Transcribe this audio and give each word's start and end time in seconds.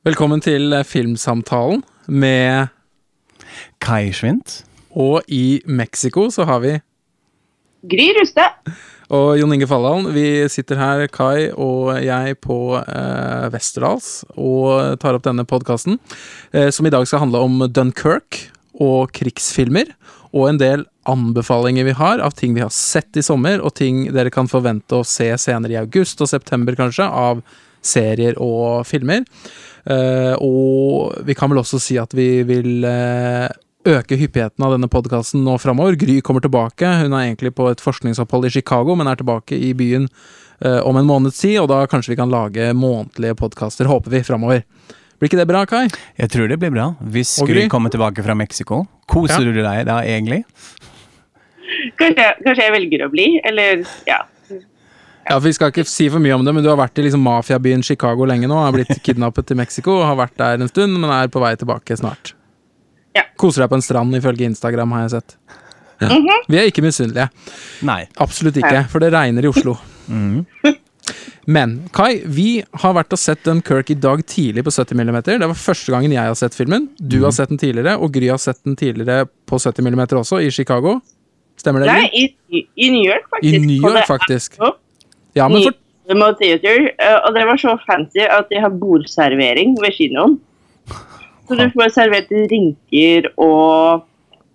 Velkommen 0.00 0.40
til 0.40 0.72
Filmsamtalen 0.88 1.82
med 2.08 2.70
Kai 3.84 4.14
Schwint. 4.16 4.62
Og 4.96 5.20
i 5.28 5.60
Mexico 5.68 6.22
så 6.32 6.46
har 6.48 6.62
vi 6.62 6.70
Gry 7.84 8.06
Ruste. 8.16 8.46
Og 9.12 9.34
Jon 9.36 9.52
Inge 9.52 9.68
Falldalen. 9.68 10.08
Vi 10.16 10.24
sitter 10.48 10.80
her, 10.80 11.04
Kai 11.12 11.50
og 11.52 12.00
jeg, 12.00 12.38
på 12.40 12.80
eh, 12.80 13.52
Westerdals 13.52 14.24
og 14.40 14.96
tar 15.04 15.20
opp 15.20 15.28
denne 15.28 15.44
podkasten, 15.44 16.00
eh, 16.56 16.72
som 16.72 16.88
i 16.88 16.96
dag 16.96 17.04
skal 17.04 17.26
handle 17.26 17.44
om 17.44 17.60
Dunkerque 17.68 18.46
og 18.80 19.12
krigsfilmer. 19.12 19.92
Og 20.32 20.48
en 20.48 20.64
del 20.64 20.88
anbefalinger 21.12 21.92
vi 21.92 22.00
har 22.00 22.24
av 22.24 22.40
ting 22.40 22.56
vi 22.56 22.64
har 22.64 22.72
sett 22.72 23.20
i 23.20 23.26
sommer, 23.26 23.60
og 23.60 23.76
ting 23.76 24.06
dere 24.16 24.32
kan 24.32 24.48
forvente 24.48 24.96
å 24.96 25.04
se 25.04 25.28
senere 25.36 25.76
i 25.76 25.82
august 25.84 26.24
og 26.24 26.32
september, 26.32 26.72
kanskje, 26.86 27.04
av 27.04 27.44
serier 27.84 28.36
og 28.40 28.86
filmer. 28.88 29.26
Eh, 29.84 30.34
og 30.40 31.24
vi 31.26 31.36
kan 31.38 31.50
vel 31.52 31.62
også 31.62 31.80
si 31.82 31.96
at 32.00 32.12
vi 32.16 32.42
vil 32.48 32.84
eh, 32.84 33.48
øke 33.88 34.18
hyppigheten 34.20 34.64
av 34.64 34.74
denne 34.74 34.90
podkasten 34.92 35.44
nå 35.46 35.56
framover. 35.62 35.96
Gry 36.00 36.20
kommer 36.24 36.44
tilbake. 36.44 36.86
Hun 37.00 37.14
er 37.14 37.28
egentlig 37.28 37.54
på 37.56 37.70
et 37.70 37.82
forskningsopphold 37.82 38.48
i 38.48 38.54
Chicago, 38.58 38.96
men 38.98 39.08
er 39.08 39.20
tilbake 39.20 39.56
i 39.56 39.72
byen 39.76 40.08
uh, 40.64 40.80
om 40.84 40.98
en 41.00 41.08
måneds 41.08 41.40
tid, 41.40 41.56
og 41.62 41.70
da 41.72 41.86
kanskje 41.88 42.12
vi 42.12 42.18
kan 42.20 42.32
lage 42.32 42.72
månedlige 42.76 43.38
podkaster, 43.40 43.88
håper 43.88 44.12
vi, 44.12 44.22
framover. 44.26 44.64
Blir 45.20 45.30
ikke 45.30 45.40
det 45.40 45.48
bra, 45.48 45.64
Kai? 45.68 45.86
Jeg 46.20 46.32
tror 46.32 46.48
det 46.48 46.60
blir 46.60 46.72
bra. 46.72 46.90
Hvis 47.12 47.34
Gry 47.44 47.66
kommer 47.72 47.92
tilbake 47.92 48.24
fra 48.24 48.36
Mexico, 48.36 48.84
koser 49.08 49.44
ja. 49.44 49.52
du 49.52 49.62
deg 49.64 49.88
da 49.88 50.00
egentlig? 50.04 50.42
Kanskje, 52.00 52.26
kanskje, 52.44 52.64
jeg 52.64 52.74
velger 52.74 53.06
å 53.06 53.10
bli, 53.12 53.26
eller 53.46 53.84
ja. 54.08 54.22
Ja, 55.28 55.36
for 55.36 55.46
Vi 55.46 55.52
skal 55.52 55.72
ikke 55.72 55.84
si 55.86 56.08
for 56.10 56.22
mye 56.22 56.34
om 56.34 56.44
det, 56.44 56.54
men 56.56 56.64
du 56.64 56.70
har 56.70 56.78
vært 56.80 56.98
i 56.98 57.04
liksom 57.06 57.22
mafiabyen 57.22 57.84
Chicago 57.86 58.26
lenge 58.28 58.48
nå. 58.50 58.56
Har 58.56 58.74
blitt 58.74 58.92
kidnappet 59.06 59.50
til 59.50 59.58
Mexico, 59.60 60.00
har 60.02 60.18
vært 60.18 60.36
der 60.40 60.60
en 60.60 60.70
stund, 60.70 60.96
men 60.98 61.10
er 61.14 61.30
på 61.32 61.42
vei 61.42 61.54
tilbake 61.60 61.96
snart. 62.00 62.34
Ja. 63.16 63.26
Koser 63.40 63.64
deg 63.64 63.72
på 63.72 63.78
en 63.78 63.84
strand, 63.84 64.16
ifølge 64.16 64.48
Instagram, 64.48 64.96
har 64.96 65.06
jeg 65.06 65.10
sett. 65.18 65.36
Ja. 66.00 66.08
Mm 66.08 66.22
-hmm. 66.26 66.44
Vi 66.48 66.58
er 66.58 66.62
ikke 66.62 66.82
misunnelige. 66.82 67.28
Nei. 67.82 68.06
Absolutt 68.16 68.56
ikke, 68.56 68.86
for 68.88 68.98
det 68.98 69.12
regner 69.12 69.44
i 69.44 69.48
Oslo. 69.48 69.76
Mm. 70.08 70.46
Men 71.44 71.88
Kai, 71.92 72.22
vi 72.24 72.62
har 72.82 72.94
vært 72.94 73.12
og 73.12 73.18
sett 73.18 73.44
Dunkerque 73.44 73.90
i 73.90 73.94
dag 73.94 74.26
tidlig 74.26 74.64
på 74.64 74.70
70 74.70 74.94
mm. 74.94 75.22
Det 75.24 75.48
var 75.48 75.54
første 75.54 75.92
gangen 75.92 76.12
jeg 76.12 76.22
har 76.22 76.34
sett 76.34 76.54
filmen. 76.54 76.88
Du 76.98 77.16
mm. 77.18 77.24
har 77.24 77.30
sett 77.30 77.48
den 77.48 77.58
tidligere, 77.58 77.96
og 77.96 78.12
Gry 78.12 78.28
har 78.28 78.38
sett 78.38 78.64
den 78.64 78.76
tidligere 78.76 79.26
på 79.46 79.58
70 79.58 79.82
mm 79.82 80.00
også, 80.20 80.40
i 80.40 80.50
Chicago. 80.50 81.00
Stemmer 81.60 81.80
det? 81.80 81.92
Nei, 81.92 82.08
i, 82.14 82.66
i, 82.76 82.90
New 82.90 83.04
York, 83.04 83.26
faktisk. 83.30 83.54
I 83.54 83.58
New 83.66 83.90
York, 83.90 84.06
faktisk. 84.06 84.60
Ja, 85.38 85.48
men 85.50 85.68
for... 85.68 85.76
Theater, 86.40 86.88
eh, 86.98 87.18
og 87.22 87.36
det 87.36 87.44
var 87.46 87.58
så 87.60 87.76
fancy 87.84 88.24
at 88.24 88.48
de 88.50 88.58
har 88.58 88.72
bordservering 88.74 89.76
ved 89.78 89.94
kinoen. 89.94 90.40
Så 91.46 91.58
du 91.58 91.62
får 91.74 91.92
servert 91.94 92.30
drinker 92.30 93.28
og, 93.38 94.02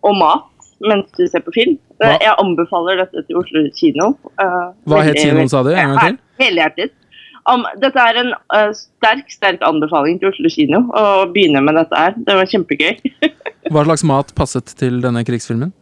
og 0.04 0.18
mat 0.20 0.52
mens 0.84 1.08
du 1.16 1.24
ser 1.28 1.44
på 1.46 1.54
film. 1.56 1.78
Hva? 2.00 2.18
Jeg 2.20 2.36
anbefaler 2.42 3.00
dette 3.00 3.24
til 3.28 3.40
Oslo 3.40 3.64
kino. 3.78 4.12
Uh, 4.42 4.76
Hva 4.90 5.02
het 5.08 5.20
kinoen, 5.20 5.50
sa 5.52 5.64
du? 5.64 5.72
En 5.72 5.94
gang 5.94 6.02
til? 6.04 6.20
Helhjertet. 6.44 6.94
Um, 7.46 7.64
dette 7.78 8.02
er 8.02 8.20
en 8.24 8.32
uh, 8.34 8.72
sterk 8.76 9.30
sterk 9.32 9.64
anbefaling 9.66 10.18
til 10.22 10.32
Oslo 10.32 10.50
kino 10.52 10.82
å 10.98 11.06
begynne 11.32 11.62
med 11.64 11.78
dette 11.78 12.00
her. 12.00 12.16
Det 12.18 12.38
var 12.40 12.52
kjempegøy. 12.52 12.94
Hva 13.74 13.86
slags 13.88 14.06
mat 14.08 14.34
passet 14.38 14.76
til 14.80 15.00
denne 15.04 15.24
krigsfilmen? 15.28 15.74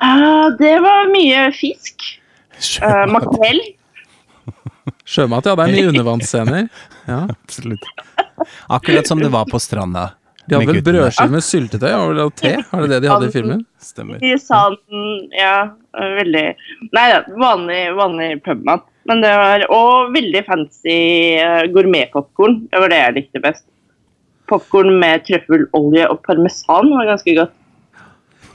Uh, 0.00 0.50
det 0.58 0.76
var 0.84 1.10
mye 1.12 1.48
fisk. 1.56 2.10
Uh, 2.80 3.04
makrell. 3.12 3.60
Sjømat, 5.06 5.46
ja. 5.46 5.56
Det 5.56 5.66
er 5.66 5.74
mye 5.74 5.88
undervannsscener. 5.92 6.68
Ja. 7.06 7.24
Absolutt. 7.30 7.90
Akkurat 8.66 9.08
som 9.08 9.22
det 9.22 9.30
var 9.32 9.46
på 9.50 9.60
stranda. 9.62 10.10
De 10.46 10.54
hadde 10.54 10.70
vel 10.70 10.82
brødskive 10.86 11.32
med 11.32 11.42
syltetøy 11.42 11.92
og 12.22 12.34
te? 12.38 12.52
Var 12.70 12.84
det 12.84 12.90
det 12.92 13.00
de 13.02 13.10
hadde 13.10 13.30
i 13.30 13.34
filmen? 13.34 13.62
Stemmer. 13.82 14.20
I 14.22 14.36
sanden, 14.38 15.26
ja. 15.34 15.72
Veldig 15.96 16.44
Nei 16.92 17.06
da, 17.08 17.22
vanlig, 17.40 17.80
vanlig 17.96 18.28
pubmat. 18.44 18.84
Men 19.08 19.22
det 19.24 19.32
var 19.38 19.64
Og 19.72 20.12
veldig 20.14 20.42
fancy 20.46 20.98
uh, 21.40 21.64
gourmetpopkorn. 21.74 22.60
Det 22.70 22.82
var 22.82 22.92
det 22.92 23.02
jeg 23.02 23.16
likte 23.20 23.42
best. 23.42 23.66
Popkorn 24.46 24.92
med 25.00 25.24
trøffelolje 25.26 26.06
og 26.12 26.20
parmesan 26.26 26.92
var 26.94 27.10
ganske 27.10 27.34
godt. 27.40 27.54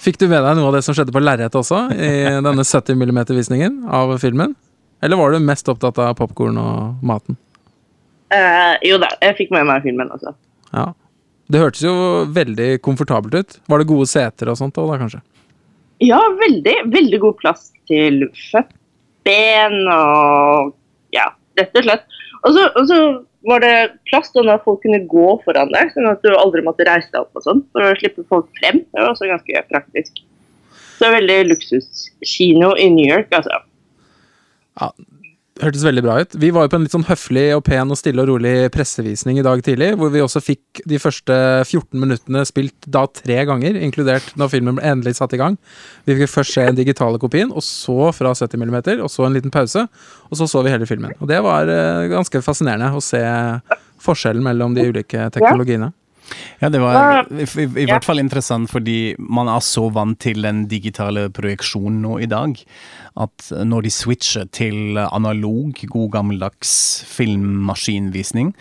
Fikk 0.01 0.17
du 0.21 0.29
med 0.31 0.39
deg 0.41 0.57
noe 0.57 0.69
av 0.71 0.77
det 0.77 0.85
som 0.85 0.95
skjedde 0.95 1.13
på 1.13 1.21
lerretet 1.21 1.59
også, 1.59 1.83
i 1.91 2.11
denne 2.47 2.63
70 2.63 2.95
mm-visningen 2.95 3.81
av 3.91 4.15
filmen? 4.23 4.55
Eller 5.01 5.17
var 5.17 5.33
du 5.33 5.41
mest 5.43 5.69
opptatt 5.71 5.97
av 6.01 6.13
popkorn 6.19 6.59
og 6.61 7.05
maten? 7.05 7.37
Uh, 8.31 8.77
jo 8.85 8.99
da, 9.01 9.09
jeg 9.25 9.37
fikk 9.41 9.55
med 9.55 9.67
meg 9.67 9.83
filmen 9.83 10.11
også. 10.13 10.33
Ja. 10.71 10.91
Det 11.51 11.59
hørtes 11.59 11.83
jo 11.83 11.93
veldig 12.31 12.69
komfortabelt 12.85 13.35
ut. 13.35 13.57
Var 13.67 13.81
det 13.81 13.89
gode 13.89 14.07
seter 14.07 14.51
og 14.53 14.59
sånt 14.59 14.77
da, 14.77 14.99
kanskje? 15.01 15.19
Ja, 16.01 16.21
veldig. 16.39 16.75
Veldig 16.93 17.19
god 17.25 17.35
plass 17.41 17.67
til 17.89 18.23
føttben 18.51 19.75
og 19.91 20.71
ja, 21.13 21.27
rett 21.59 21.75
og 21.75 21.85
slett. 21.85 22.07
Og 22.47 22.55
så, 22.89 23.03
var 23.45 23.63
det 23.63 23.73
plass 24.05 24.29
sånn 24.29 24.51
at 24.53 24.63
folk 24.65 24.83
kunne 24.83 25.01
gå 25.09 25.27
foran 25.41 25.71
deg, 25.73 25.89
sånn 25.95 26.09
at 26.11 26.21
du 26.21 26.29
aldri 26.37 26.61
måtte 26.65 26.85
reise 26.85 27.09
deg 27.09 27.23
opp 27.23 27.39
og 27.39 27.45
sånn, 27.45 27.63
for 27.73 27.87
å 27.87 27.97
slippe 27.97 28.25
folk 28.29 28.47
frem. 28.59 28.83
Det 28.85 29.01
var 29.01 29.11
også 29.15 29.29
ganske 29.29 29.63
praktisk. 29.69 30.21
Så 30.99 31.09
veldig 31.09 31.39
luksuskino 31.49 32.75
i 32.77 32.87
New 32.93 33.09
York, 33.09 33.33
altså. 33.33 33.63
Ja, 34.79 34.91
det 35.61 35.67
hørtes 35.67 35.83
veldig 35.85 36.01
bra 36.05 36.15
ut. 36.23 36.35
Vi 36.41 36.49
var 36.55 36.65
jo 36.65 36.71
på 36.71 36.77
en 36.79 36.85
litt 36.85 36.93
sånn 36.95 37.05
høflig 37.05 37.43
og 37.53 37.63
pen 37.67 37.91
og 37.93 37.99
stille 37.99 38.23
og 38.23 38.29
rolig 38.31 38.53
pressevisning 38.73 39.37
i 39.37 39.43
dag 39.45 39.61
tidlig, 39.65 39.91
hvor 39.99 40.09
vi 40.13 40.23
også 40.23 40.41
fikk 40.41 40.81
de 40.89 40.97
første 41.01 41.35
14 41.67 41.99
minuttene 42.01 42.41
spilt 42.47 42.87
da 42.89 43.03
tre 43.11 43.43
ganger, 43.49 43.77
inkludert 43.77 44.31
når 44.39 44.53
filmen 44.55 44.79
ble 44.79 44.87
endelig 44.93 45.19
satt 45.19 45.35
i 45.37 45.41
gang. 45.41 45.59
Vi 46.07 46.17
fikk 46.17 46.33
først 46.33 46.57
se 46.57 46.65
den 46.65 46.79
digitale 46.79 47.21
kopien, 47.21 47.53
og 47.53 47.65
så 47.67 48.09
fra 48.15 48.33
70 48.33 48.57
mm, 48.63 48.79
og 49.03 49.11
så 49.11 49.27
en 49.27 49.37
liten 49.37 49.53
pause. 49.53 49.85
Og 50.31 50.39
så 50.39 50.49
så 50.49 50.65
vi 50.65 50.73
hele 50.73 50.89
filmen. 50.89 51.13
Og 51.19 51.29
det 51.29 51.43
var 51.45 51.69
uh, 51.69 52.09
ganske 52.09 52.41
fascinerende 52.41 52.93
å 52.95 53.03
se 53.03 53.21
forskjellen 54.01 54.41
mellom 54.45 54.73
de 54.77 54.87
ulike 54.89 55.29
teknologiene. 55.35 55.91
Ja, 56.61 56.69
det 56.71 56.79
var 56.79 57.27
i, 57.33 57.43
i, 57.43 57.65
i 57.83 57.87
hvert 57.89 58.05
fall 58.05 58.21
interessant 58.21 58.69
fordi 58.71 59.15
man 59.19 59.49
er 59.51 59.63
så 59.65 59.87
vant 59.93 60.19
til 60.21 60.45
den 60.45 60.63
digitale 60.71 61.27
projeksjonen 61.33 62.01
nå 62.05 62.19
i 62.23 62.29
dag 62.29 62.55
at 63.19 63.49
når 63.67 63.85
de 63.85 63.91
switcher 63.91 64.47
til 64.55 64.99
analog, 65.01 65.75
god 65.91 66.11
gammeldags 66.13 66.71
filmmaskinvisning, 67.09 68.53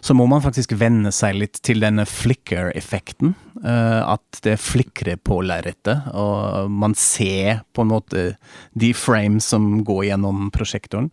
så 0.00 0.16
må 0.16 0.28
man 0.30 0.44
faktisk 0.44 0.72
venne 0.80 1.12
seg 1.14 1.36
litt 1.42 1.60
til 1.66 1.84
denne 1.84 2.06
flicker-effekten. 2.08 3.34
Uh, 3.58 4.14
at 4.14 4.40
det 4.44 4.54
flikrer 4.62 5.18
på 5.18 5.40
lerretet, 5.42 6.06
og 6.14 6.70
man 6.70 6.94
ser 6.94 7.64
på 7.74 7.82
en 7.82 7.90
måte 7.90 8.26
de 8.78 8.92
frames 8.94 9.44
som 9.44 9.80
går 9.86 10.04
gjennom 10.12 10.46
prosjektoren. 10.54 11.10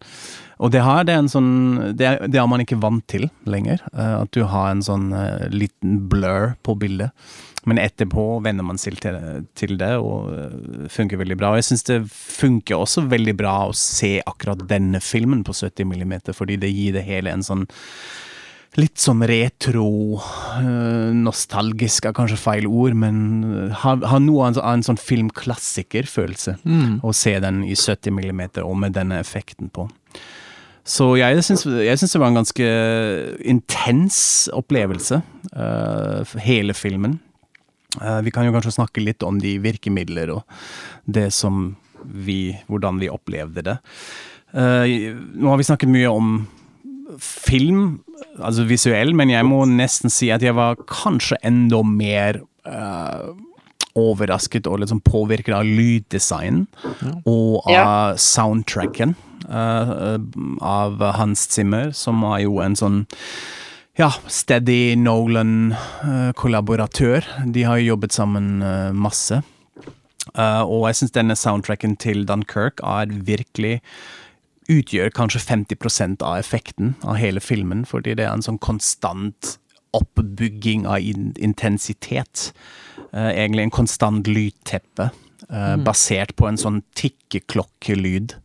Og 0.61 0.71
det, 0.71 0.83
her, 0.85 1.03
det, 1.07 1.15
er 1.17 1.25
sånn, 1.31 1.55
det, 1.97 2.05
er, 2.05 2.29
det 2.31 2.39
er 2.39 2.47
man 2.47 2.63
ikke 2.63 2.79
vant 2.79 3.03
til 3.11 3.27
lenger. 3.49 3.81
Uh, 3.91 4.21
at 4.21 4.31
du 4.37 4.45
har 4.47 4.71
en 4.71 4.85
sånn 4.85 5.09
uh, 5.11 5.49
liten 5.51 6.05
blur 6.11 6.53
på 6.63 6.77
bildet. 6.79 7.11
Men 7.65 7.81
etterpå 7.81 8.23
venner 8.45 8.65
man 8.67 8.77
seg 8.81 8.99
til, 9.01 9.17
til, 9.57 9.77
det, 9.81 9.95
og 9.97 10.29
det 10.83 10.91
funker 10.93 11.21
veldig 11.21 11.37
bra. 11.39 11.53
Og 11.53 11.61
jeg 11.61 11.69
syns 11.71 11.87
det 11.87 12.01
funker 12.11 12.77
også 12.77 13.07
veldig 13.09 13.33
bra 13.39 13.55
å 13.69 13.73
se 13.77 14.19
akkurat 14.21 14.61
denne 14.69 15.01
filmen 15.01 15.41
på 15.45 15.55
70 15.55 15.89
mm, 15.89 16.15
fordi 16.37 16.59
det 16.61 16.73
gir 16.73 16.95
det 16.97 17.07
hele 17.07 17.33
en 17.33 17.45
sånn 17.45 17.65
litt 18.75 18.99
sånn 18.99 19.23
retro, 19.27 19.87
uh, 20.19 21.11
nostalgisk 21.15 22.09
er 22.09 22.15
kanskje 22.15 22.39
feil 22.39 22.65
ord, 22.67 22.95
men 22.99 23.69
har, 23.83 24.01
har 24.03 24.19
noe 24.23 24.43
av 24.43 24.49
en, 24.51 24.59
en 24.73 24.83
sånn 24.83 24.99
filmklassikerfølelse 24.99 26.57
mm. 26.63 26.97
å 27.05 27.13
se 27.15 27.37
den 27.43 27.63
i 27.63 27.75
70 27.75 28.11
mm 28.11 28.41
og 28.65 28.75
med 28.83 28.97
denne 28.97 29.21
effekten 29.23 29.71
på. 29.71 29.87
Så 30.85 31.15
jeg 31.17 31.41
syns 31.41 31.63
det 31.65 32.19
var 32.21 32.29
en 32.29 32.41
ganske 32.41 32.65
intens 33.41 34.19
opplevelse, 34.53 35.21
uh, 35.55 36.35
hele 36.45 36.75
filmen. 36.77 37.17
Uh, 38.01 38.19
vi 38.25 38.33
kan 38.35 38.47
jo 38.47 38.53
kanskje 38.55 38.75
snakke 38.77 39.03
litt 39.03 39.23
om 39.25 39.39
de 39.41 39.57
virkemidler 39.63 40.33
og 40.37 40.43
det 41.05 41.31
som 41.33 41.73
vi 42.05 42.53
Hvordan 42.69 42.99
vi 43.01 43.09
opplevde 43.09 43.63
det. 43.65 43.79
Uh, 44.53 45.15
nå 45.33 45.49
har 45.49 45.57
vi 45.57 45.65
snakket 45.65 45.89
mye 45.89 46.11
om 46.11 46.35
film, 47.21 47.99
altså 48.39 48.65
visuell, 48.69 49.13
men 49.17 49.31
jeg 49.31 49.47
må 49.47 49.63
nesten 49.69 50.13
si 50.13 50.29
at 50.33 50.43
jeg 50.43 50.55
var 50.57 50.77
kanskje 50.89 51.39
enda 51.45 51.81
mer 51.85 52.41
uh, 52.67 53.33
overrasket 53.95 54.67
og 54.67 54.81
liksom 54.83 55.01
påvirket 55.05 55.55
av 55.55 55.67
lyddesign 55.67 56.65
og 57.23 57.69
av 57.71 58.17
soundtracken 58.19 59.15
uh, 59.47 60.17
av 60.61 61.03
Hans 61.19 61.47
Zimmer, 61.51 61.93
som 61.95 62.23
var 62.25 62.41
jo 62.43 62.59
en 62.63 62.75
sånn 62.79 63.03
ja, 63.95 64.11
Steady 64.27 64.91
Nolan-kollaboratør. 64.99 67.23
De 67.55 67.63
har 67.63 67.79
jo 67.79 67.93
jobbet 67.93 68.11
sammen 68.11 68.59
uh, 68.59 68.91
masse. 68.91 69.39
Uh, 70.35 70.67
og 70.67 70.89
jeg 70.89 70.99
syns 70.99 71.15
denne 71.15 71.31
soundtracken 71.39 71.95
til 72.01 72.25
Dunkerque 72.27 72.83
er 72.83 73.07
virkelig 73.23 73.79
utgjør 74.67 75.15
kanskje 75.15 75.39
50% 75.45 76.19
av 76.25 76.41
effekten 76.41 76.95
av 77.05 77.15
hele 77.21 77.39
filmen, 77.39 77.85
fordi 77.87 78.15
det 78.19 78.25
er 78.25 78.33
en 78.33 78.43
sånn 78.43 78.59
konstant 78.59 79.59
oppbygging 79.95 80.83
av 80.89 80.99
intensitet. 80.99 82.51
Egentlig 83.13 83.63
en 83.63 83.77
konstant 83.77 84.27
lydteppe, 84.27 85.09
mm. 85.47 85.83
basert 85.85 86.35
på 86.35 86.47
en 86.49 86.57
sånn 86.59 86.83
tikkeklokkelyd 86.99 88.35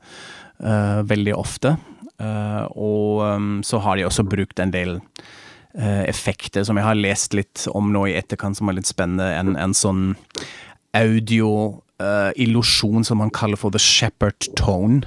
veldig 1.11 1.35
ofte. 1.35 1.77
og 2.21 3.65
så 3.65 3.79
har 3.81 3.97
de 3.97 4.05
også 4.07 4.23
brukt 4.29 4.59
en 4.61 4.71
del 4.71 5.01
effekter 5.79 6.65
som 6.67 6.77
jeg 6.77 6.87
har 6.87 6.95
lest 6.99 7.35
litt 7.37 7.69
om 7.71 7.93
nå 7.95 8.07
i 8.11 8.17
etterkant, 8.19 8.57
som 8.59 8.69
er 8.69 8.75
litt 8.81 8.91
spennende. 8.91 9.39
En, 9.39 9.55
en 9.55 9.75
sånn 9.77 10.17
audio-illusjon 10.99 13.05
som 13.07 13.19
man 13.23 13.31
kaller 13.31 13.57
for 13.61 13.71
the 13.71 13.79
shepherd 13.79 14.51
tone 14.59 15.03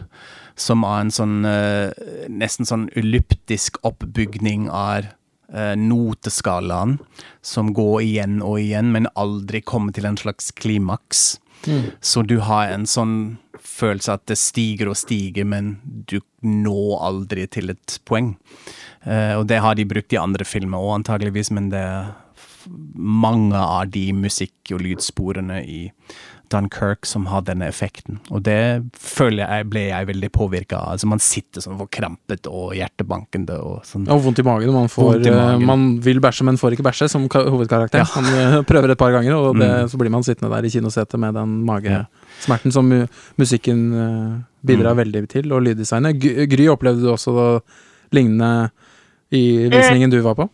som 0.55 0.83
er 0.85 0.99
en 1.01 1.11
sånn 1.11 1.45
uh, 1.49 1.91
nesten 2.29 2.65
sånn 2.69 2.89
elliptisk 2.95 3.77
oppbygning 3.83 4.69
av 4.69 5.03
noteskalaen, 5.53 6.97
som 7.45 7.77
går 7.77 8.01
igjen 8.01 8.41
og 8.41 8.57
igjen, 8.57 8.89
men 8.89 9.05
aldri 9.13 9.61
kommer 9.61 9.93
til 9.93 10.09
en 10.09 10.17
slags 10.17 10.49
klimaks. 10.57 11.37
Mm. 11.67 11.91
Så 12.01 12.23
du 12.25 12.39
har 12.43 12.71
en 12.73 12.87
sånn 12.89 13.37
følelse 13.63 14.17
at 14.17 14.25
det 14.29 14.37
stiger 14.39 14.91
og 14.91 14.97
stiger, 14.99 15.47
men 15.47 15.77
du 16.09 16.19
når 16.43 17.05
aldri 17.07 17.47
til 17.51 17.73
et 17.73 17.99
poeng. 18.07 18.33
Uh, 19.05 19.39
og 19.39 19.47
det 19.51 19.61
har 19.63 19.75
de 19.79 19.87
brukt 19.87 20.13
i 20.15 20.21
andre 20.21 20.47
filmer 20.47 20.83
òg, 20.83 20.99
antageligvis, 21.01 21.51
men 21.55 21.71
det 21.73 21.81
er 21.83 22.13
mange 22.95 23.59
av 23.59 23.89
de 23.91 24.05
musikk- 24.15 24.71
og 24.71 24.83
lydsporene 24.83 25.63
i 25.67 25.81
Dunkerque 26.53 27.07
som 27.07 27.25
har 27.31 27.41
denne 27.47 27.67
effekten. 27.67 28.19
Og 28.29 28.43
det 28.45 28.83
føler 28.99 29.43
jeg 29.43 29.67
ble 29.71 29.85
jeg 29.87 30.09
veldig 30.09 30.29
påvirka 30.35 30.79
av. 30.79 30.93
Altså 30.95 31.09
man 31.09 31.21
sitter 31.23 31.63
sånn 31.63 31.79
forkrampet 31.79 32.49
og 32.51 32.75
hjertebankende 32.77 33.57
og 33.63 33.87
sånn. 33.87 34.05
Og 34.13 34.21
vondt 34.27 34.43
i 34.43 34.45
magen. 34.47 34.73
Man, 34.75 34.91
får, 34.91 35.23
i 35.23 35.33
magen. 35.33 35.65
man 35.69 35.87
vil 36.03 36.21
bæsje, 36.23 36.45
men 36.47 36.59
får 36.61 36.77
ikke 36.77 36.85
bæsje, 36.85 37.09
som 37.11 37.25
hovedkarakter. 37.31 38.03
Ja. 38.03 38.09
Han 38.17 38.29
eh, 38.37 38.59
prøver 38.69 38.93
et 38.93 39.01
par 39.01 39.15
ganger, 39.15 39.35
og 39.39 39.57
det, 39.59 39.69
mm. 39.69 39.91
så 39.91 40.01
blir 40.01 40.13
man 40.13 40.25
sittende 40.27 40.53
der 40.53 40.69
i 40.69 40.73
kinosetet 40.73 41.21
med 41.21 41.39
den 41.39 41.57
magesmerten 42.43 42.71
som 42.71 42.89
musikken 43.37 43.93
eh, 43.93 44.41
bidrar 44.61 44.93
mm. 44.93 44.97
veldig 44.97 45.29
til, 45.29 45.51
og 45.53 45.63
lyddesignet. 45.63 46.19
Gry, 46.49 46.67
opplevde 46.67 47.03
du 47.03 47.11
også 47.11 47.59
lignende 48.11 48.69
i 49.31 49.69
visningen 49.71 50.11
du 50.11 50.21
var 50.21 50.35
på? 50.35 50.49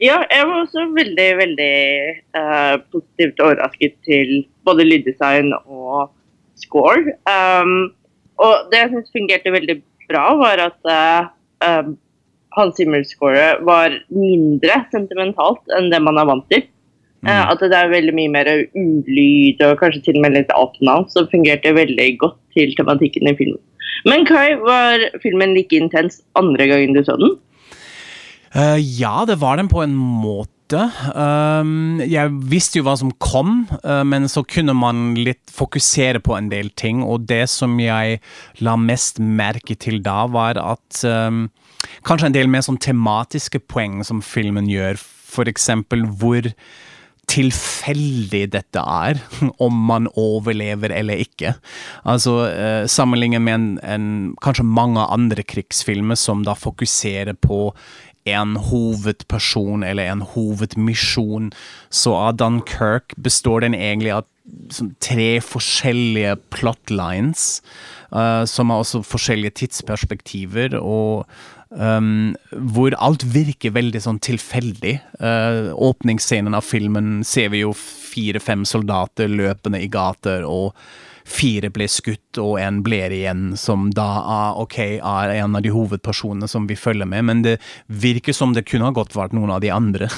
Ja, 0.00 0.22
jeg 0.30 0.46
var 0.48 0.62
også 0.62 0.86
veldig, 0.96 1.28
veldig 1.36 1.74
uh, 2.32 2.80
positivt 2.92 3.40
overrasket 3.40 3.98
til 4.06 4.46
både 4.64 4.86
lyddesign 4.86 5.52
og 5.66 6.10
score. 6.56 7.18
Um, 7.28 7.92
og 8.40 8.70
det 8.72 8.80
jeg 8.80 8.92
syns 8.94 9.12
fungerte 9.12 9.52
veldig 9.52 9.76
bra, 10.08 10.24
var 10.40 10.62
at 10.70 10.88
uh, 10.88 11.28
um, 11.68 11.98
Hans 12.56 12.80
Zimmer-scoret 12.80 13.60
var 13.66 13.92
mindre 14.08 14.80
sentimentalt 14.90 15.76
enn 15.76 15.90
det 15.92 16.00
man 16.02 16.18
er 16.18 16.30
vant 16.32 16.48
til. 16.50 16.64
Mm. 17.20 17.28
Uh, 17.28 17.50
at 17.52 17.60
det 17.60 17.76
er 17.76 17.92
veldig 17.92 18.14
mye 18.16 18.32
mer 18.32 18.48
ulyd 18.72 19.60
og 19.66 19.80
kanskje 19.82 20.06
til 20.06 20.20
og 20.20 20.24
med 20.24 20.38
litt 20.38 20.54
outnow, 20.56 21.04
som 21.12 21.28
fungerte 21.32 21.74
veldig 21.76 22.08
godt 22.22 22.38
til 22.56 22.72
tematikken 22.78 23.28
i 23.28 23.36
filmen. 23.36 23.60
Men 24.08 24.24
Kai, 24.24 24.54
var 24.62 25.02
filmen 25.22 25.52
like 25.56 25.76
intens 25.76 26.22
andre 26.38 26.68
gangen 26.70 26.96
du 26.96 27.02
så 27.04 27.18
den? 27.20 27.36
Uh, 28.56 28.78
ja, 28.80 29.22
det 29.28 29.38
var 29.40 29.60
den 29.60 29.68
på 29.70 29.82
en 29.84 29.94
måte. 29.94 30.80
Um, 31.14 32.00
jeg 32.02 32.30
visste 32.50 32.78
jo 32.78 32.86
hva 32.86 32.96
som 32.98 33.12
kom, 33.22 33.66
uh, 33.84 34.02
men 34.06 34.26
så 34.30 34.42
kunne 34.46 34.74
man 34.74 35.12
litt 35.18 35.52
fokusere 35.52 36.22
på 36.24 36.34
en 36.38 36.50
del 36.50 36.72
ting. 36.74 37.04
Og 37.04 37.28
det 37.30 37.44
som 37.52 37.76
jeg 37.82 38.18
la 38.64 38.76
mest 38.80 39.20
merke 39.20 39.76
til 39.78 40.00
da, 40.02 40.24
var 40.30 40.58
at 40.62 41.02
um, 41.04 41.48
kanskje 42.06 42.30
en 42.30 42.38
del 42.38 42.50
mer 42.50 42.64
sånn 42.66 42.80
tematiske 42.80 43.62
poeng 43.70 44.00
som 44.06 44.22
filmen 44.24 44.70
gjør. 44.70 44.98
For 45.30 45.50
eksempel 45.50 46.08
hvor 46.18 46.48
tilfeldig 47.30 48.44
dette 48.54 48.82
er, 48.82 49.20
om 49.64 49.80
man 49.90 50.10
overlever 50.18 50.92
eller 50.94 51.22
ikke. 51.22 51.54
Altså 52.08 52.36
eh, 52.50 52.84
Sammenlignet 52.90 53.44
med 53.44 53.56
en, 53.56 53.68
en, 53.84 54.08
kanskje 54.42 54.66
mange 54.66 55.04
andre 55.06 55.46
krigsfilmer 55.46 56.18
som 56.18 56.44
da 56.46 56.56
fokuserer 56.58 57.36
på 57.38 57.70
en 58.28 58.56
hovedperson 58.60 59.84
eller 59.86 60.10
en 60.10 60.24
hovedmisjon. 60.34 61.50
Så 61.88 62.12
av 62.14 62.36
Dunkerque 62.36 63.16
består 63.16 63.64
den 63.64 63.78
egentlig 63.78 64.12
av 64.18 64.28
tre 65.00 65.38
forskjellige 65.44 66.34
plotlines, 66.52 67.60
uh, 68.12 68.44
som 68.48 68.70
har 68.72 68.82
også 68.82 69.02
forskjellige 69.06 69.62
tidsperspektiver. 69.62 70.76
og 70.80 71.26
Um, 71.70 72.34
hvor 72.50 72.96
alt 72.98 73.22
virker 73.30 73.76
veldig 73.76 74.00
sånn 74.02 74.18
tilfeldig. 74.26 74.96
Uh, 75.22 75.70
åpningsscenen 75.78 76.56
av 76.58 76.66
filmen 76.66 77.20
ser 77.26 77.52
vi 77.54 77.62
jo 77.62 77.70
fire-fem 77.76 78.64
soldater 78.66 79.30
løpende 79.30 79.78
i 79.78 79.86
gater, 79.90 80.42
og 80.42 80.74
fire 81.30 81.70
ble 81.70 81.86
skutt 81.86 82.40
og 82.42 82.56
en 82.58 82.80
blir 82.82 83.12
igjen, 83.14 83.52
som 83.60 83.86
da 83.94 84.08
er, 84.18 84.58
ok, 84.64 84.78
er 84.98 85.34
en 85.36 85.54
av 85.54 85.62
de 85.62 85.70
hovedpersonene 85.70 86.48
som 86.50 86.66
vi 86.66 86.74
følger 86.74 87.06
med. 87.06 87.22
Men 87.28 87.46
det 87.46 87.56
virker 87.86 88.34
som 88.34 88.56
det 88.56 88.66
kunne 88.66 88.88
ha 88.88 88.96
godt 88.96 89.14
vært 89.14 89.36
noen 89.38 89.54
av 89.54 89.62
de 89.62 89.70
andre. 89.70 90.10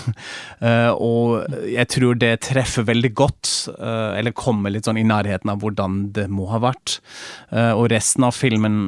uh, 0.65 0.93
og 1.13 1.53
jeg 1.69 1.91
tror 1.93 2.17
det 2.17 2.39
treffer 2.49 2.89
veldig 2.89 3.13
godt, 3.13 3.53
uh, 3.77 4.17
eller 4.17 4.33
kommer 4.33 4.73
litt 4.73 4.89
sånn 4.89 5.03
i 5.03 5.05
nærheten 5.05 5.53
av 5.53 5.61
hvordan 5.61 6.07
det 6.17 6.31
må 6.33 6.49
ha 6.49 6.65
vært. 6.65 7.03
Og 7.53 7.91
resten 7.93 8.25
av 8.25 8.33
filmen 8.33 8.79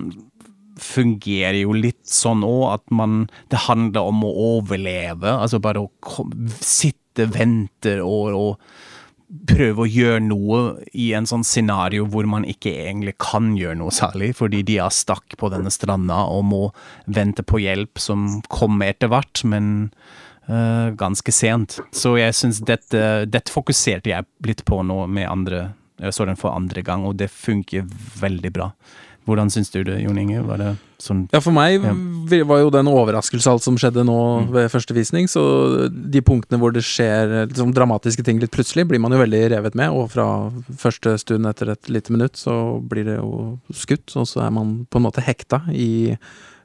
fungerer 0.81 1.61
jo 1.63 1.75
litt 1.77 2.03
sånn 2.09 2.43
òg, 2.47 2.65
at 2.75 2.91
man 2.91 3.29
Det 3.51 3.67
handler 3.69 4.11
om 4.11 4.25
å 4.27 4.33
overleve. 4.59 5.31
Altså 5.31 5.61
bare 5.63 5.85
å 5.85 5.91
sitte, 6.61 7.29
vente 7.31 8.01
og, 8.03 8.35
og 8.35 9.45
prøve 9.49 9.85
å 9.85 9.89
gjøre 9.89 10.23
noe 10.23 10.59
i 10.93 11.09
en 11.17 11.27
sånn 11.27 11.45
scenario 11.47 12.07
hvor 12.11 12.27
man 12.31 12.45
ikke 12.47 12.73
egentlig 12.85 13.17
kan 13.23 13.55
gjøre 13.59 13.79
noe 13.81 13.95
særlig, 13.95 14.33
fordi 14.39 14.63
de 14.67 14.79
er 14.83 14.95
stakk 14.95 15.37
på 15.41 15.51
denne 15.53 15.73
stranda 15.75 16.25
og 16.31 16.45
må 16.51 16.63
vente 17.07 17.43
på 17.47 17.63
hjelp 17.63 18.01
som 18.03 18.43
kommer 18.53 18.93
etter 18.93 19.11
hvert, 19.13 19.43
men 19.49 19.89
uh, 20.51 20.93
ganske 20.99 21.35
sent. 21.35 21.81
Så 21.95 22.17
jeg 22.21 22.37
syns 22.37 22.63
dette, 22.67 23.25
dette 23.31 23.55
fokuserte 23.55 24.13
jeg 24.13 24.29
litt 24.47 24.65
på 24.69 24.83
nå 24.87 25.05
med 25.07 25.31
andre 25.31 25.71
Jeg 26.03 26.11
så 26.11 26.25
den 26.27 26.39
for 26.39 26.51
andre 26.51 26.83
gang, 26.83 27.05
og 27.07 27.15
det 27.21 27.29
funker 27.31 27.85
veldig 28.19 28.51
bra. 28.51 28.73
Hvordan 29.25 29.49
syns 29.53 29.71
du 29.73 29.79
det, 29.87 29.97
Jon 30.03 30.19
Inge? 30.21 30.43
Var 30.45 30.61
det 30.61 30.71
sånn 31.01 31.25
Ja, 31.33 31.41
for 31.41 31.55
meg 31.57 31.81
ja. 31.81 31.93
var 32.45 32.61
jo 32.61 32.71
det 32.73 32.83
en 32.83 32.91
overraskelse, 32.93 33.51
alt 33.51 33.65
som 33.65 33.79
skjedde 33.81 34.05
nå 34.05 34.19
mm. 34.45 34.51
ved 34.53 34.71
første 34.73 34.97
visning. 34.97 35.29
Så 35.31 35.43
de 35.89 36.23
punktene 36.25 36.61
hvor 36.61 36.75
det 36.75 36.85
skjer 36.85 37.49
liksom, 37.49 37.73
dramatiske 37.77 38.25
ting 38.27 38.43
litt 38.43 38.53
plutselig, 38.55 38.87
blir 38.91 39.03
man 39.03 39.17
jo 39.17 39.23
veldig 39.23 39.43
revet 39.57 39.79
med. 39.81 39.97
Og 39.97 40.13
fra 40.13 40.29
første 40.81 41.17
stund 41.25 41.49
etter 41.49 41.73
et 41.73 41.93
lite 41.93 42.13
minutt, 42.15 42.37
så 42.41 42.79
blir 42.85 43.09
det 43.09 43.17
jo 43.17 43.57
skutt. 43.73 44.07
Og 44.21 44.29
så 44.29 44.45
er 44.45 44.53
man 44.55 44.83
på 44.91 45.01
en 45.01 45.09
måte 45.09 45.25
hekta 45.25 45.65
i 45.73 46.19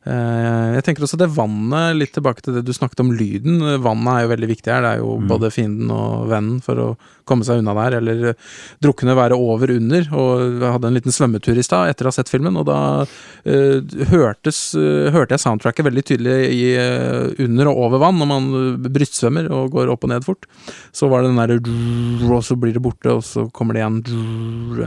jeg 0.10 0.84
tenker 0.86 1.06
også 1.06 1.20
det 1.20 1.30
vannet, 1.36 1.98
litt 1.98 2.14
tilbake 2.16 2.42
til 2.44 2.56
det 2.58 2.64
du 2.66 2.72
snakket 2.74 3.04
om 3.04 3.12
lyden. 3.14 3.62
Vannet 3.84 4.12
er 4.14 4.24
jo 4.24 4.32
veldig 4.32 4.50
viktig 4.50 4.72
her. 4.74 4.84
Det 4.86 4.92
er 4.96 5.02
jo 5.04 5.16
mm. 5.20 5.30
både 5.30 5.52
fienden 5.54 5.92
og 5.94 6.30
vennen 6.32 6.60
for 6.66 6.82
å 6.82 6.88
komme 7.30 7.46
seg 7.46 7.62
unna 7.62 7.76
der. 7.78 7.98
Eller 8.00 8.34
drukne 8.82 9.16
være 9.18 9.38
over 9.38 9.74
under. 9.76 10.08
Og 10.18 10.44
jeg 10.46 10.74
hadde 10.76 10.90
en 10.90 10.98
liten 10.98 11.16
svømmetur 11.16 11.60
i 11.60 11.66
stad 11.66 11.92
etter 11.92 12.08
å 12.08 12.14
ha 12.14 12.18
sett 12.18 12.32
filmen, 12.32 12.58
og 12.60 12.68
da 12.70 12.80
uh, 13.06 13.96
hørtes, 14.14 14.64
uh, 14.80 15.12
hørte 15.14 15.36
jeg 15.36 15.46
soundtracket 15.46 15.90
veldig 15.90 16.06
tydelig 16.12 16.38
i, 16.56 16.64
uh, 16.80 17.30
under 17.46 17.72
og 17.72 17.86
over 17.86 18.04
vann 18.06 18.20
når 18.22 18.32
man 18.34 18.50
brystsvømmer 18.90 19.50
og 19.56 19.74
går 19.78 19.94
opp 19.94 20.08
og 20.08 20.14
ned 20.14 20.28
fort. 20.28 20.50
Så 20.96 21.12
var 21.12 21.24
det 21.24 21.34
den 21.34 21.42
derre 21.42 22.34
Og 22.40 22.44
så 22.46 22.58
blir 22.60 22.76
det 22.76 22.84
borte, 22.84 23.14
og 23.14 23.26
så 23.26 23.48
kommer 23.54 23.76
det 23.76 23.84
igjen 23.84 24.02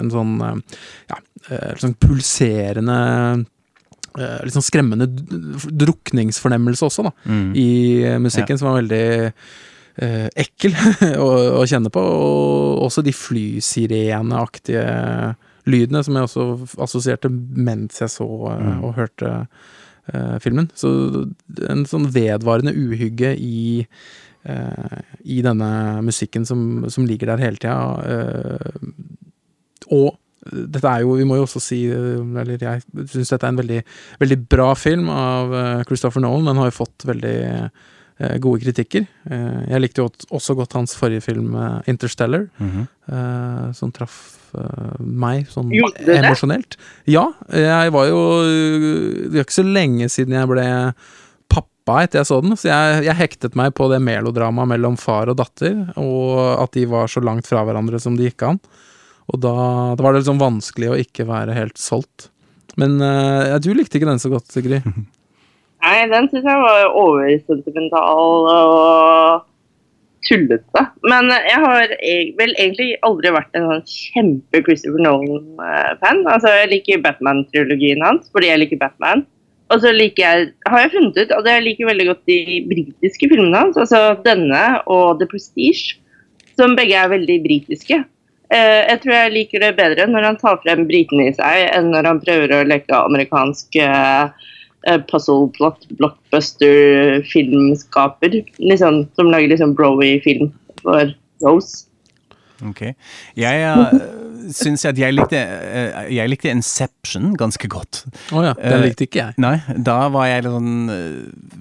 en 0.03 0.13
sånn 0.13 0.37
ja, 0.43 1.19
sånn 1.79 1.99
pulserende 2.01 2.99
litt 4.19 4.55
sånn 4.55 4.65
skremmende 4.65 5.07
drukningsfornemmelse 5.09 6.89
også, 6.89 7.07
da, 7.09 7.13
mm. 7.25 7.51
i 7.59 7.69
musikken, 8.23 8.57
ja. 8.57 8.61
som 8.61 8.71
var 8.71 8.81
veldig 8.81 9.07
uh, 9.33 10.29
ekkel 10.45 10.77
å, 11.25 11.29
å, 11.61 11.63
kjenne 11.69 11.93
på. 11.93 12.03
Og 12.03 12.83
også 12.89 13.05
de 13.07 13.15
flysireneaktige 13.17 14.87
lydene, 15.73 16.03
som 16.05 16.19
jeg 16.19 16.29
også 16.29 16.49
assosierte 16.83 17.31
mens 17.31 18.03
jeg 18.03 18.13
så 18.13 18.27
uh, 18.27 18.59
mm. 18.59 18.83
og 18.83 18.99
hørte 19.01 19.37
filmen. 20.43 20.67
Så 20.75 20.89
en 21.71 21.85
sånn 21.87 22.09
vedvarende 22.11 22.73
uhygge 22.75 23.37
i 23.39 23.87
i 24.43 25.37
denne 25.47 25.69
musikken 26.03 26.43
som, 26.43 26.83
som 26.91 27.05
ligger 27.07 27.31
der 27.31 27.45
hele 27.45 27.61
tida. 27.63 27.77
og 29.95 30.17
dette 30.51 30.91
er 30.91 31.05
jo, 31.05 31.15
vi 31.19 31.27
må 31.29 31.39
jo 31.39 31.47
også 31.47 31.63
si, 31.63 31.79
eller 31.87 32.59
jeg 32.59 32.83
syns 33.13 33.31
dette 33.31 33.47
er 33.47 33.53
en 33.53 33.61
veldig, 33.61 33.81
veldig 34.23 34.39
bra 34.51 34.73
film 34.79 35.11
av 35.13 35.55
eh, 35.55 35.83
Christopher 35.87 36.25
Nolan. 36.25 36.49
Den 36.51 36.61
har 36.63 36.71
jo 36.71 36.79
fått 36.81 37.07
veldig 37.07 37.37
eh, 37.47 38.37
gode 38.43 38.63
kritikker. 38.65 39.07
Eh, 39.31 39.61
jeg 39.71 39.85
likte 39.85 40.03
jo 40.03 40.11
også 40.35 40.57
godt 40.59 40.75
hans 40.79 40.97
forrige 40.99 41.23
film, 41.29 41.55
'Interstellar', 41.87 42.49
mm 42.59 42.71
-hmm. 42.71 43.75
som 43.75 43.93
traff 43.93 44.39
meg 44.99 45.49
sånn 45.49 45.71
emosjonelt. 45.73 46.77
Ja, 47.07 47.33
jeg 47.49 47.93
var 47.93 48.05
jo 48.07 48.43
Det 49.31 49.39
er 49.39 49.45
ikke 49.45 49.63
så 49.63 49.65
lenge 49.65 50.09
siden 50.09 50.35
jeg 50.35 50.47
ble 50.47 50.93
pappa 51.49 52.03
etter 52.03 52.19
jeg 52.19 52.27
så 52.27 52.43
den. 52.43 52.57
Så 52.57 52.69
jeg, 52.69 53.05
jeg 53.05 53.17
hektet 53.17 53.57
meg 53.57 53.73
på 53.75 53.89
det 53.89 54.03
melodramaet 54.03 54.69
mellom 54.69 54.97
far 54.97 55.29
og 55.29 55.37
datter, 55.37 55.95
og 55.97 56.63
at 56.63 56.73
de 56.73 56.85
var 56.85 57.07
så 57.07 57.21
langt 57.21 57.47
fra 57.47 57.65
hverandre 57.65 57.99
som 57.99 58.17
de 58.17 58.25
gikk 58.25 58.43
an. 58.43 58.61
Og 59.31 59.41
da, 59.43 59.55
da 59.97 60.05
var 60.05 60.15
det 60.15 60.23
liksom 60.23 60.43
vanskelig 60.43 60.91
å 60.91 60.99
ikke 61.01 61.29
være 61.29 61.57
helt 61.57 61.79
solgt. 61.81 62.31
Men 62.81 62.97
uh, 63.05 63.59
du 63.63 63.73
likte 63.77 63.99
ikke 63.99 64.09
den 64.09 64.23
så 64.23 64.33
godt, 64.33 64.49
Sigrid? 64.51 64.87
Nei, 65.83 65.97
den 66.11 66.29
syns 66.31 66.47
jeg 66.47 66.63
var 66.63 66.93
oversentimental 66.95 68.47
og 68.53 69.49
tullete. 70.23 70.85
Men 71.11 71.31
jeg 71.35 71.59
har 71.65 71.95
e- 71.99 72.33
vel 72.39 72.55
egentlig 72.55 72.93
aldri 73.07 73.33
vært 73.35 73.59
en 73.59 73.67
sånn 73.67 73.85
kjempe 73.91 74.63
Christopher 74.63 75.03
Nolan-fan. 75.03 76.23
Altså, 76.31 76.53
Jeg 76.61 76.71
liker 76.77 77.03
Batman-trilogien 77.03 78.05
hans 78.07 78.31
fordi 78.31 78.53
jeg 78.53 78.63
liker 78.63 78.83
Batman. 78.85 79.27
Og 79.73 79.81
så 79.83 79.91
liker 79.95 80.23
jeg, 80.23 80.53
har 80.69 80.85
jeg 80.85 80.93
funnet 80.93 81.19
ut 81.19 81.35
at 81.35 81.47
jeg 81.49 81.65
liker 81.65 81.89
veldig 81.89 82.07
godt 82.11 82.25
de 82.29 82.41
britiske 82.69 83.29
filmene 83.31 83.65
hans. 83.65 83.79
Altså 83.81 84.19
denne 84.25 84.63
og 84.93 85.19
The 85.19 85.29
Prestige, 85.31 85.97
som 86.59 86.77
begge 86.77 86.99
er 86.99 87.11
veldig 87.11 87.39
britiske. 87.47 88.03
Eh, 88.53 88.81
jeg 88.91 89.01
tror 89.03 89.15
jeg 89.17 89.33
liker 89.33 89.63
det 89.65 89.75
bedre 89.79 90.07
når 90.11 90.27
han 90.29 90.41
tar 90.41 90.59
frem 90.65 90.85
britene 90.89 91.31
i 91.31 91.37
seg, 91.37 91.69
enn 91.73 91.93
når 91.95 92.09
han 92.11 92.21
prøver 92.23 92.57
å 92.59 92.65
leke 92.69 92.99
amerikansk 92.99 93.79
uh, 93.81 94.29
puzzle 95.09 95.49
plot 95.57 95.87
blockbuster 95.97 97.23
filmskaper. 97.31 98.43
Liksom, 98.61 99.07
som 99.17 99.33
lager 99.33 99.55
liksom 99.55 99.73
Browy-film 99.79 100.53
for 100.83 101.15
Rose. 101.45 101.87
Ok. 102.63 102.83
Jeg 103.39 103.63
uh, 103.67 103.95
syns 104.55 104.85
at 104.87 105.01
jeg 105.01 105.17
likte, 105.17 105.41
uh, 105.41 106.05
jeg 106.13 106.31
likte 106.31 106.53
Inception 106.53 107.33
ganske 107.39 107.71
godt. 107.73 108.05
Å 108.31 108.37
oh 108.37 108.45
ja, 108.47 108.53
den 108.59 108.85
likte 108.85 109.09
ikke 109.09 109.23
jeg. 109.23 109.39
Uh, 109.39 109.43
nei, 109.47 109.57
da 109.81 109.97
var 110.13 110.29
jeg, 110.29 110.45
sånn, 110.51 110.93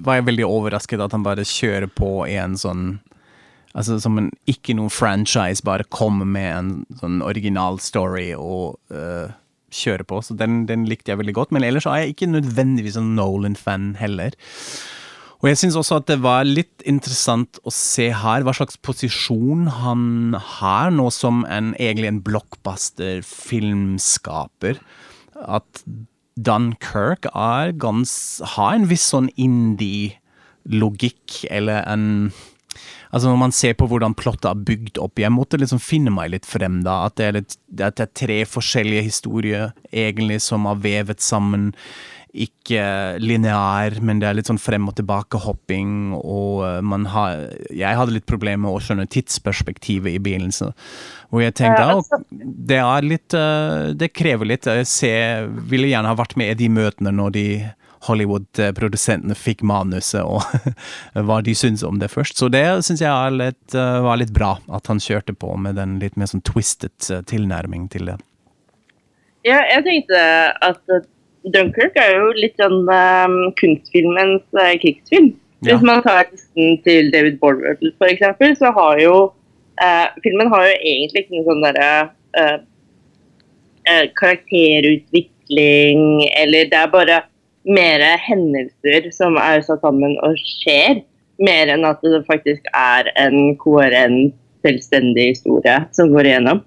var 0.03 0.19
jeg 0.19 0.27
veldig 0.27 0.49
overrasket 0.49 1.07
at 1.07 1.15
han 1.15 1.23
bare 1.25 1.47
kjører 1.47 1.87
på 1.87 2.11
i 2.27 2.35
en 2.41 2.59
sånn 2.59 2.99
Altså 3.77 4.01
som 4.03 4.17
en 4.19 4.31
ikke 4.51 4.75
noen 4.75 4.91
franchise, 4.91 5.63
bare 5.63 5.87
kommer 5.93 6.27
med 6.27 6.49
en 6.51 6.71
sånn 6.99 7.21
original 7.23 7.79
story 7.79 8.33
og 8.35 8.75
uh, 8.91 9.31
kjører 9.71 10.03
på. 10.07 10.21
Så 10.25 10.33
den, 10.39 10.65
den, 10.69 10.85
likte 10.89 11.11
jeg 11.13 11.19
veldig 11.21 11.35
godt. 11.37 11.51
Men 11.55 11.63
ellers 11.67 11.87
er 11.87 11.95
jeg 12.01 12.09
ikke 12.15 12.33
nødvendigvis 12.33 12.97
en 12.99 13.15
Nolan-fan 13.15 13.85
heller. 14.01 14.31
Og 15.41 15.45
jeg 15.49 15.57
syns 15.57 15.77
også 15.79 15.95
at 16.01 16.07
det 16.11 16.19
var 16.21 16.43
litt 16.45 16.79
interessant 16.85 17.59
å 17.65 17.71
se 17.73 18.11
her 18.13 18.43
hva 18.45 18.53
slags 18.53 18.77
posisjon 18.85 19.67
han 19.81 20.35
har 20.59 20.87
nå 20.93 21.09
som 21.15 21.45
en, 21.49 21.73
egentlig 21.79 22.09
en 22.11 22.23
blockbuster-filmskaper. 22.27 24.75
At 25.41 25.83
er 26.41 27.69
gans, 27.81 28.41
har 28.53 28.71
en 28.75 28.89
viss 28.89 29.05
sånn 29.11 29.29
indie-logikk, 29.33 31.45
eller 31.49 31.83
en 31.89 32.31
Altså 33.11 33.27
Når 33.27 33.39
man 33.41 33.51
ser 33.55 33.75
på 33.75 33.87
hvordan 33.91 34.15
plottet 34.15 34.47
er 34.51 34.63
bygd 34.67 35.01
opp, 35.03 35.19
jeg 35.19 35.33
måtte 35.35 35.59
liksom 35.59 35.81
finne 35.83 36.13
meg 36.15 36.31
litt 36.31 36.47
frem 36.47 36.79
da. 36.85 37.01
At 37.09 37.17
det 37.19 37.27
er, 37.27 37.37
litt, 37.41 37.57
at 37.77 37.99
det 37.99 38.07
er 38.07 38.15
tre 38.23 38.39
forskjellige 38.47 39.07
historier 39.09 39.75
egentlig 39.91 40.39
som 40.45 40.69
er 40.69 40.79
vevet 40.81 41.23
sammen 41.23 41.71
ikke 42.31 42.83
lineær, 43.19 43.97
men 44.03 44.21
det 44.21 44.29
er 44.29 44.37
litt 44.37 44.47
sånn 44.47 44.61
frem 44.61 44.85
og 44.87 44.95
tilbake-hopping, 44.95 46.13
og 46.15 46.61
eh, 46.63 46.77
man 46.85 47.07
har 47.11 47.49
Jeg 47.75 47.97
hadde 47.99 48.15
litt 48.15 48.27
problemer 48.29 48.63
med 48.63 48.77
å 48.77 48.83
skjønne 48.83 49.07
tidsperspektivet 49.11 50.15
i 50.15 50.21
begynnelsen. 50.23 50.71
Hvor 51.31 51.43
jeg 51.43 51.57
tenkte 51.59 51.83
ja, 51.83 51.97
altså, 51.97 52.21
det 52.71 52.79
er 52.79 53.07
litt 53.07 53.35
eh, 53.35 53.91
Det 53.99 54.13
krever 54.15 54.47
litt. 54.47 54.67
Jeg 54.67 54.87
ser, 54.87 55.51
ville 55.67 55.91
gjerne 55.91 56.11
ha 56.11 56.19
vært 56.19 56.37
med 56.39 56.53
i 56.53 56.59
de 56.63 56.71
møtene 56.71 57.11
når 57.15 57.35
de 57.35 57.45
Hollywood-produsentene 58.07 59.35
fikk 59.37 59.61
manuset, 59.67 60.23
og 60.23 60.41
hva 61.27 61.41
de 61.45 61.55
syntes 61.57 61.85
om 61.87 61.99
det 62.01 62.11
først. 62.13 62.39
Så 62.39 62.49
det 62.53 62.65
syns 62.87 63.03
jeg 63.03 63.37
litt, 63.37 63.75
eh, 63.77 64.01
var 64.05 64.19
litt 64.21 64.33
bra, 64.35 64.55
at 64.73 64.89
han 64.91 65.01
kjørte 65.01 65.35
på 65.37 65.53
med 65.61 65.77
den 65.79 65.99
litt 66.01 66.17
mer 66.17 66.31
sånn 66.31 66.43
twisted 66.47 67.11
tilnærming 67.29 67.87
til 67.93 68.11
det. 68.11 68.17
Ja, 69.47 69.63
jeg 69.65 69.83
tenkte 69.87 70.21
at 70.61 70.81
Dunkirk 71.49 71.95
er 71.97 72.11
jo 72.13 72.27
litt 72.37 72.59
sånn 72.61 72.85
um, 72.85 73.37
kunstfilmens 73.57 74.43
uh, 74.53 74.73
krigsfilm. 74.81 75.31
Ja. 75.61 75.73
Hvis 75.73 75.85
man 75.85 76.03
tar 76.05 76.29
listen 76.29 76.77
til 76.85 77.09
David 77.13 77.39
Borwell 77.41 77.77
f.eks., 77.97 78.59
så 78.59 78.69
har 78.75 79.01
jo 79.01 79.15
uh, 79.81 80.07
filmen 80.21 80.49
har 80.53 80.67
jo 80.69 80.75
egentlig 80.77 81.23
ikke 81.23 81.35
noen 81.37 81.47
sånn 81.49 81.65
derre 81.65 81.91
uh, 82.37 82.57
karakterutvikling, 84.19 86.01
eller 86.37 86.69
det 86.69 86.77
er 86.77 86.93
bare 86.93 87.17
mer 87.67 88.03
hendelser 88.25 89.09
som 89.15 89.37
er 89.41 89.63
satt 89.65 89.83
sammen 89.85 90.17
og 90.25 90.37
skjer, 90.39 91.03
mer 91.41 91.71
enn 91.73 91.85
at 91.87 92.01
det 92.05 92.23
faktisk 92.27 92.65
er 92.77 93.09
en 93.21 93.55
koherent, 93.61 94.35
selvstendig 94.61 95.31
historie 95.31 95.79
som 95.97 96.11
går 96.13 96.27
igjennom, 96.29 96.59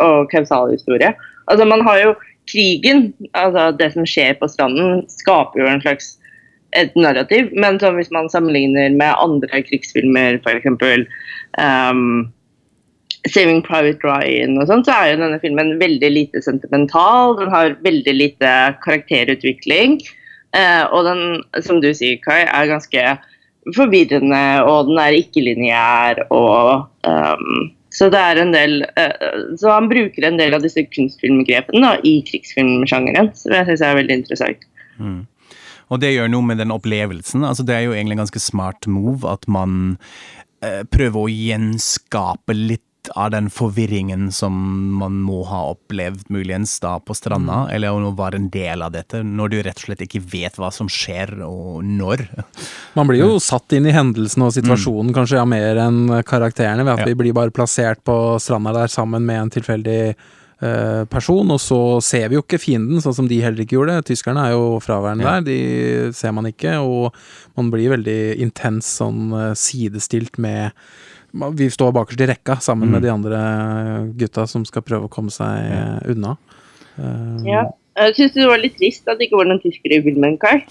og 0.00 0.30
kausal 0.30 0.70
historie. 0.72 1.10
Altså, 1.52 1.66
man 1.68 1.82
har 1.84 1.98
jo 2.00 2.14
krigen, 2.48 3.10
altså 3.36 3.66
det 3.76 3.90
som 3.92 4.06
skjer 4.08 4.38
på 4.40 4.48
stranden, 4.48 5.02
skaper 5.12 5.60
jo 5.60 5.68
en 5.68 5.82
slags 5.84 6.14
et 6.74 6.96
narrativ. 6.96 7.50
Men 7.52 7.78
hvis 7.78 8.10
man 8.10 8.30
sammenligner 8.32 8.96
med 8.96 9.20
andre 9.20 9.62
krigsfilmer, 9.68 10.40
f.eks. 10.40 10.66
Um, 11.60 12.32
'Saving 13.24 13.62
Private 13.64 14.04
Ryan', 14.04 14.58
og 14.60 14.68
sånn, 14.68 14.84
så 14.84 14.92
er 14.92 15.12
jo 15.12 15.20
denne 15.22 15.40
filmen 15.40 15.78
veldig 15.80 16.10
lite 16.12 16.42
sentimental. 16.44 17.38
Den 17.38 17.52
har 17.52 17.76
veldig 17.84 18.14
lite 18.14 18.50
karakterutvikling. 18.84 20.00
Eh, 20.54 20.84
og 20.92 21.08
den, 21.08 21.22
som 21.64 21.80
du 21.82 21.88
sier, 21.96 22.20
Kai, 22.22 22.44
er 22.44 22.70
ganske 22.70 23.06
forvirrende, 23.72 24.42
og 24.68 24.90
den 24.90 25.00
er 25.00 25.16
ikke-lineær 25.16 26.26
og 26.28 26.84
um, 27.08 27.72
så 27.94 28.08
det 28.10 28.20
er 28.20 28.40
en 28.42 28.50
del 28.52 28.80
uh, 28.98 29.54
Så 29.60 29.70
han 29.70 29.86
bruker 29.88 30.26
en 30.26 30.38
del 30.40 30.56
av 30.56 30.64
disse 30.64 30.82
kunstfilmgrepene 30.90 31.92
i 32.06 32.16
krigsfilmsjangeren, 32.26 33.30
som 33.38 33.54
jeg 33.54 33.68
syns 33.68 33.84
er 33.86 34.00
veldig 34.00 34.16
interessant. 34.18 34.66
Mm. 34.98 35.20
Og 35.92 36.00
det 36.02 36.14
gjør 36.14 36.32
noe 36.32 36.48
med 36.48 36.58
den 36.58 36.74
opplevelsen. 36.74 37.44
altså 37.46 37.62
Det 37.62 37.76
er 37.76 37.86
jo 37.86 37.94
egentlig 37.94 38.18
en 38.18 38.24
ganske 38.24 38.42
smart 38.42 38.88
move 38.90 39.30
at 39.30 39.46
man 39.46 39.94
uh, 40.64 40.82
prøver 40.90 41.20
å 41.22 41.30
gjenskape 41.30 42.56
litt 42.58 42.84
av 43.12 43.30
den 43.34 43.50
forvirringen 43.52 44.30
som 44.32 44.54
man 44.98 45.18
må 45.24 45.42
ha 45.48 45.60
opplevd 45.74 46.30
muligens 46.32 46.76
da 46.82 46.96
på 47.00 47.16
stranda, 47.16 47.64
mm. 47.64 47.72
eller 47.76 48.06
å 48.08 48.12
være 48.16 48.40
en 48.40 48.50
del 48.52 48.84
av 48.84 48.94
dette, 48.94 49.22
når 49.24 49.52
du 49.52 49.58
rett 49.62 49.82
og 49.82 49.88
slett 49.88 50.04
ikke 50.06 50.22
vet 50.32 50.58
hva 50.60 50.70
som 50.74 50.90
skjer 50.90 51.36
og 51.46 51.82
når. 51.84 52.26
Man 52.98 53.10
blir 53.10 53.24
jo 53.24 53.40
satt 53.42 53.76
inn 53.76 53.88
i 53.90 53.94
hendelsen 53.94 54.46
og 54.46 54.54
situasjonen 54.56 55.12
mm. 55.12 55.16
kanskje 55.18 55.40
ja, 55.40 55.48
mer 55.48 55.82
enn 55.86 56.00
karakterene, 56.26 56.86
ved 56.86 56.96
at 56.96 57.04
ja. 57.04 57.10
vi 57.10 57.18
blir 57.24 57.36
bare 57.36 57.54
plassert 57.54 58.04
på 58.06 58.38
stranda 58.42 58.74
der 58.76 58.92
sammen 58.92 59.26
med 59.26 59.42
en 59.42 59.54
tilfeldig 59.54 60.00
uh, 60.14 61.04
person, 61.10 61.50
og 61.54 61.60
så 61.62 61.80
ser 62.04 62.28
vi 62.28 62.38
jo 62.38 62.44
ikke 62.44 62.62
fienden, 62.62 63.02
sånn 63.04 63.16
som 63.20 63.30
de 63.30 63.40
heller 63.44 63.64
ikke 63.64 63.78
gjorde. 63.78 64.00
Tyskerne 64.10 64.48
er 64.48 64.54
jo 64.56 64.78
fraværende 64.84 65.26
ja. 65.26 65.38
der, 65.38 65.48
de 65.48 66.14
ser 66.16 66.34
man 66.36 66.48
ikke, 66.50 66.78
og 66.82 67.14
man 67.58 67.72
blir 67.74 67.94
veldig 67.96 68.20
intens 68.44 68.96
sånn 69.00 69.28
uh, 69.34 69.50
sidestilt 69.58 70.40
med 70.42 70.72
vi 71.58 71.70
står 71.72 71.94
bakerst 71.96 72.20
i 72.24 72.28
rekka 72.30 72.58
sammen 72.62 72.88
mm. 72.88 72.92
med 72.94 73.02
de 73.06 73.12
andre 73.12 73.40
gutta 74.18 74.46
som 74.50 74.66
skal 74.68 74.84
prøve 74.86 75.08
å 75.08 75.12
komme 75.12 75.34
seg 75.34 75.70
ja. 75.70 75.86
unna. 76.14 76.36
Um, 76.96 77.40
ja. 77.46 77.64
Jeg 77.94 78.14
syns 78.16 78.32
det 78.34 78.46
var 78.50 78.58
litt 78.58 78.74
trist 78.74 79.06
at 79.06 79.20
det 79.20 79.28
ikke 79.28 79.38
var 79.38 79.46
noen 79.46 79.60
tyskere 79.62 80.00
i 80.00 80.02
filmen, 80.02 80.34
Carl. 80.42 80.64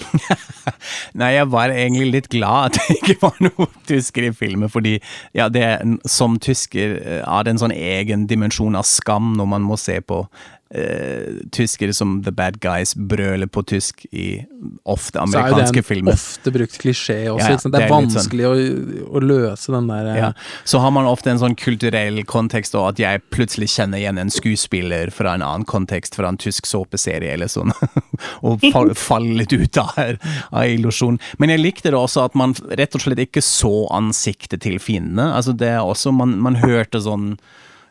Nei, 1.21 1.29
jeg 1.37 1.47
var 1.53 1.71
egentlig 1.71 2.09
litt 2.11 2.27
glad 2.33 2.73
at 2.73 2.79
det 2.81 2.97
ikke 2.97 3.15
var 3.21 3.37
noen 3.45 3.77
tyskere 3.87 4.33
i 4.33 4.35
filmen, 4.35 4.71
fordi 4.71 4.97
ja, 5.31 5.47
det, 5.47 5.63
som 6.03 6.35
tysker 6.43 6.97
er 6.99 7.21
eh, 7.21 7.39
det 7.47 7.53
en 7.53 7.61
sånn 7.63 7.75
egen 7.75 8.27
dimensjon 8.27 8.75
av 8.75 8.83
skam 8.89 9.37
når 9.39 9.49
man 9.55 9.63
må 9.63 9.79
se 9.79 10.01
på 10.03 10.25
uh, 10.73 11.39
tyskere 11.51 11.93
som 11.93 12.19
the 12.25 12.31
bad 12.31 12.59
guys 12.63 12.95
brøler 12.95 13.47
på 13.47 13.63
tysk 13.69 14.05
i 14.11 14.43
ofte 14.89 15.21
amerikanske 15.21 15.83
filmer. 15.85 15.85
Så 15.87 15.93
er 15.93 15.95
jo 15.95 16.03
det 16.03 16.13
en 16.13 16.13
ofte 16.13 16.53
brukt 16.57 16.77
klisjé 16.81 17.17
også. 17.31 17.47
Ja, 17.47 17.55
ja, 17.55 17.59
det, 17.63 17.81
er 17.81 17.87
sånn- 17.87 17.93
vanskelig 17.93 18.47
sånn. 18.47 19.03
å, 19.03 19.07
å, 19.09 19.23
løse 19.23 19.75
den 19.75 19.89
der 19.91 20.09
ja. 20.17 20.29
Så 20.69 20.81
har 20.83 20.93
man 20.95 21.09
ofte 21.09 21.31
en 21.33 21.41
sånn 21.41 21.57
kulturell 21.59 22.21
kontekst, 22.29 22.77
og 22.79 22.93
at 22.93 23.01
jeg 23.01 23.23
plutselig 23.33 23.71
kjenner 23.75 24.01
igjen 24.01 24.21
en 24.21 24.33
skuespiller 24.33 25.13
fra 25.13 25.35
en 25.37 25.45
annen 25.45 25.67
kontekst, 25.69 26.17
fra 26.19 26.31
en 26.31 26.39
tysk 26.41 26.69
såpeserie 26.69 27.33
eller 27.35 27.51
sånn, 27.51 27.73
og 28.47 28.63
faller 29.07 29.43
litt 29.43 29.53
ut 29.53 29.81
av, 29.81 30.15
av 30.51 30.69
illusjonen. 30.69 31.21
Men 31.41 31.53
jeg 31.53 31.63
likte 31.63 31.93
det 31.93 31.99
også 31.99 32.27
at 32.27 32.37
man 32.39 32.55
rett 32.71 32.95
og 32.97 33.05
slett 33.05 33.23
ikke 33.25 33.43
så 33.43 33.87
ansiktet 33.93 34.63
til 34.65 34.79
fiendene. 34.81 35.31
Altså 35.33 35.55
det 35.57 35.73
er 35.75 35.83
også, 35.83 36.13
man, 36.15 36.37
man 36.43 36.59
hørte 36.61 37.01
sånn 37.03 37.33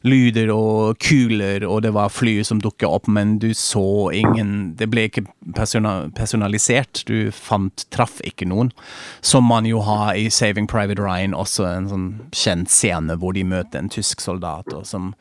lyder 0.02 0.50
og 0.54 0.98
kuler, 1.02 1.64
og 1.66 1.82
det 1.84 1.92
var 1.94 2.12
fly 2.12 2.40
som 2.46 2.60
dukka 2.62 2.88
opp, 2.90 3.08
men 3.10 3.36
du 3.42 3.52
så 3.54 4.10
ingen 4.14 4.74
Det 4.78 4.88
ble 4.90 5.06
ikke 5.08 5.24
personalisert. 5.54 7.04
Du 7.06 7.30
fant 7.34 7.86
Traff 7.94 8.20
ikke 8.26 8.48
noen. 8.48 8.72
Som 9.20 9.46
man 9.50 9.66
jo 9.68 9.82
har 9.86 10.14
i 10.18 10.28
Saving 10.30 10.66
Private 10.70 11.02
Ryan, 11.02 11.34
også 11.34 11.66
en 11.68 11.90
sånn 11.90 12.08
kjent 12.34 12.72
scene 12.72 13.18
hvor 13.20 13.36
de 13.36 13.44
møter 13.46 13.82
en 13.82 13.92
tysk 13.92 14.20
soldat, 14.24 14.72
og 14.72 14.86
som 14.88 15.12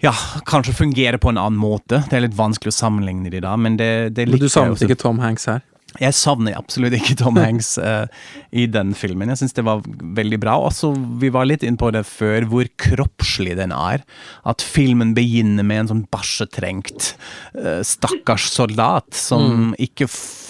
ja, 0.00 0.14
kanskje 0.48 0.72
fungerer 0.72 1.18
på 1.20 1.28
en 1.28 1.40
annen 1.40 1.60
måte. 1.60 2.02
Det 2.08 2.16
er 2.16 2.24
litt 2.24 2.38
vanskelig 2.38 2.72
å 2.72 2.78
sammenligne 2.78 3.32
de 3.32 3.42
da, 3.44 3.56
men 3.60 3.76
det, 3.80 4.14
det. 4.16 4.28
Men 4.30 4.40
du 4.40 4.48
savnet 4.48 4.86
ikke 4.86 5.00
Tom 5.00 5.20
Hanks 5.20 5.48
her? 5.50 5.60
Jeg 5.98 6.14
savner 6.14 6.54
absolutt 6.54 6.94
ikke 6.94 7.16
Tom 7.18 7.38
Hanks 7.42 7.74
uh, 7.82 8.06
i 8.54 8.66
den 8.70 8.92
filmen. 8.98 9.32
Jeg 9.32 9.42
syns 9.42 9.56
det 9.56 9.66
var 9.66 9.82
veldig 10.20 10.38
bra. 10.42 10.54
Også, 10.68 10.92
vi 11.22 11.32
var 11.34 11.48
litt 11.48 11.66
inne 11.66 11.80
på 11.80 11.90
det 11.94 12.04
før, 12.08 12.46
hvor 12.50 12.70
kroppslig 12.80 13.56
den 13.58 13.74
er. 13.74 14.04
At 14.46 14.62
filmen 14.62 15.16
begynner 15.16 15.66
med 15.66 15.84
en 15.84 15.92
sånn 15.94 16.04
bæsjetrengt 16.14 17.14
uh, 17.58 17.80
stakkars 17.86 18.50
soldat 18.52 19.10
som 19.18 19.48
mm. 19.50 19.74
ikke 19.90 20.10
får 20.10 20.49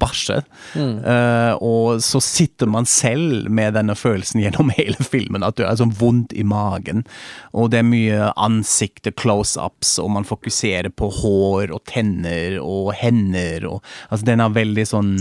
bæsje. 0.00 0.40
Mm. 0.74 0.94
Uh, 1.04 1.54
og 1.62 2.02
så 2.04 2.20
sitter 2.24 2.70
man 2.70 2.88
selv 2.88 3.50
med 3.50 3.76
denne 3.76 3.96
følelsen 3.98 4.42
gjennom 4.42 4.72
hele 4.78 4.98
filmen, 5.04 5.44
at 5.46 5.58
du 5.58 5.66
er 5.66 5.78
sånn 5.80 5.94
vondt 5.98 6.34
i 6.36 6.44
magen. 6.46 7.04
Og 7.52 7.72
det 7.72 7.82
er 7.82 7.88
mye 7.88 8.32
ansikter, 8.40 9.14
close-ups, 9.14 9.98
og 10.02 10.12
man 10.16 10.28
fokuserer 10.28 10.92
på 10.94 11.10
hår 11.22 11.74
og 11.74 11.84
tenner 11.90 12.58
og 12.62 12.92
hender. 12.98 13.68
Og, 13.68 13.94
altså, 14.10 14.26
den 14.32 14.44
er 14.44 14.58
veldig 14.58 14.88
sånn 14.88 15.14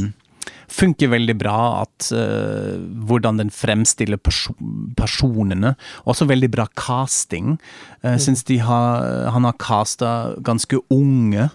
funker 0.72 1.12
veldig 1.12 1.36
bra 1.36 1.58
at 1.82 2.12
uh, 2.16 2.78
hvordan 3.08 3.42
den 3.42 3.52
fremstiller 3.54 4.20
perso 4.22 4.56
personene. 4.98 5.74
Også 6.08 6.28
veldig 6.30 6.52
bra 6.54 6.68
casting. 6.80 7.58
Uh, 8.00 8.14
mm. 8.16 8.22
Syns 8.24 8.46
de 8.48 8.62
har, 8.64 9.28
han 9.36 9.48
har 9.48 9.60
casta 9.60 10.14
ganske 10.40 10.80
unge 10.94 11.50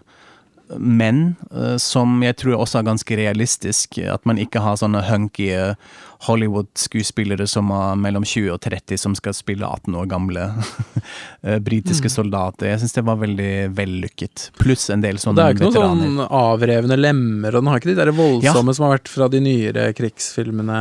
menn, 0.79 1.37
uh, 1.53 1.77
som 1.83 2.19
jeg 2.25 2.39
tror 2.43 2.61
også 2.61 2.81
er 2.81 2.91
ganske 2.91 3.19
realistisk. 3.19 4.01
At 4.03 4.27
man 4.29 4.41
ikke 4.43 4.63
har 4.65 4.79
sånne 4.81 5.05
hunky 5.07 5.53
Hollywood-skuespillere 6.27 7.47
som 7.47 7.71
er 7.75 7.97
mellom 8.01 8.25
20 8.25 8.55
og 8.55 8.61
30 8.65 9.01
som 9.01 9.15
skal 9.19 9.35
spille 9.37 9.69
18 9.69 9.97
år 10.01 10.09
gamle 10.11 10.47
eh, 11.47 11.59
britiske 11.63 12.09
mm. 12.09 12.15
soldater. 12.15 12.71
Jeg 12.71 12.83
syns 12.83 12.97
det 12.97 13.05
var 13.07 13.21
veldig 13.21 13.53
vellykket. 13.77 14.51
Pluss 14.61 14.89
en 14.93 15.05
del 15.05 15.21
sånne 15.23 15.37
veteraner. 15.37 15.59
Det 15.59 15.67
er 15.67 15.69
ikke 15.69 15.75
veteraner. 15.75 16.05
noen 16.05 16.21
sånn 16.23 16.37
avrevne 16.41 17.01
lemmer, 17.01 17.57
og 17.57 17.65
den 17.65 17.73
har 17.73 17.83
ikke 17.83 17.93
de 17.93 17.99
der 18.01 18.13
voldsomme 18.17 18.73
ja. 18.73 18.79
som 18.79 18.87
har 18.89 18.97
vært 18.97 19.13
fra 19.13 19.29
de 19.33 19.43
nyere 19.45 19.91
krigsfilmene. 19.97 20.79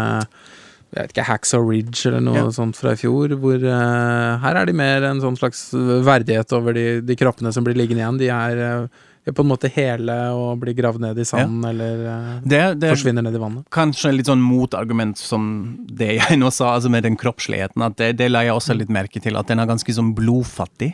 Jeg 0.95 1.01
vet 1.01 1.11
ikke, 1.11 1.27
Hacksaw 1.27 1.65
Ridge 1.67 2.05
eller 2.07 2.23
noe 2.23 2.39
ja. 2.39 2.51
sånt 2.55 2.79
fra 2.79 2.93
i 2.95 2.99
fjor. 2.99 3.35
Hvor 3.41 3.59
uh, 3.59 4.37
her 4.45 4.61
er 4.61 4.69
de 4.69 4.77
mer 4.77 5.09
en 5.09 5.19
sånn 5.23 5.35
slags 5.35 5.67
verdighet 5.75 6.55
over 6.55 6.77
de, 6.77 6.87
de 7.03 7.19
kroppene 7.19 7.51
som 7.51 7.67
blir 7.67 7.75
liggende 7.75 8.05
igjen. 8.05 8.21
De 8.21 8.31
er 8.31 8.63
uh, 8.63 9.03
på 9.33 9.41
en 9.41 9.49
måte 9.49 9.69
hele 9.73 10.13
og 10.37 10.59
blir 10.61 10.75
gravd 10.77 11.01
ned 11.01 11.17
i 11.17 11.25
sanden 11.25 11.63
ja. 11.65 11.71
eller 11.71 12.03
uh, 12.05 12.27
det, 12.45 12.61
det 12.81 12.91
forsvinner 12.93 13.25
ned 13.25 13.37
i 13.37 13.41
vannet. 13.41 13.65
Kanskje 13.73 14.11
litt 14.13 14.29
sånn 14.29 14.43
motargument 14.43 15.17
som 15.17 15.47
det 15.89 16.11
jeg 16.19 16.37
nå 16.37 16.51
sa, 16.53 16.75
altså 16.75 16.91
med 16.93 17.07
den 17.07 17.17
kroppsligheten. 17.17 17.81
at 17.87 17.97
Det, 17.97 18.11
det 18.19 18.29
la 18.29 18.43
jeg 18.45 18.53
også 18.53 18.77
litt 18.77 18.93
merke 18.93 19.21
til, 19.23 19.39
at 19.39 19.49
den 19.49 19.63
er 19.63 19.69
ganske 19.69 19.97
sånn 19.97 20.13
blodfattig. 20.17 20.93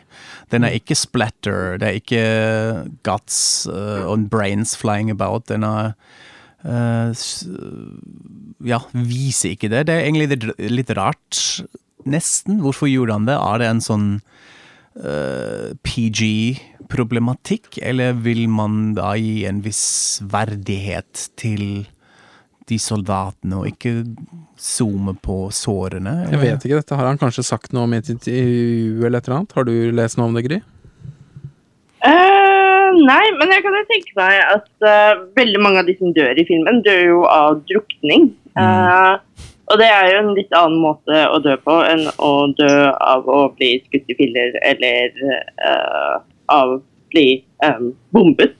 Den 0.54 0.64
er 0.64 0.78
ikke 0.78 0.96
splatter, 0.96 1.76
det 1.82 1.90
er 1.90 2.00
ikke 2.00 2.24
guts 3.04 3.68
uh, 3.68 4.08
and 4.08 4.30
brains 4.32 4.72
flying 4.80 5.12
about. 5.12 5.50
Den 5.52 5.68
er 5.68 5.92
uh, 6.64 7.12
Ja, 8.64 8.80
viser 8.96 9.52
ikke 9.52 9.68
det. 9.72 9.86
Det 9.90 9.98
er 9.98 10.08
egentlig 10.08 10.54
litt, 10.72 10.96
rart, 10.96 11.36
nesten. 12.08 12.62
Hvorfor 12.64 12.88
gjorde 12.88 13.20
han 13.20 13.28
det? 13.28 13.36
Er 13.36 13.60
det 13.60 13.72
en 13.74 13.84
sånn 13.84 14.12
PG 14.92 16.26
problematikk, 16.92 17.80
eller 17.82 18.14
vil 18.24 18.44
man 18.52 18.92
da 18.98 19.14
gi 19.18 19.42
en 19.48 19.62
viss 19.64 20.20
verdighet 20.32 21.28
til 21.40 21.84
de 22.70 22.78
soldatene, 22.78 23.58
og 23.58 23.70
ikke 23.70 24.04
zoome 24.60 25.14
på 25.24 25.46
sårene? 25.54 26.22
Eller? 26.26 26.36
Jeg 26.36 26.42
vet 26.44 26.66
ikke, 26.66 26.82
dette 26.82 26.98
har 26.98 27.08
han 27.10 27.20
kanskje 27.20 27.46
sagt 27.46 27.74
noe 27.74 27.88
om 27.88 27.96
i 27.96 28.02
et 28.02 28.12
intervju 28.12 29.06
eller 29.06 29.18
et 29.18 29.28
eller 29.28 29.38
annet. 29.40 29.56
Har 29.56 29.68
du 29.68 29.74
lest 29.96 30.20
noe 30.20 30.30
om 30.30 30.38
det, 30.38 30.44
Gry? 30.46 30.60
Uh, 32.02 32.88
nei, 32.98 33.24
men 33.38 33.52
jeg 33.54 33.64
kan 33.64 33.78
jo 33.78 33.82
tenke 33.90 34.16
meg 34.18 34.38
at 34.42 34.70
uh, 34.86 35.24
veldig 35.38 35.62
mange 35.62 35.82
av 35.82 35.90
de 35.90 35.96
som 35.98 36.14
dør 36.14 36.38
i 36.38 36.46
filmen, 36.48 36.82
dør 36.86 37.02
jo 37.06 37.22
av 37.30 37.62
drukning. 37.70 38.32
Uh, 38.58 39.18
og 39.72 39.78
det 39.80 39.88
er 39.88 40.10
jo 40.10 40.18
en 40.20 40.34
litt 40.36 40.52
annen 40.58 40.82
måte 40.82 41.22
å 41.32 41.38
dø 41.40 41.54
på 41.64 41.78
enn 41.88 42.04
å 42.20 42.32
dø 42.58 42.74
av 42.92 43.28
å 43.30 43.46
bli 43.56 43.78
skutt 43.86 44.10
i 44.12 44.16
filler 44.18 44.58
eller 44.68 45.14
av 46.52 46.76
å 46.76 46.80
bli 47.12 47.26
um, 47.64 47.92
bombet. 48.14 48.56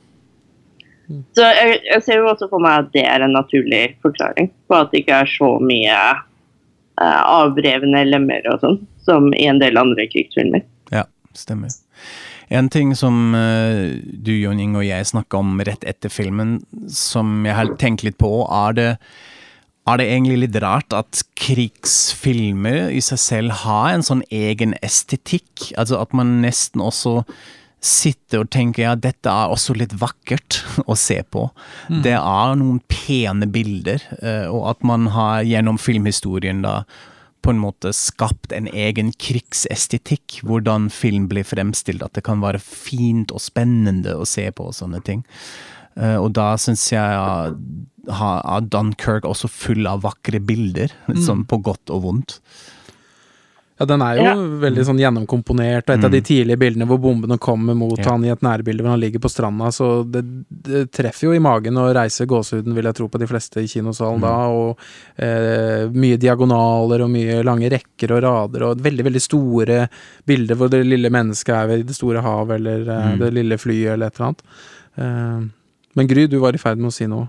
Mm. 1.09 1.23
Så 1.37 1.45
jeg, 1.45 1.79
jeg, 1.89 2.03
ser 2.07 2.21
jo 2.21 2.29
også 2.31 2.49
for 2.51 2.63
meg 2.63 2.85
at 2.85 2.93
det 2.95 3.07
er 3.09 3.25
en 3.25 3.35
naturlig 3.37 3.85
forklaring 4.05 4.53
på 4.71 4.79
at 4.79 4.93
det 4.93 5.03
ikke 5.03 5.23
er 5.25 5.31
så 5.31 5.51
mye 5.61 5.97
uh, 7.01 7.23
avrevne 7.23 8.05
lemmer 8.09 8.47
og 8.53 8.63
sånn 8.63 8.79
som 9.03 9.33
i 9.37 9.49
en 9.51 9.61
del 9.63 9.81
andre 9.81 10.07
krigsfilmer. 10.13 10.65
Ja, 10.95 11.07
stemmer. 11.37 11.75
En 12.53 12.69
ting 12.73 12.93
som 12.99 13.35
uh, 13.35 13.93
du 13.97 14.33
Jon 14.37 14.61
Inge 14.61 14.83
og 14.83 14.87
jeg 14.87 15.11
snakka 15.11 15.41
om 15.41 15.61
rett 15.65 15.85
etter 15.89 16.13
filmen, 16.13 16.61
som 16.93 17.43
jeg 17.49 17.57
har 17.59 17.77
tenkt 17.81 18.07
litt 18.07 18.21
på, 18.21 18.33
er 18.47 18.79
det 18.79 18.91
er 19.83 19.99
det 19.99 20.05
egentlig 20.13 20.37
litt 20.45 20.57
rart 20.63 20.95
at 20.95 21.25
krigsfilmer 21.39 22.93
i 22.95 23.01
seg 23.03 23.19
selv 23.19 23.57
har 23.65 23.89
en 23.91 24.05
sånn 24.07 24.23
egen 24.31 24.77
estetikk? 24.79 25.73
Altså 25.75 25.99
at 25.99 26.15
man 26.15 26.37
nesten 26.45 26.85
også 26.85 27.25
sitter 27.83 28.45
og 28.45 28.51
tenker 28.55 28.85
ja, 28.85 28.95
dette 28.95 29.31
er 29.31 29.51
også 29.51 29.75
litt 29.75 29.95
vakkert 29.99 30.61
å 30.91 30.97
se 30.99 31.19
på. 31.27 31.49
Mm. 31.91 32.03
Det 32.07 32.15
er 32.19 32.59
noen 32.61 32.79
pene 32.91 33.49
bilder, 33.51 34.05
eh, 34.23 34.47
og 34.47 34.69
at 34.77 34.87
man 34.87 35.11
har 35.15 35.43
gjennom 35.47 35.81
filmhistorien 35.83 36.63
da 36.65 36.83
på 37.43 37.51
en 37.51 37.59
måte 37.59 37.91
skapt 37.97 38.53
en 38.55 38.69
egen 38.71 39.11
krigsestetikk. 39.19 40.41
Hvordan 40.47 40.87
film 40.95 41.27
blir 41.31 41.43
fremstilt. 41.43 42.05
At 42.07 42.15
det 42.15 42.23
kan 42.29 42.43
være 42.43 42.63
fint 42.63 43.35
og 43.35 43.43
spennende 43.43 44.15
å 44.15 44.29
se 44.29 44.47
på 44.55 44.69
og 44.71 44.77
sånne 44.79 45.03
ting. 45.03 45.25
Eh, 45.99 46.17
og 46.17 46.31
da 46.39 46.53
syns 46.61 46.87
jeg 46.93 47.03
at 47.03 48.71
Dunkerque 48.71 49.29
også 49.29 49.51
full 49.51 49.91
av 49.91 50.05
vakre 50.07 50.39
bilder, 50.43 50.95
mm. 51.11 51.19
sånn 51.27 51.43
på 51.51 51.59
godt 51.67 51.91
og 51.91 52.07
vondt. 52.07 52.39
Ja, 53.83 53.87
den 53.87 54.03
er 54.05 54.15
jo 54.15 54.23
ja. 54.23 54.33
veldig 54.63 54.83
sånn 54.87 55.01
gjennomkomponert, 55.03 55.89
og 55.89 55.91
et 55.97 56.03
mm. 56.03 56.05
av 56.07 56.13
de 56.13 56.19
mm. 56.21 56.27
tidlige 56.29 56.59
bildene 56.61 56.87
hvor 56.87 57.01
bombene 57.03 57.35
kommer 57.43 57.75
mot 57.75 57.99
ja. 57.99 58.13
han 58.13 58.23
i 58.23 58.31
et 58.31 58.45
nærbilde 58.47 58.85
hvor 58.85 58.95
han 58.95 59.01
ligger 59.03 59.23
på 59.25 59.31
stranda, 59.33 59.73
så 59.75 59.89
det, 60.07 60.23
det, 60.47 60.85
treffer 60.95 61.27
jo 61.27 61.33
i 61.35 61.41
magen 61.43 61.81
og 61.83 61.91
reiser 61.97 62.29
gåsehuden, 62.31 62.77
vil 62.77 62.87
jeg 62.87 62.99
tro, 63.01 63.09
på 63.11 63.19
de 63.19 63.27
fleste 63.27 63.65
i 63.65 63.71
kinosalen 63.73 64.23
mm. 64.23 64.27
da, 64.29 64.35
og 64.55 65.25
eh, 65.27 65.89
mye 66.05 66.21
diagonaler 66.23 67.03
og 67.03 67.11
mye 67.11 67.41
lange 67.49 67.73
rekker 67.75 68.15
og 68.15 68.23
rader, 68.23 68.67
og 68.69 68.85
veldig, 68.87 69.09
veldig 69.09 69.25
store 69.27 69.81
bilder 70.31 70.61
hvor 70.61 70.71
det 70.71 70.85
lille 70.87 71.11
mennesket 71.11 71.57
er 71.57 71.73
ved 71.73 71.83
det 71.91 71.99
store 71.99 72.23
havet, 72.23 72.61
eller 72.61 72.87
eh, 72.87 73.09
mm. 73.11 73.19
det 73.25 73.33
lille 73.41 73.59
flyet, 73.59 73.97
eller 73.97 74.13
et 74.13 74.21
eller 74.21 74.29
annet. 74.29 74.47
Eh, 74.95 75.49
men 75.99 76.13
Gry, 76.15 76.29
du 76.31 76.39
var 76.45 76.55
i 76.55 76.63
ferd 76.63 76.79
med 76.79 76.93
å 76.93 76.95
si 76.95 77.11
noe? 77.11 77.27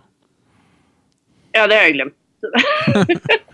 Ja, 1.57 1.65
det 1.65 1.81
har 1.81 1.89
jeg 1.89 1.97
glemt. 1.97 2.19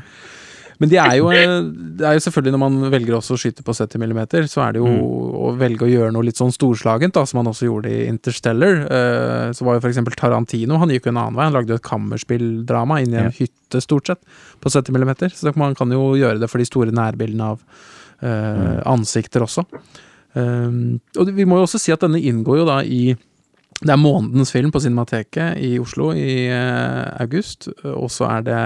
Men 0.80 0.92
de 0.92 0.96
er 1.02 1.18
jo, 1.20 1.28
eh, 1.36 1.58
det 2.00 2.06
er 2.08 2.16
jo 2.16 2.22
selvfølgelig 2.24 2.54
når 2.56 2.62
man 2.62 2.92
velger 2.94 3.18
også 3.18 3.36
å 3.36 3.40
skyte 3.42 3.66
på 3.68 3.74
70 3.76 4.00
mm, 4.00 4.20
så 4.48 4.62
er 4.64 4.76
det 4.76 4.80
jo 4.80 4.88
mm. 4.88 5.02
å 5.44 5.52
velge 5.60 5.84
å 5.84 5.92
gjøre 5.92 6.14
noe 6.16 6.28
litt 6.28 6.40
sånn 6.40 6.54
storslagent, 6.56 7.18
da, 7.18 7.26
som 7.28 7.42
han 7.42 7.50
også 7.52 7.68
gjorde 7.68 7.92
i 7.92 8.06
Interstellar. 8.08 8.84
Uh, 8.88 9.48
så 9.56 9.68
var 9.68 9.76
jo 9.76 9.84
for 9.84 9.92
eksempel 9.92 10.16
Tarantino, 10.20 10.80
han 10.80 10.94
gikk 10.94 11.10
jo 11.10 11.14
en 11.14 11.20
annen 11.26 11.40
vei. 11.40 11.48
Han 11.50 11.58
lagde 11.58 11.76
jo 11.76 11.80
et 11.82 11.88
kammerspilldrama 11.90 13.02
inn 13.04 13.12
i 13.12 13.20
en 13.20 13.28
ja. 13.28 13.36
hytte, 13.42 13.82
stort 13.84 14.08
sett, 14.12 14.24
på 14.64 14.72
70 14.72 14.96
mm. 14.96 15.16
Så 15.36 15.54
man 15.60 15.76
kan 15.76 15.92
jo 15.92 16.14
gjøre 16.20 16.40
det 16.40 16.52
for 16.52 16.64
de 16.64 16.70
store 16.70 16.96
nærbildene 16.96 17.50
av 17.56 17.60
uh, 18.24 18.80
ansikter 18.88 19.44
også. 19.44 19.68
Um, 20.38 21.02
og 21.20 21.34
vi 21.36 21.48
må 21.50 21.60
jo 21.60 21.68
også 21.68 21.82
si 21.82 21.92
at 21.92 22.06
denne 22.06 22.22
inngår 22.24 22.62
jo 22.62 22.70
da 22.70 22.80
i 22.86 23.10
det 23.80 23.94
er 23.94 24.00
månedens 24.00 24.52
film 24.52 24.74
på 24.76 24.82
Cinemateket 24.84 25.60
i 25.64 25.78
Oslo 25.80 26.10
i 26.12 26.48
uh, 26.52 27.20
august, 27.20 27.70
og 27.84 28.10
så 28.12 28.28
er 28.28 28.48
det 28.48 28.64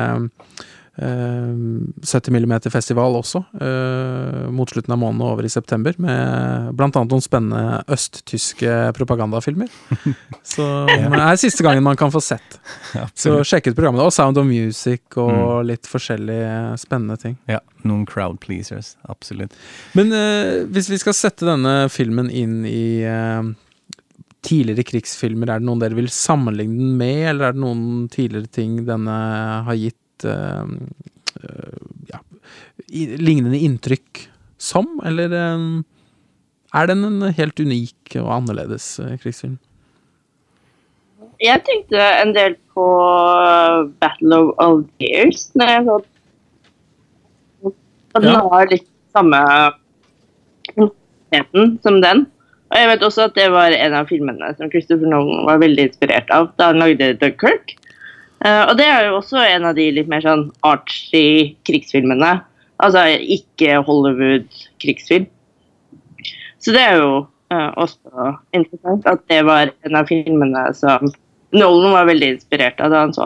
70 0.95 2.35
eh, 2.35 2.45
mm-festival 2.45 3.15
også, 3.17 3.39
uh, 3.57 4.49
mot 4.53 4.69
slutten 4.69 4.93
av 4.93 4.99
måneden 5.01 5.23
og 5.25 5.31
over 5.31 5.47
i 5.47 5.49
september, 5.49 5.95
med 5.97 6.77
annet 6.77 7.15
noen 7.15 7.23
spennende 7.23 7.79
østtyske 7.89 8.91
propagandafilmer. 8.93 9.71
Så 10.53 10.67
det 10.85 11.17
er 11.17 11.41
siste 11.41 11.65
gangen 11.65 11.85
man 11.85 11.97
kan 11.97 12.13
få 12.13 12.21
sett. 12.21 12.59
Så 13.17 13.39
sjekk 13.41 13.71
ut 13.71 13.79
programmet. 13.79 14.03
Og 14.05 14.13
Sound 14.13 14.37
of 14.37 14.45
Music 14.45 15.17
og 15.17 15.33
mm. 15.33 15.65
litt 15.71 15.89
forskjellige 15.89 16.77
spennende 16.83 17.17
ting. 17.17 17.39
Ja, 17.49 17.63
noen 17.81 18.05
crowd 18.05 18.37
pleasers. 18.43 18.93
Absolutt. 19.09 19.57
Men 19.97 20.13
eh, 20.13 20.61
hvis 20.69 20.91
vi 20.93 21.01
skal 21.01 21.17
sette 21.17 21.49
denne 21.49 21.87
filmen 21.89 22.29
inn 22.29 22.61
i 22.69 23.01
eh, 23.01 23.49
tidligere 24.45 24.85
krigsfilmer, 24.85 25.49
er 25.49 25.63
det 25.63 25.71
noen 25.71 25.81
dere 25.81 25.97
vil 25.97 26.11
sammenligne 26.13 26.77
den 26.77 26.95
med, 27.01 27.25
eller 27.31 27.49
er 27.49 27.57
det 27.57 27.65
noen 27.65 28.07
tidligere 28.13 28.51
ting 28.61 28.81
denne 28.85 29.17
har 29.65 29.79
gitt 29.79 29.97
uh, 30.27 30.63
ja, 32.09 32.21
lignende 32.87 33.59
inntrykk 33.59 34.27
som, 34.61 34.87
eller 35.03 35.33
uh, 35.33 35.83
er 36.73 36.89
den 36.89 37.05
en 37.09 37.29
helt 37.33 37.59
unik 37.59 38.17
og 38.21 38.31
annerledes 38.37 38.95
krigsfilm? 39.21 39.59
Jeg 41.43 41.59
tenkte 41.67 41.99
en 41.99 42.31
del 42.35 42.55
på 42.73 42.85
Battle 44.01 44.39
of 44.39 44.53
Algiers 44.63 45.49
når 45.57 45.71
jeg 45.73 45.85
så 45.87 46.01
den 48.13 48.29
ja. 48.29 48.41
har 48.45 48.69
litt 48.69 48.85
samme 49.13 49.41
som 51.81 51.97
den. 52.01 52.25
Og 52.73 52.77
jeg 52.77 52.89
vet 52.89 53.05
også 53.05 53.27
at 53.27 53.35
det 53.37 53.47
var 53.53 53.73
en 53.73 53.95
av 53.97 54.09
filmene 54.09 54.51
som 54.57 54.69
Christopher 54.73 55.09
Nolan 55.09 55.45
var 55.49 55.61
veldig 55.61 55.87
inspirert 55.89 56.29
av 56.33 56.51
da 56.57 56.71
han 56.71 56.81
lagde 56.81 57.13
Dunkirk. 57.21 57.75
Eh, 58.43 58.63
og 58.67 58.75
det 58.79 58.87
er 58.89 59.07
jo 59.07 59.19
også 59.21 59.39
en 59.45 59.69
av 59.69 59.77
de 59.77 59.85
litt 59.95 60.09
mer 60.11 60.23
sånn 60.25 60.49
artsy 60.67 61.53
krigsfilmene. 61.67 62.35
Altså 62.83 63.05
ikke 63.15 63.79
Hollywood-krigsfilm. 63.87 65.29
Så 66.63 66.73
det 66.75 66.81
er 66.83 66.99
jo 66.99 67.23
uh, 67.51 67.71
også 67.79 68.33
interessant 68.55 69.07
at 69.07 69.23
det 69.31 69.41
var 69.47 69.71
en 69.83 69.97
av 69.99 70.07
filmene 70.07 70.63
som 70.77 71.09
Nolan 71.53 71.91
var 71.93 72.07
veldig 72.07 72.29
inspirert 72.37 72.79
av 72.81 72.93
da 72.93 73.01
han 73.03 73.15
så 73.15 73.25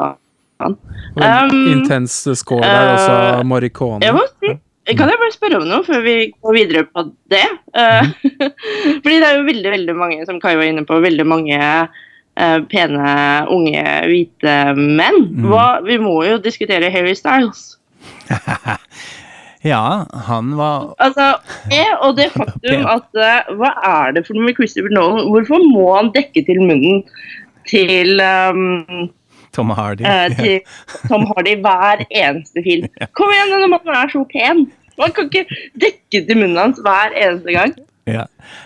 han. 0.62 0.78
Um, 1.22 1.52
Intens 1.70 2.16
score 2.40 2.66
der, 2.66 2.96
også 2.96 3.14
uh, 3.14 3.44
Morricone. 3.46 4.02
Jeg 4.02 4.16
må 4.18 4.24
si, 4.40 4.56
kan 4.98 5.12
jeg 5.12 5.22
bare 5.22 5.36
spørre 5.36 5.62
om 5.62 5.68
noe 5.70 5.86
før 5.86 6.02
vi 6.06 6.16
går 6.34 6.58
videre 6.58 6.84
på 6.90 7.06
det? 7.30 7.46
Uh, 7.78 8.10
fordi 9.04 9.16
det 9.16 9.30
er 9.30 9.38
jo 9.38 9.48
veldig 9.52 9.74
veldig 9.76 9.98
mange, 10.02 10.26
som 10.30 10.42
Kai 10.42 10.56
var 10.58 10.66
inne 10.70 10.86
på, 10.88 10.98
veldig 11.04 11.28
mange 11.30 11.62
pene, 12.72 13.14
unge, 13.54 13.84
hvite 14.08 14.58
menn. 14.78 15.24
Mm. 15.32 15.48
Hva, 15.50 15.68
vi 15.86 15.98
må 16.02 16.20
jo 16.28 16.38
diskutere 16.44 16.92
Harry 16.94 17.16
Styles. 17.18 17.74
Ja, 19.66 20.06
han 20.28 20.52
var 20.58 20.94
Altså, 21.02 21.34
Og 22.02 22.18
det 22.18 22.30
faktum 22.32 22.86
at 22.96 23.10
uh, 23.18 23.56
Hva 23.58 23.72
er 23.84 24.14
det 24.16 24.26
for 24.28 24.38
noe 24.38 24.48
med 24.48 24.56
Christopher 24.56 24.94
Nolan? 24.94 25.28
Hvorfor 25.32 25.64
må 25.74 25.88
han 25.96 26.12
dekke 26.16 26.44
til 26.46 26.62
munnen 26.62 27.04
til 27.68 28.22
um, 28.24 29.10
Tom 29.52 29.74
Hardy. 29.76 30.06
Uh, 30.06 30.30
til 30.38 30.62
Tom 31.10 31.26
Hardy 31.28 31.58
hver 31.64 32.06
eneste 32.08 32.64
film. 32.64 32.88
Kom 33.18 33.34
igjen, 33.34 33.52
denne 33.52 33.68
mannen 33.74 33.98
er 33.98 34.14
så 34.14 34.24
pen! 34.32 34.68
Man 34.98 35.12
kan 35.14 35.28
ikke 35.28 35.58
dekke 35.82 36.22
til 36.30 36.40
munnen 36.40 36.58
hans 36.62 36.80
hver 36.86 37.12
eneste 37.12 37.54
gang. 37.58 37.74
Ja. 38.08 38.24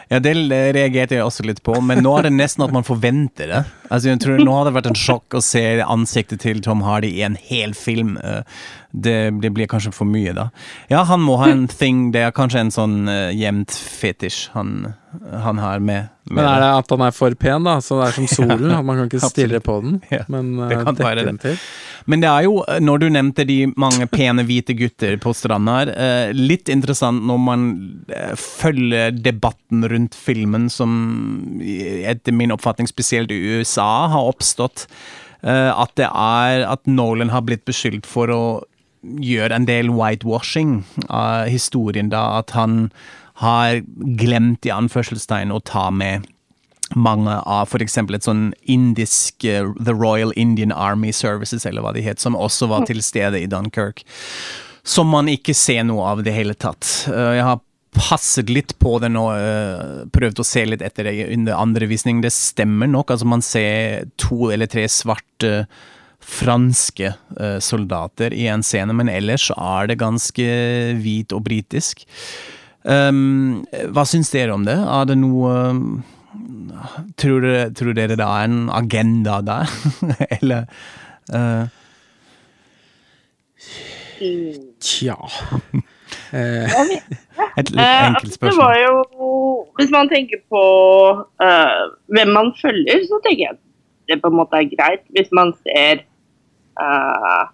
Ja. 0.10 0.20
det 0.24 0.36
reagerte 0.76 1.18
jeg 1.18 1.26
også 1.26 1.46
litt 1.48 1.62
på, 1.66 1.78
men 1.82 2.04
nå 2.04 2.14
er 2.18 2.30
det 2.30 2.36
nesten 2.36 2.66
at 2.66 2.76
man 2.76 2.88
forventer 2.88 3.52
det. 3.52 3.64
Altså, 3.92 4.12
jeg 4.14 4.22
tror 4.24 4.40
Nå 4.40 4.54
har 4.56 4.68
det 4.68 4.76
vært 4.78 4.92
en 4.92 4.98
sjokk 4.98 5.36
å 5.36 5.44
se 5.44 5.64
ansiktet 5.84 6.46
til 6.46 6.62
Tom 6.64 6.86
Hardy 6.86 7.10
i 7.20 7.26
en 7.28 7.36
hel 7.36 7.76
film. 7.76 8.16
Uh, 8.24 8.46
det, 8.92 9.32
det, 9.44 9.52
blir 9.56 9.68
kanskje 9.72 9.94
for 9.96 10.08
mye, 10.08 10.34
da. 10.36 10.50
Ja, 10.92 11.04
han 11.08 11.24
må 11.24 11.38
ha 11.40 11.50
en 11.52 11.68
thing. 11.72 12.10
Det 12.16 12.26
er 12.28 12.34
kanskje 12.36 12.66
en 12.66 12.74
sånn 12.76 12.98
uh, 13.08 13.30
jevnt 13.36 13.72
fetisj 13.76 14.50
han, 14.56 14.94
han 15.44 15.62
har 15.64 15.80
med, 15.80 16.10
med, 16.28 16.40
Men 16.40 16.50
er 16.50 16.64
det 16.64 16.72
at 16.82 16.92
han 16.96 17.06
er 17.08 17.16
for 17.16 17.38
pen, 17.40 17.68
da? 17.68 17.78
Så 17.84 18.00
det 18.00 18.10
er 18.10 18.18
som 18.20 18.28
solen? 18.32 18.76
man 18.88 19.00
kan 19.00 19.08
ikke 19.08 19.32
stirre 19.32 19.62
på 19.64 19.78
den, 19.86 20.02
ja, 20.12 20.26
men 20.32 20.54
uh, 20.60 20.68
det 20.72 20.82
kan 20.84 21.00
være 21.00 21.26
det. 21.30 21.38
til? 21.44 21.58
Men 22.12 22.24
det 22.24 22.32
er 22.32 22.48
jo, 22.48 22.56
eh, 22.66 22.80
når 22.82 23.04
du 23.04 23.08
nevnte 23.14 23.44
de 23.46 23.58
mange 23.80 24.08
pene 24.12 24.44
hvite 24.48 24.74
gutter 24.74 25.20
på 25.22 25.36
stranda 25.38 25.78
her, 25.80 25.94
uh, 25.96 26.36
litt 26.36 26.72
interessant 26.74 27.24
når 27.28 27.44
man 27.48 27.68
følger 28.40 29.14
debatten 29.16 29.71
rundt 29.72 30.16
filmen 30.16 30.70
som 30.70 31.62
etter 31.62 32.36
min 32.36 32.52
oppfatning 32.52 32.90
spesielt 32.90 33.32
i 33.32 33.40
USA 33.58 34.08
har 34.12 34.30
oppstått. 34.34 34.88
at 35.42 35.96
det 35.98 36.06
er 36.06 36.68
at 36.70 36.86
Nolan 36.86 37.32
har 37.34 37.42
blitt 37.42 37.66
beskyldt 37.66 38.06
for 38.06 38.30
å 38.30 38.44
gjøre 39.02 39.56
en 39.56 39.66
del 39.66 39.90
whitewashing 39.90 40.84
av 41.10 41.48
historien, 41.50 42.12
da, 42.12 42.42
at 42.42 42.54
han 42.54 42.92
har 43.42 43.82
glemt 44.22 44.68
i 44.68 44.74
anførselstegn 44.74 45.54
å 45.54 45.62
ta 45.66 45.90
med 45.90 46.28
mange 46.96 47.38
av 47.48 47.70
f.eks. 47.72 47.98
et 47.98 48.28
sånn 48.28 48.50
indisk 48.70 49.46
uh, 49.48 49.72
The 49.80 49.96
Royal 49.96 50.34
Indian 50.36 50.74
Army 50.76 51.14
Services, 51.16 51.66
eller 51.66 51.86
hva 51.86 51.94
de 51.96 52.04
het, 52.06 52.20
som 52.20 52.36
også 52.36 52.68
var 52.72 52.86
til 52.90 53.02
stede 53.04 53.40
i 53.40 53.50
Dunkerque. 53.50 54.06
Som 54.84 55.12
man 55.14 55.30
ikke 55.30 55.56
ser 55.56 55.86
noe 55.88 56.08
av 56.10 56.22
i 56.22 56.26
det 56.28 56.36
hele 56.36 56.58
tatt. 56.58 56.84
Uh, 57.08 57.32
jeg 57.38 57.48
har 57.48 57.62
passet 57.96 58.50
litt 58.50 58.78
på 58.80 58.98
det 59.04 59.12
nå, 59.12 59.24
uh, 59.36 60.04
prøvd 60.14 60.42
å 60.42 60.48
se 60.48 60.66
litt 60.68 60.84
etter 60.86 61.10
det 61.10 61.16
under 61.34 61.60
andre 61.60 61.90
visning. 61.92 62.22
Det 62.24 62.34
stemmer 62.36 62.90
nok. 62.92 63.12
altså 63.12 63.28
Man 63.30 63.44
ser 63.46 64.08
to 64.22 64.52
eller 64.54 64.72
tre 64.72 64.88
svarte 64.92 65.66
franske 66.22 67.14
uh, 67.40 67.60
soldater 67.64 68.34
i 68.38 68.48
en 68.52 68.64
scene, 68.64 68.94
men 68.96 69.10
ellers 69.10 69.50
er 69.56 69.90
det 69.92 70.02
ganske 70.02 70.48
hvit 71.02 71.34
og 71.36 71.46
britisk. 71.48 72.06
Um, 72.84 73.62
hva 73.94 74.06
syns 74.10 74.32
dere 74.34 74.56
om 74.56 74.66
det? 74.66 74.78
Er 74.78 75.06
det 75.10 75.20
noe 75.22 75.54
tror, 77.20 77.44
dere, 77.44 77.68
tror 77.78 77.94
dere 77.98 78.18
det 78.18 78.26
er 78.26 78.48
en 78.48 78.64
agenda 78.74 79.42
der? 79.46 79.76
Eller 80.40 80.66
uh, 81.34 81.68
Tja 84.82 85.18
eh. 85.18 85.82
Et 87.60 87.70
litt 87.70 87.80
enkelt 87.82 88.36
spørsmål. 88.36 88.52
Det 88.52 88.60
var 88.60 88.76
jo 88.80 89.32
Hvis 89.80 89.92
man 89.92 90.12
tenker 90.12 90.40
på 90.52 90.64
uh, 91.44 91.82
hvem 92.16 92.32
man 92.36 92.54
følger, 92.62 93.04
så 93.08 93.20
tenker 93.26 93.44
jeg 93.44 93.56
at 93.58 93.62
det 94.12 94.22
på 94.22 94.32
en 94.32 94.38
måte 94.40 94.60
er 94.60 94.70
greit. 94.72 95.04
Hvis 95.16 95.32
man 95.36 95.54
ser 95.64 96.04
uh, 96.80 97.50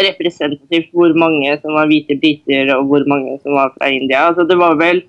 representativt 0.00 0.90
hvor 0.94 1.14
mange 1.18 1.54
som 1.62 1.76
var 1.76 1.90
hvite 1.90 2.16
briter 2.18 2.72
og 2.74 2.90
hvor 2.90 3.06
mange 3.10 3.38
som 3.42 3.54
var 3.58 3.72
fra 3.76 3.90
India. 3.94 4.26
Altså, 4.28 4.46
det 4.48 4.58
var 4.58 4.76
vel, 4.80 5.02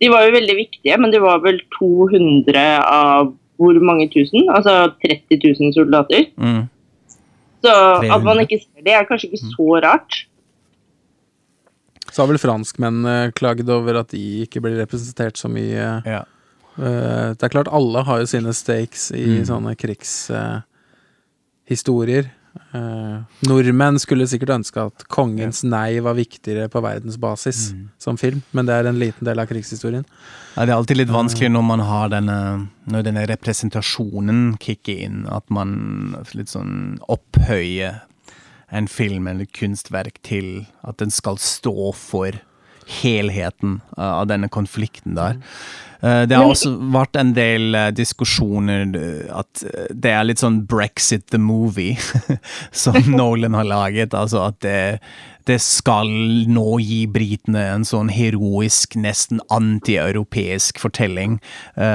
de 0.00 0.12
var 0.12 0.26
jo 0.26 0.36
veldig 0.36 0.56
viktige, 0.58 0.96
men 1.00 1.12
det 1.12 1.22
var 1.24 1.42
vel 1.44 1.60
200 1.78 2.64
av 2.80 3.32
hvor 3.56 3.78
mange 3.80 4.08
tusen? 4.12 4.50
Altså 4.52 4.92
30 5.04 5.40
000 5.40 5.72
soldater. 5.72 6.28
Mm. 6.36 6.66
Så 7.64 7.72
at 8.12 8.24
man 8.24 8.42
ikke 8.42 8.60
ser 8.60 8.84
det, 8.84 8.92
er 8.92 9.08
kanskje 9.08 9.30
ikke 9.30 9.46
så 9.56 9.68
rart. 9.84 10.26
Så 12.16 12.22
har 12.22 12.28
vel 12.30 12.40
franskmennene 12.40 13.32
klagd 13.36 13.68
over 13.68 14.00
at 14.00 14.08
de 14.14 14.24
ikke 14.46 14.62
blir 14.64 14.80
representert 14.80 15.36
så 15.36 15.48
mye. 15.52 16.00
Ja. 16.08 16.22
Uh, 16.78 17.36
det 17.36 17.44
er 17.44 17.52
klart, 17.52 17.68
alle 17.68 18.00
har 18.08 18.16
jo 18.22 18.26
sine 18.30 18.52
stakes 18.56 19.12
i 19.12 19.42
mm. 19.42 19.46
sånne 19.50 19.76
krigshistorier. 19.76 22.24
Uh, 22.24 22.32
Uh, 22.72 23.20
nordmenn 23.46 23.98
skulle 24.00 24.26
sikkert 24.28 24.54
ønske 24.54 24.80
at 24.88 25.04
kongens 25.12 25.62
nei 25.66 25.98
var 26.04 26.16
viktigere 26.16 26.70
på 26.72 26.80
verdensbasis 26.84 27.70
mm. 27.72 27.84
som 28.00 28.18
film, 28.20 28.42
men 28.56 28.68
det 28.68 28.74
er 28.74 28.88
en 28.88 29.00
liten 29.00 29.28
del 29.28 29.40
av 29.40 29.48
krigshistorien. 29.50 30.06
Ja, 30.56 30.64
det 30.64 30.72
er 30.72 30.78
alltid 30.78 31.02
litt 31.02 31.12
vanskelig 31.12 31.50
når 31.52 31.66
man 31.68 31.84
har 31.84 32.08
denne 32.14 32.38
Når 32.86 33.02
denne 33.02 33.24
representasjonen 33.26 34.54
kicker 34.62 35.00
inn, 35.04 35.24
at 35.28 35.50
man 35.50 36.14
litt 36.38 36.52
sånn 36.52 37.00
opphøyer 37.10 38.04
en 38.70 38.88
film 38.90 39.28
eller 39.30 39.48
kunstverk 39.54 40.20
til 40.26 40.66
at 40.86 40.98
den 41.02 41.12
skal 41.14 41.38
stå 41.42 41.92
for 41.96 42.38
helheten 43.02 43.80
av 43.98 44.26
denne 44.30 44.48
konflikten 44.52 45.16
der. 45.18 45.38
Eh, 45.38 45.85
det 46.00 46.36
har 46.36 46.44
også 46.44 46.74
vært 46.92 47.16
en 47.16 47.32
del 47.36 47.76
eh, 47.76 47.92
diskusjoner 47.96 48.84
eh, 48.98 49.30
at 49.32 49.62
det 49.90 50.12
er 50.12 50.26
litt 50.26 50.42
sånn 50.42 50.64
Brexit 50.68 51.28
the 51.32 51.40
movie 51.40 51.96
som 52.70 52.98
Nolan 53.18 53.56
har 53.56 53.68
laget. 53.68 54.14
Altså 54.14 54.42
at 54.50 54.60
det, 54.66 54.76
det 55.48 55.58
skal 55.64 56.10
nå 56.50 56.78
gi 56.84 57.00
britene 57.10 57.64
en 57.72 57.86
sånn 57.88 58.10
heroisk, 58.12 58.98
nesten 59.00 59.40
anti-europeisk 59.52 60.80
fortelling, 60.82 61.38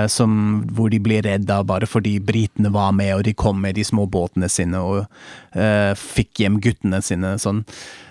som, 0.08 0.38
hvor 0.72 0.88
de 0.94 1.02
blir 1.04 1.26
redda 1.28 1.60
bare 1.68 1.90
fordi 1.90 2.16
britene 2.24 2.72
var 2.72 2.94
med, 2.96 3.12
og 3.18 3.26
de 3.28 3.36
kom 3.36 3.60
med 3.62 3.76
de 3.76 3.84
små 3.86 4.08
båtene 4.08 4.48
sine 4.50 4.80
og 4.80 5.02
uh, 5.04 5.92
fikk 6.00 6.46
hjem 6.46 6.62
guttene 6.64 7.02
sine. 7.04 7.36
Sånn. 7.44 7.66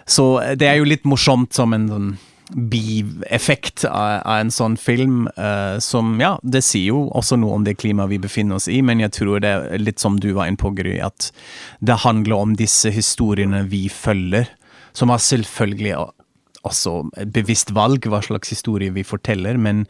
Så 0.04 0.26
det 0.60 0.68
er 0.68 0.76
jo 0.80 0.90
litt 0.92 1.08
morsomt 1.08 1.56
som 1.56 1.72
en 1.72 1.88
sånn 1.88 2.12
bieffekt 2.54 3.84
av, 3.84 4.20
av, 4.24 4.36
en 4.40 4.52
sånn 4.54 4.76
film, 4.80 5.28
uh, 5.38 5.78
som 5.82 6.16
ja, 6.22 6.34
det 6.42 6.62
sier 6.66 6.90
jo 6.90 7.02
også 7.16 7.38
noe 7.40 7.58
om 7.58 7.66
det 7.66 7.76
klimaet 7.80 8.12
vi 8.12 8.20
befinner 8.22 8.58
oss 8.58 8.68
i, 8.70 8.80
men 8.86 9.02
jeg 9.02 9.14
tror 9.18 9.42
det 9.42 9.52
er 9.56 9.82
litt 9.82 10.02
som 10.02 10.18
du 10.20 10.32
var 10.36 10.50
inne 10.50 10.60
på, 10.60 10.72
Gry, 10.76 10.98
at 11.04 11.30
det 11.80 12.00
handler 12.04 12.36
om 12.38 12.56
disse 12.58 12.92
historiene 12.94 13.62
vi 13.70 13.86
følger, 13.92 14.50
som 14.96 15.12
har 15.14 15.22
selvfølgelig 15.22 15.94
også 16.66 16.96
bevisst 17.32 17.70
valg 17.76 18.04
hva 18.10 18.20
slags 18.24 18.50
historie 18.52 18.92
vi 18.92 19.06
forteller, 19.06 19.60
men 19.60 19.86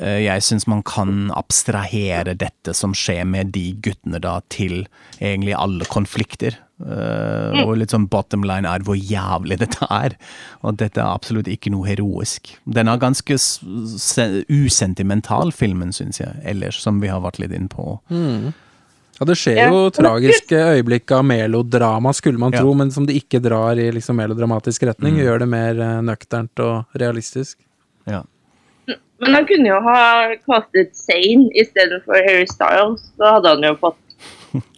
uh, 0.00 0.18
jeg 0.22 0.44
syns 0.48 0.68
man 0.70 0.84
kan 0.88 1.30
abstrahere 1.36 2.36
dette 2.38 2.74
som 2.76 2.96
skjer 2.96 3.26
med 3.28 3.52
de 3.56 3.68
guttene, 3.84 4.22
da, 4.22 4.38
til 4.48 4.86
egentlig 5.20 5.56
alle 5.58 5.88
konflikter. 5.92 6.56
Uh, 6.82 7.62
og 7.62 7.76
litt 7.78 7.92
sånn 7.94 8.08
bottom 8.10 8.42
line 8.46 8.66
er 8.66 8.82
hvor 8.86 8.98
jævlig 8.98 9.60
dette 9.60 9.86
er. 9.86 10.16
Og 10.66 10.80
dette 10.80 11.00
er 11.00 11.12
absolutt 11.12 11.50
ikke 11.50 11.70
noe 11.74 11.86
heroisk. 11.86 12.54
Den 12.64 12.90
er 12.90 13.00
ganske 13.02 13.38
usentimental, 14.50 15.54
filmen, 15.54 15.94
syns 15.94 16.20
jeg, 16.22 16.34
ellers, 16.48 16.80
som 16.82 17.00
vi 17.02 17.12
har 17.12 17.22
vært 17.24 17.40
litt 17.42 17.54
inn 17.56 17.70
på. 17.72 17.96
Mm. 18.12 18.52
Ja, 19.20 19.26
det 19.28 19.36
skjer 19.38 19.68
jo 19.70 19.86
tragiske 19.94 20.58
øyeblikk 20.72 21.12
av 21.14 21.22
melodrama, 21.28 22.10
skulle 22.16 22.40
man 22.42 22.54
tro, 22.54 22.72
ja. 22.72 22.78
men 22.80 22.90
som 22.90 23.06
det 23.06 23.14
ikke 23.20 23.42
drar 23.44 23.78
i 23.78 23.90
liksom 23.94 24.18
melodramatisk 24.18 24.88
retning. 24.88 25.18
Mm. 25.18 25.24
Gjør 25.26 25.42
det 25.44 25.50
mer 25.52 25.82
uh, 25.82 25.98
nøkternt 26.02 26.64
og 26.64 26.98
realistisk. 26.98 27.60
Ja. 28.10 28.24
Men 29.22 29.36
han 29.36 29.46
kunne 29.46 29.70
jo 29.70 29.78
ha 29.84 29.98
kastet 30.48 30.96
Sane 30.98 31.46
istedenfor 31.62 32.24
Harry 32.26 32.48
Styles. 32.50 33.04
Da 33.20 33.36
hadde 33.36 33.52
han 33.54 33.68
jo 33.68 33.76
fått 33.78 34.00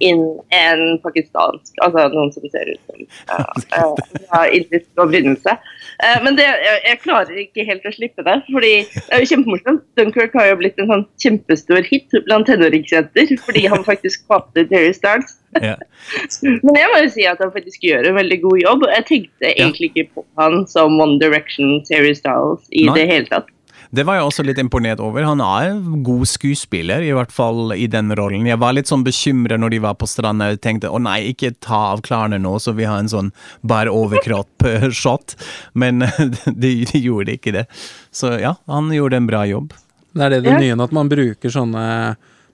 inn 0.04 0.22
en 0.54 0.82
pakistansk 1.02 1.80
Altså 1.84 2.06
noen 2.12 2.32
som 2.34 2.46
ser 2.52 2.70
ut 2.70 2.80
som 2.88 3.04
uh, 3.30 3.94
har 4.34 4.52
indisk 4.54 4.86
opprinnelse. 5.00 5.56
Uh, 6.02 6.18
men 6.24 6.38
det, 6.38 6.46
jeg, 6.46 6.80
jeg, 6.88 7.00
klarer 7.04 7.40
ikke 7.44 7.66
helt 7.68 7.86
å 7.88 7.94
slippe 7.94 8.24
det, 8.26 8.36
fordi 8.50 8.72
det 8.94 9.04
er 9.10 9.24
jo 9.24 9.30
kjempemorsomt. 9.32 9.86
Dunkerque 9.98 10.40
har 10.40 10.50
jo 10.52 10.58
blitt 10.62 10.82
en 10.82 10.90
sånn 10.90 11.06
kjempestor 11.22 11.86
hit 11.88 12.14
blant 12.28 12.48
tenåringsjenter 12.50 13.34
fordi 13.44 13.66
han 13.70 13.86
faktisk 13.86 14.26
kapte 14.30 14.66
Terry 14.70 14.92
Starnes. 14.96 15.38
Yeah. 15.62 15.78
men 16.64 16.78
jeg 16.78 16.90
må 16.90 17.02
jo 17.04 17.10
si 17.14 17.26
at 17.30 17.42
han 17.42 17.52
faktisk 17.54 17.84
gjør 17.86 18.08
en 18.10 18.18
veldig 18.18 18.40
god 18.42 18.62
jobb. 18.62 18.86
Jeg 18.96 19.08
tenkte 19.10 19.52
egentlig 19.52 19.92
ikke 19.92 20.08
på 20.16 20.26
han 20.40 20.64
som 20.70 20.98
One 21.00 21.20
Direction 21.22 21.80
Terry 21.88 22.14
Styles 22.16 22.66
i 22.70 22.88
Nei. 22.88 22.96
det 22.98 23.10
hele 23.10 23.30
tatt. 23.30 23.50
Det 23.94 24.02
var 24.06 24.18
jeg 24.18 24.26
også 24.26 24.42
litt 24.46 24.58
imponert 24.58 24.98
over. 25.02 25.22
Han 25.22 25.42
er 25.44 25.68
en 25.70 26.02
god 26.06 26.26
skuespiller, 26.26 27.04
i 27.04 27.12
hvert 27.14 27.30
fall 27.34 27.74
i 27.76 27.86
den 27.90 28.10
rollen. 28.18 28.48
Jeg 28.48 28.58
var 28.62 28.74
litt 28.74 28.90
sånn 28.90 29.04
bekymret 29.06 29.60
når 29.62 29.74
de 29.76 29.80
var 29.84 29.94
på 30.00 30.08
stranda 30.10 30.50
og 30.50 30.62
tenkte 30.64 30.90
å 30.90 30.98
nei, 31.02 31.20
ikke 31.30 31.52
ta 31.62 31.92
av 31.92 32.02
klærne 32.06 32.40
nå, 32.42 32.56
så 32.58 32.74
vi 32.74 32.88
har 32.88 33.02
en 33.02 33.10
sånn 33.12 33.30
bare 33.62 33.92
overkropp-shot. 33.94 35.36
Men 35.78 36.02
de, 36.46 36.72
de, 36.90 36.98
gjorde 36.98 37.36
ikke 37.38 37.54
det. 37.54 37.66
Så 38.14 38.34
ja, 38.42 38.56
han 38.70 38.90
gjorde 38.94 39.20
en 39.22 39.28
bra 39.30 39.44
jobb. 39.46 39.76
Det 40.14 40.26
er 40.26 40.36
det 40.36 40.44
det 40.46 40.56
nye, 40.62 40.78
at 40.82 40.94
man 40.94 41.10
bruker 41.10 41.52
sånne 41.52 41.84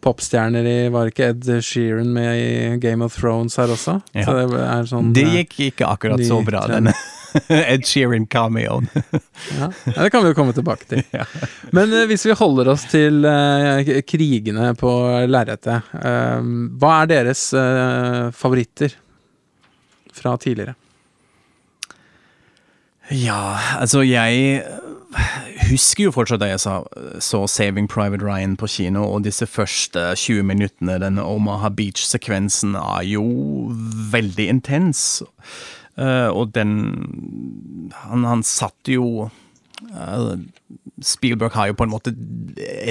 popstjerner 0.00 0.64
i 0.64 0.76
Var 0.92 1.11
ikke 1.11 1.26
Ed 1.35 1.48
Sheeran 1.64 2.12
med 2.16 2.31
i 2.40 2.76
Game 2.81 3.05
of 3.05 3.16
Thrones 3.16 3.57
her 3.61 3.72
også? 3.72 3.98
Ja. 4.16 4.24
Så 4.24 4.37
det, 4.37 4.68
sånn, 4.88 5.11
det 5.16 5.26
gikk 5.29 5.59
ikke 5.70 5.88
akkurat 5.92 6.24
så 6.24 6.40
bra, 6.44 6.66
denne. 6.68 6.96
Ed 7.72 7.86
Sheeran-cameoen. 7.86 8.88
ja, 9.58 9.70
det 9.96 10.10
kan 10.10 10.24
vi 10.24 10.32
jo 10.32 10.36
komme 10.38 10.54
tilbake 10.56 10.88
til. 10.90 11.04
Men 11.76 11.92
uh, 11.94 12.04
hvis 12.10 12.26
vi 12.28 12.36
holder 12.38 12.72
oss 12.74 12.86
til 12.90 13.24
uh, 13.26 13.80
krigene 14.08 14.72
på 14.78 14.92
lerretet, 15.30 15.90
uh, 15.94 16.40
hva 16.80 17.00
er 17.02 17.12
deres 17.14 17.48
favoritter 18.36 18.94
fra 20.14 20.36
tidligere? 20.40 20.76
Ja, 23.10 23.58
altså 23.80 24.04
jeg 24.06 24.62
husker 25.70 26.06
jo 26.06 26.12
fortsatt 26.14 26.42
da 26.42 26.50
jeg 26.52 26.62
sa, 26.62 26.76
så 27.22 27.42
Saving 27.50 27.88
Private 27.90 28.22
Ryan 28.22 28.56
på 28.58 28.68
kino, 28.70 29.02
og 29.10 29.24
disse 29.26 29.46
første 29.50 30.12
20 30.14 30.46
minuttene, 30.46 30.98
den 31.02 31.18
Omaha 31.18 31.72
Beach-sekvensen, 31.74 32.76
er 32.78 33.02
jo 33.10 33.24
veldig 34.12 34.46
intens. 34.52 35.22
Uh, 36.00 36.30
og 36.32 36.54
den 36.56 36.72
Han, 38.06 38.24
han 38.24 38.44
satt 38.46 38.88
jo 38.88 39.26
uh, 39.28 40.34
Spielberg 41.04 41.52
har 41.52 41.70
jo 41.70 41.76
på 41.76 41.84
en 41.84 41.92
måte 41.92 42.14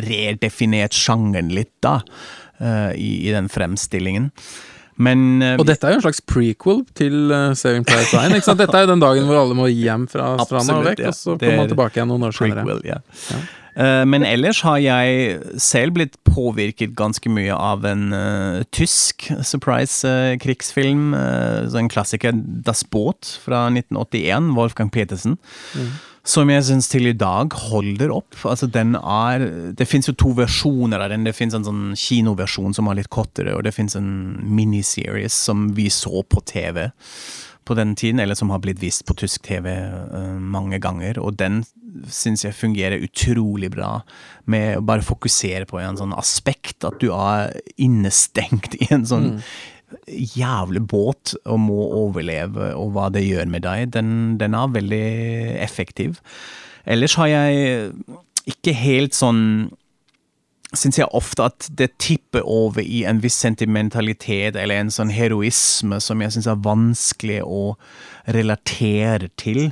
redefinert 0.06 0.94
sjangeren 0.98 1.50
litt, 1.54 1.74
da, 1.86 2.00
uh, 2.62 2.92
i, 2.94 3.12
i, 3.28 3.32
den 3.34 3.50
fremstillingen. 3.50 4.32
Men 5.00 5.42
Og 5.56 5.64
dette 5.64 5.88
er 5.88 5.94
jo 5.94 6.02
en 6.02 6.04
slags 6.04 6.20
prequel 6.28 6.82
til 6.98 7.32
Saving 7.56 7.86
Private 7.88 8.18
Ryan. 8.18 8.36
ikke 8.36 8.50
sant? 8.50 8.60
Dette 8.60 8.76
er 8.76 8.84
jo 8.84 8.90
den 8.90 9.04
dagen 9.04 9.30
hvor 9.30 9.40
alle 9.40 9.56
må 9.56 9.70
hjem 9.72 10.10
fra 10.12 10.34
stranda 10.44 10.76
og 10.76 10.90
vekk, 10.90 11.06
ja. 11.06 11.14
og 11.14 11.16
så 11.16 11.38
kommer 11.38 11.62
man 11.62 11.72
tilbake 11.72 11.96
igjen 11.96 12.12
noen 12.12 12.28
år 12.28 12.36
senere. 12.36 12.76
Ja. 12.84 13.00
Ja. 13.30 13.40
Eh, 13.80 14.04
men 14.06 14.26
ellers 14.28 14.60
har 14.68 14.82
jeg 14.84 15.40
selv 15.62 15.96
blitt 15.96 16.18
påvirket 16.28 16.98
ganske 17.00 17.32
mye 17.32 17.56
av 17.56 17.86
en 17.88 18.12
uh, 18.12 18.60
tysk 18.76 19.30
surprise-krigsfilm. 19.46 21.14
Uh, 21.16 21.64
uh, 21.64 21.80
en 21.80 21.92
klassiker, 21.92 22.36
Das 22.36 22.84
Boot 22.84 23.38
fra 23.46 23.68
1981, 23.72 24.54
Wolfgang 24.58 24.92
Petersen. 24.92 25.40
Mm. 25.74 25.92
Som 26.30 26.52
jeg 26.52 26.66
syns 26.68 26.90
til 26.92 27.08
i 27.10 27.16
dag 27.16 27.56
holder 27.72 28.12
opp. 28.14 28.36
Altså, 28.44 28.68
den 28.68 28.94
er 29.00 29.48
Det 29.74 29.88
fins 29.88 30.10
jo 30.10 30.14
to 30.14 30.34
versjoner 30.38 31.00
av 31.00 31.14
den. 31.14 31.24
Det 31.26 31.34
fins 31.34 31.56
en 31.56 31.66
sånn 31.66 31.86
kinoversjon 31.98 32.76
som 32.76 32.92
er 32.92 33.00
litt 33.00 33.10
kortere, 33.10 33.56
og 33.56 33.64
det 33.66 33.74
fins 33.74 33.96
en 33.98 34.12
miniseries 34.44 35.34
som 35.34 35.70
vi 35.78 35.88
så 35.90 36.22
på 36.28 36.44
TV 36.46 36.92
på 37.70 37.78
den 37.78 37.96
tiden, 37.98 38.20
eller 38.20 38.38
som 38.38 38.50
har 38.54 38.62
blitt 38.64 38.82
vist 38.82 39.06
på 39.06 39.16
tysk 39.18 39.46
TV 39.46 39.70
uh, 39.70 40.38
mange 40.42 40.82
ganger. 40.82 41.22
Og 41.22 41.38
den 41.40 41.62
syns 42.10 42.46
jeg 42.46 42.58
fungerer 42.58 43.06
utrolig 43.06 43.72
bra, 43.74 44.00
med 44.50 44.80
å 44.80 44.86
bare 44.86 45.06
fokusere 45.06 45.68
på 45.70 45.82
en 45.82 46.00
sånn 46.00 46.16
aspekt. 46.18 46.82
At 46.88 47.00
du 47.04 47.12
er 47.14 47.54
innestengt 47.78 48.78
i 48.80 48.90
en 48.94 49.06
sånn 49.10 49.30
mm. 49.36 49.44
jævlig 50.36 50.84
båt 50.90 51.36
og 51.46 51.62
må 51.70 51.82
overleve, 52.04 52.74
og 52.78 52.96
hva 52.98 53.10
det 53.14 53.28
gjør 53.28 53.54
med 53.54 53.66
deg. 53.68 53.92
Den, 53.98 54.16
den 54.42 54.58
er 54.58 54.74
veldig 54.80 55.06
effektiv. 55.62 56.24
Ellers 56.90 57.18
har 57.20 57.30
jeg 57.30 58.02
ikke 58.50 58.74
helt 58.74 59.18
sånn 59.18 59.44
syns 60.78 61.00
jeg 61.00 61.10
ofte 61.18 61.48
at 61.50 61.68
det 61.74 61.96
tipper 62.02 62.46
over 62.46 62.84
i 62.84 63.02
en 63.10 63.22
viss 63.24 63.40
sentimentalitet 63.42 64.58
eller 64.60 64.84
en 64.84 64.92
sånn 64.94 65.10
heroisme 65.14 65.98
som 66.04 66.22
jeg 66.22 66.36
syns 66.36 66.50
er 66.52 66.62
vanskelig 66.66 67.40
å 67.42 67.64
relatere 68.30 69.32
til. 69.42 69.72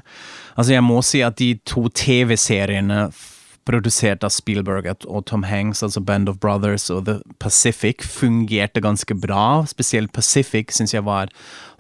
Altså, 0.56 0.74
jeg 0.74 0.86
må 0.86 1.02
si 1.06 1.22
at 1.26 1.38
de 1.38 1.54
to 1.70 1.86
TV-seriene 1.94 3.08
produsert 3.68 4.24
av 4.24 4.32
Spielberg 4.34 4.88
og 4.96 5.26
Tom 5.28 5.44
Hanks, 5.46 5.84
altså 5.84 6.02
Band 6.02 6.32
of 6.32 6.40
Brothers 6.42 6.88
og 6.94 7.06
The 7.06 7.20
Pacific, 7.44 8.02
fungerte 8.02 8.82
ganske 8.82 9.18
bra. 9.20 9.66
Spesielt 9.70 10.14
Pacific 10.16 10.72
syns 10.74 10.96
jeg 10.96 11.06
var 11.06 11.30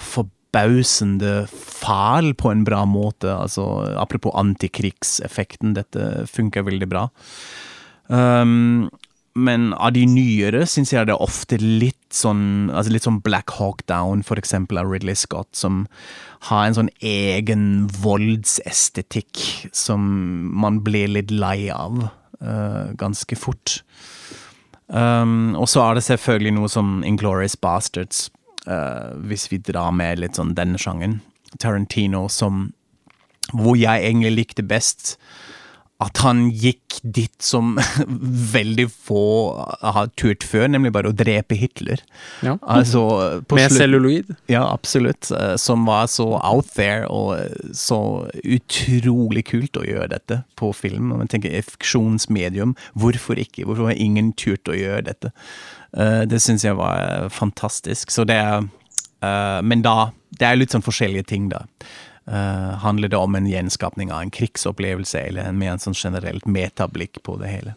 forbausende 0.03 1.47
fæl 1.49 2.33
på 2.37 2.51
en 2.51 2.65
bra 2.67 2.83
måte. 2.85 3.31
Altså, 3.31 3.65
apropos 3.97 4.35
antikrigseffekten, 4.37 5.77
dette 5.79 6.27
funker 6.29 6.67
veldig 6.67 6.91
bra. 6.91 7.07
Um, 8.07 8.89
men 9.37 9.69
av 9.75 9.93
de 9.93 10.03
nyere 10.09 10.63
syns 10.69 10.93
jeg 10.93 11.07
det 11.07 11.13
er 11.13 11.23
ofte 11.23 11.59
litt 11.61 11.95
sånn 12.13 12.71
altså 12.71 12.93
litt 12.93 13.05
sånn 13.05 13.19
Black 13.23 13.53
Hawk 13.57 13.83
Down, 13.89 14.23
for 14.25 14.39
eksempel, 14.39 14.79
av 14.81 14.89
Ridley 14.89 15.17
Scott, 15.19 15.51
som 15.57 15.85
har 16.49 16.65
en 16.65 16.77
sånn 16.77 16.91
egen 17.05 17.87
voldsestetikk 18.01 19.43
som 19.75 20.01
man 20.57 20.81
blir 20.85 21.11
litt 21.11 21.33
lei 21.33 21.67
av 21.73 22.07
uh, 22.07 22.93
ganske 22.97 23.37
fort. 23.39 23.81
Um, 24.87 25.53
og 25.59 25.67
så 25.67 25.83
er 25.83 25.97
det 25.97 26.05
selvfølgelig 26.07 26.55
noe 26.55 26.71
som 26.71 27.01
Inglorious 27.05 27.57
Bastards, 27.59 28.27
uh, 28.65 29.13
hvis 29.27 29.49
vi 29.51 29.59
drar 29.59 29.91
med 29.95 30.23
litt 30.23 30.39
sånn 30.39 30.55
den 30.57 30.77
sjangeren. 30.79 31.19
Tarantino 31.59 32.27
som 32.31 32.73
Hvor 33.55 33.77
jeg 33.79 34.03
egentlig 34.03 34.33
likte 34.35 34.63
best 34.67 35.13
at 36.03 36.19
han 36.21 36.43
gikk 36.53 36.99
dit 37.01 37.33
som 37.41 37.77
veldig 38.55 38.85
få 38.91 39.23
har 39.81 40.11
turt 40.19 40.45
før, 40.45 40.67
nemlig 40.69 40.91
bare 40.93 41.09
å 41.09 41.15
drepe 41.17 41.57
Hitler. 41.57 42.03
Ja. 42.45 42.57
Altså, 42.61 43.01
Med 43.49 43.73
celluloid? 43.73 44.29
Ja, 44.51 44.67
absolutt. 44.69 45.31
Eh, 45.33 45.55
som 45.61 45.87
var 45.89 46.05
så 46.13 46.27
out 46.37 46.69
there, 46.75 47.07
og 47.09 47.73
så 47.73 47.99
utrolig 48.43 49.47
kult 49.49 49.79
å 49.81 49.85
gjøre 49.87 50.11
dette 50.13 50.41
på 50.59 50.69
film. 50.77 51.15
Man 51.17 51.31
tenker 51.33 51.55
fiksjonsmedium, 51.65 52.75
hvorfor 52.93 53.41
ikke? 53.41 53.65
Hvorfor 53.65 53.89
har 53.89 53.97
ingen 53.97 54.35
turt 54.37 54.69
å 54.69 54.77
gjøre 54.77 55.07
dette? 55.09 55.33
Eh, 55.97 56.23
det 56.29 56.41
syns 56.43 56.65
jeg 56.67 56.77
var 56.77 57.31
fantastisk. 57.33 58.13
Så 58.13 58.27
det 58.27 58.37
er 58.37 58.61
eh, 58.61 59.61
Men 59.65 59.81
da 59.81 60.11
Det 60.29 60.45
er 60.45 60.57
litt 60.59 60.73
sånn 60.75 60.85
forskjellige 60.85 61.29
ting, 61.31 61.49
da. 61.49 61.63
Uh, 62.27 62.75
handler 62.83 63.07
det 63.07 63.17
om 63.17 63.35
en 63.35 63.45
gjenskapning 63.47 64.11
av 64.11 64.21
en 64.21 64.31
krigsopplevelse, 64.35 65.21
eller 65.29 65.53
med 65.55 65.77
en 65.77 65.79
sånn 65.79 65.95
generelt 65.95 66.43
metablikk 66.43 67.21
på 67.23 67.37
det 67.39 67.51
hele? 67.53 67.75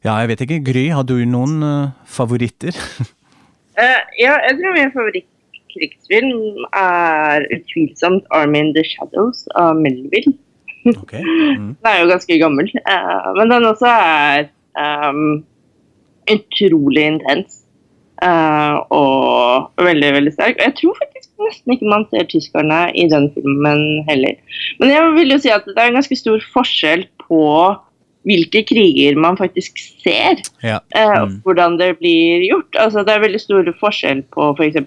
Ja, 0.00 0.14
jeg 0.22 0.30
vet 0.30 0.44
ikke. 0.46 0.62
Gry, 0.64 0.86
har 0.96 1.04
du 1.04 1.18
noen 1.28 1.60
uh, 1.60 1.90
favoritter? 2.08 2.72
uh, 3.76 4.00
ja, 4.24 4.38
jeg 4.46 4.56
tror 4.56 4.78
min 4.78 4.94
favorittkrigsfilm 4.94 6.64
er 6.80 7.44
utvilsomt 7.58 8.24
'Army 8.32 8.64
in 8.64 8.72
the 8.78 8.86
Shadows' 8.94 9.44
av 9.56 9.76
Melville. 9.76 10.36
Okay. 10.88 11.20
Mm. 11.20 11.74
den 11.76 11.88
er 11.90 11.98
jo 12.00 12.08
ganske 12.08 12.36
gammel, 12.40 12.68
men 13.36 13.50
den 13.50 13.64
også 13.66 13.90
er 13.92 14.46
um, 14.78 15.42
utrolig 16.32 17.02
intens. 17.10 17.58
Og 18.24 19.84
veldig, 19.84 20.08
veldig 20.16 20.32
sterk. 20.34 20.62
Jeg 20.62 20.74
tror 20.80 20.96
faktisk 20.98 21.44
nesten 21.44 21.74
ikke 21.74 21.90
man 21.90 22.06
ser 22.10 22.26
tyskerne 22.30 22.78
i 22.98 23.04
den 23.10 23.28
filmen 23.34 23.84
heller. 24.08 24.34
Men 24.80 24.90
jeg 24.90 25.12
vil 25.14 25.34
jo 25.34 25.38
si 25.42 25.52
at 25.54 25.68
det 25.68 25.76
er 25.76 25.92
en 25.92 26.00
ganske 26.00 26.18
stor 26.18 26.42
forskjell 26.54 27.06
på 27.28 27.44
hvilke 28.28 28.64
kriger 28.68 29.16
man 29.20 29.38
faktisk 29.38 29.78
ser, 30.02 30.40
ja. 30.64 30.80
Eh, 30.96 31.14
mm. 31.14 31.22
uh, 31.22 31.36
hvordan 31.44 31.78
det 31.80 31.92
blir 32.00 32.44
gjort. 32.44 32.76
Altså, 32.76 33.04
det 33.06 33.14
er 33.14 33.24
veldig 33.24 33.40
stor 33.40 33.70
forskjell 33.80 34.24
på 34.34 34.50
f.eks. 34.58 34.80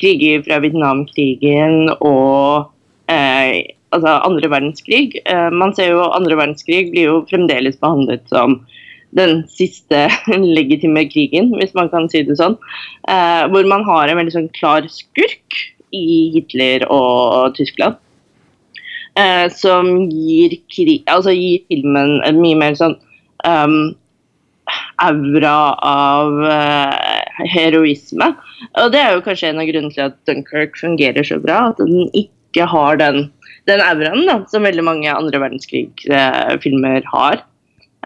kriger 0.00 0.44
fra 0.46 0.60
Vietnamkrigen 0.62 1.88
og 1.98 2.68
uh, 3.10 3.54
altså 3.96 4.14
andre 4.28 4.52
verdenskrig. 4.52 5.16
Uh, 5.26 5.48
man 5.54 5.74
ser 5.74 5.94
jo 5.94 6.10
andre 6.12 6.38
verdenskrig 6.38 6.90
blir 6.92 7.10
jo 7.10 7.22
fremdeles 7.30 7.80
behandlet 7.82 8.26
som 8.30 8.60
den 9.16 9.40
siste 9.48 10.06
legitime 10.58 11.06
krigen, 11.08 11.54
hvis 11.56 11.74
man 11.78 11.88
kan 11.92 12.10
si 12.12 12.24
det 12.26 12.36
sånn. 12.40 12.58
hvor 13.52 13.68
man 13.70 13.86
har 13.86 14.08
en 14.08 14.20
veldig 14.20 14.34
sånn 14.34 14.50
klar 14.58 14.84
skurk 14.92 15.62
i 15.94 16.30
Hitler 16.34 16.84
og 16.92 17.54
Tyskland. 17.56 17.96
Eh, 19.18 19.48
som 19.50 19.88
gir, 20.12 20.58
altså 21.10 21.32
gir, 21.34 21.64
filmen 21.70 22.20
en 22.26 22.38
mye 22.38 22.58
mer 22.58 22.76
sånn 22.78 22.94
um, 23.42 23.96
aura 25.02 25.56
av 25.88 26.36
uh, 26.44 27.32
heroisme. 27.50 28.28
Og 28.78 28.92
det 28.94 29.00
er 29.02 29.16
jo 29.16 29.24
kanskje 29.24 29.50
en 29.50 29.62
av 29.62 29.66
grunnene 29.70 29.94
til 29.96 30.06
at 30.06 30.18
Dunkerque 30.28 30.78
fungerer 30.78 31.26
så 31.26 31.40
bra. 31.42 31.70
At 31.72 31.82
den 31.82 32.12
ikke 32.12 32.68
har 32.70 33.00
den, 33.00 33.30
den 33.70 33.82
auraen 33.82 34.46
som 34.52 34.66
veldig 34.68 34.86
mange 34.86 35.10
andre 35.10 35.40
verdenskrigsfilmer 35.42 37.08
har. 37.10 37.42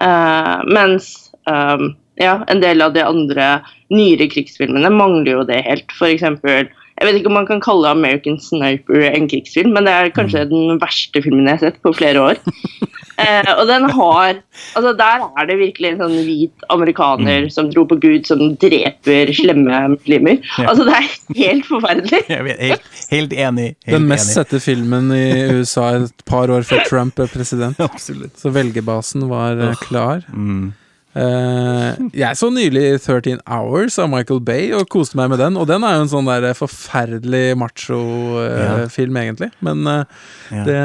Uh, 0.00 0.62
mens 0.72 1.32
um, 1.46 1.92
ja, 2.20 2.44
en 2.48 2.62
del 2.62 2.82
av 2.84 2.94
de 2.94 3.02
andre 3.04 3.48
nyere 3.92 4.28
krigsfilmene 4.32 4.90
mangler 4.92 5.32
jo 5.36 5.44
det 5.48 5.62
helt. 5.66 5.92
For 5.98 6.10
eksempel, 6.12 6.70
jeg 7.02 7.08
vet 7.08 7.18
ikke 7.18 7.30
om 7.32 7.38
man 7.40 7.48
kan 7.48 7.62
kalle 7.62 7.90
American 7.90 8.36
Sniper 8.38 9.02
en 9.08 9.24
krigsfilm, 9.30 9.72
men 9.74 9.88
det 9.88 9.92
er 9.92 10.12
kanskje 10.14 10.44
mm. 10.46 10.52
den 10.52 10.82
verste 10.82 11.22
filmen 11.24 11.48
jeg 11.48 11.58
har 11.58 11.62
sett 11.64 11.80
på 11.82 11.90
flere 11.98 12.22
år. 12.22 12.38
eh, 13.24 13.48
og 13.56 13.64
den 13.66 13.88
har 13.90 14.38
altså 14.78 14.92
Der 15.00 15.24
er 15.26 15.48
det 15.48 15.56
virkelig 15.58 15.88
en 15.90 16.02
sånn 16.04 16.14
hvit 16.22 16.66
amerikaner 16.70 17.48
mm. 17.48 17.50
som 17.54 17.70
tror 17.72 17.88
på 17.90 17.98
Gud, 18.04 18.28
som 18.30 18.54
dreper 18.62 19.32
slemme 19.34 19.80
muslimer. 19.96 20.38
Ja. 20.60 20.68
Altså, 20.70 20.86
det 20.86 20.94
er 21.00 21.08
helt 21.40 21.66
forferdelig. 21.66 22.22
helt, 22.30 22.92
helt, 23.10 23.34
enig. 23.34 23.66
Helt 23.82 23.96
den 23.96 24.06
mest 24.12 24.36
sette 24.36 24.62
filmen 24.62 25.10
i 25.16 25.26
USA 25.58 25.88
et 25.98 26.24
par 26.28 26.54
år 26.54 26.68
før 26.68 26.86
Trump 26.86 27.18
er 27.18 27.32
president. 27.32 27.82
Absolutt. 27.90 28.38
Så 28.38 28.54
velgerbasen 28.54 29.26
var 29.32 29.58
oh. 29.72 29.74
klar. 29.88 30.22
Mm. 30.30 30.70
Uh, 31.12 31.98
jeg 32.16 32.38
så 32.40 32.48
nylig 32.48 32.84
13 33.02 33.42
Hours 33.44 33.98
av 34.00 34.08
Michael 34.08 34.38
Bay 34.40 34.70
og 34.72 34.86
koste 34.92 35.18
meg 35.20 35.28
med 35.32 35.42
den. 35.42 35.58
Og 35.60 35.66
den 35.68 35.84
er 35.84 35.98
jo 35.98 36.04
en 36.06 36.10
sånn 36.12 36.28
der 36.30 36.46
forferdelig 36.56 37.56
macho-film, 37.60 39.12
uh, 39.12 39.18
ja. 39.18 39.24
egentlig. 39.26 39.50
Men 39.60 39.82
uh, 39.84 40.04
ja. 40.48 40.64
det, 40.64 40.78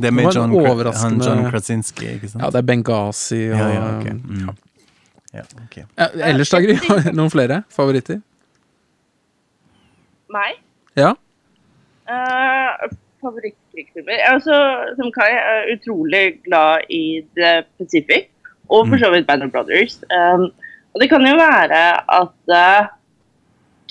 det 0.00 0.08
det 0.08 0.14
var 0.16 0.34
John, 0.34 0.56
overraskende 0.58 1.28
John 1.28 1.44
Krasinski, 1.52 2.08
ikke 2.16 2.32
sant? 2.32 2.42
Ja, 2.42 2.50
det 2.54 2.62
er 2.62 2.66
Benghazi 2.72 3.44
og 3.52 3.60
ja, 3.62 3.84
okay. 3.92 4.16
mm. 4.18 4.48
okay. 5.68 5.86
Ellers, 6.26 6.50
Dagri, 6.50 6.74
noen 7.18 7.30
flere 7.30 7.62
favoritter? 7.70 8.18
Meg? 10.34 10.58
Ja. 10.98 11.14
Favorittkrigsfilmer? 13.22 14.24
Altså, 14.26 14.58
som 14.98 15.14
Kai 15.14 15.30
er 15.36 15.70
utrolig 15.76 16.40
glad 16.48 16.90
i 16.90 17.22
The 17.38 17.62
Pacific. 17.78 18.32
Og 18.68 18.86
for 18.86 18.96
mm. 18.96 19.02
så 19.02 19.10
vidt 19.14 19.26
Band 19.28 19.46
of 19.46 19.52
Brothers. 19.54 19.98
Um, 20.12 20.50
og 20.92 21.02
det 21.02 21.08
kan 21.10 21.24
jo 21.24 21.34
være 21.38 21.82
at 22.20 22.54
uh, 22.60 22.88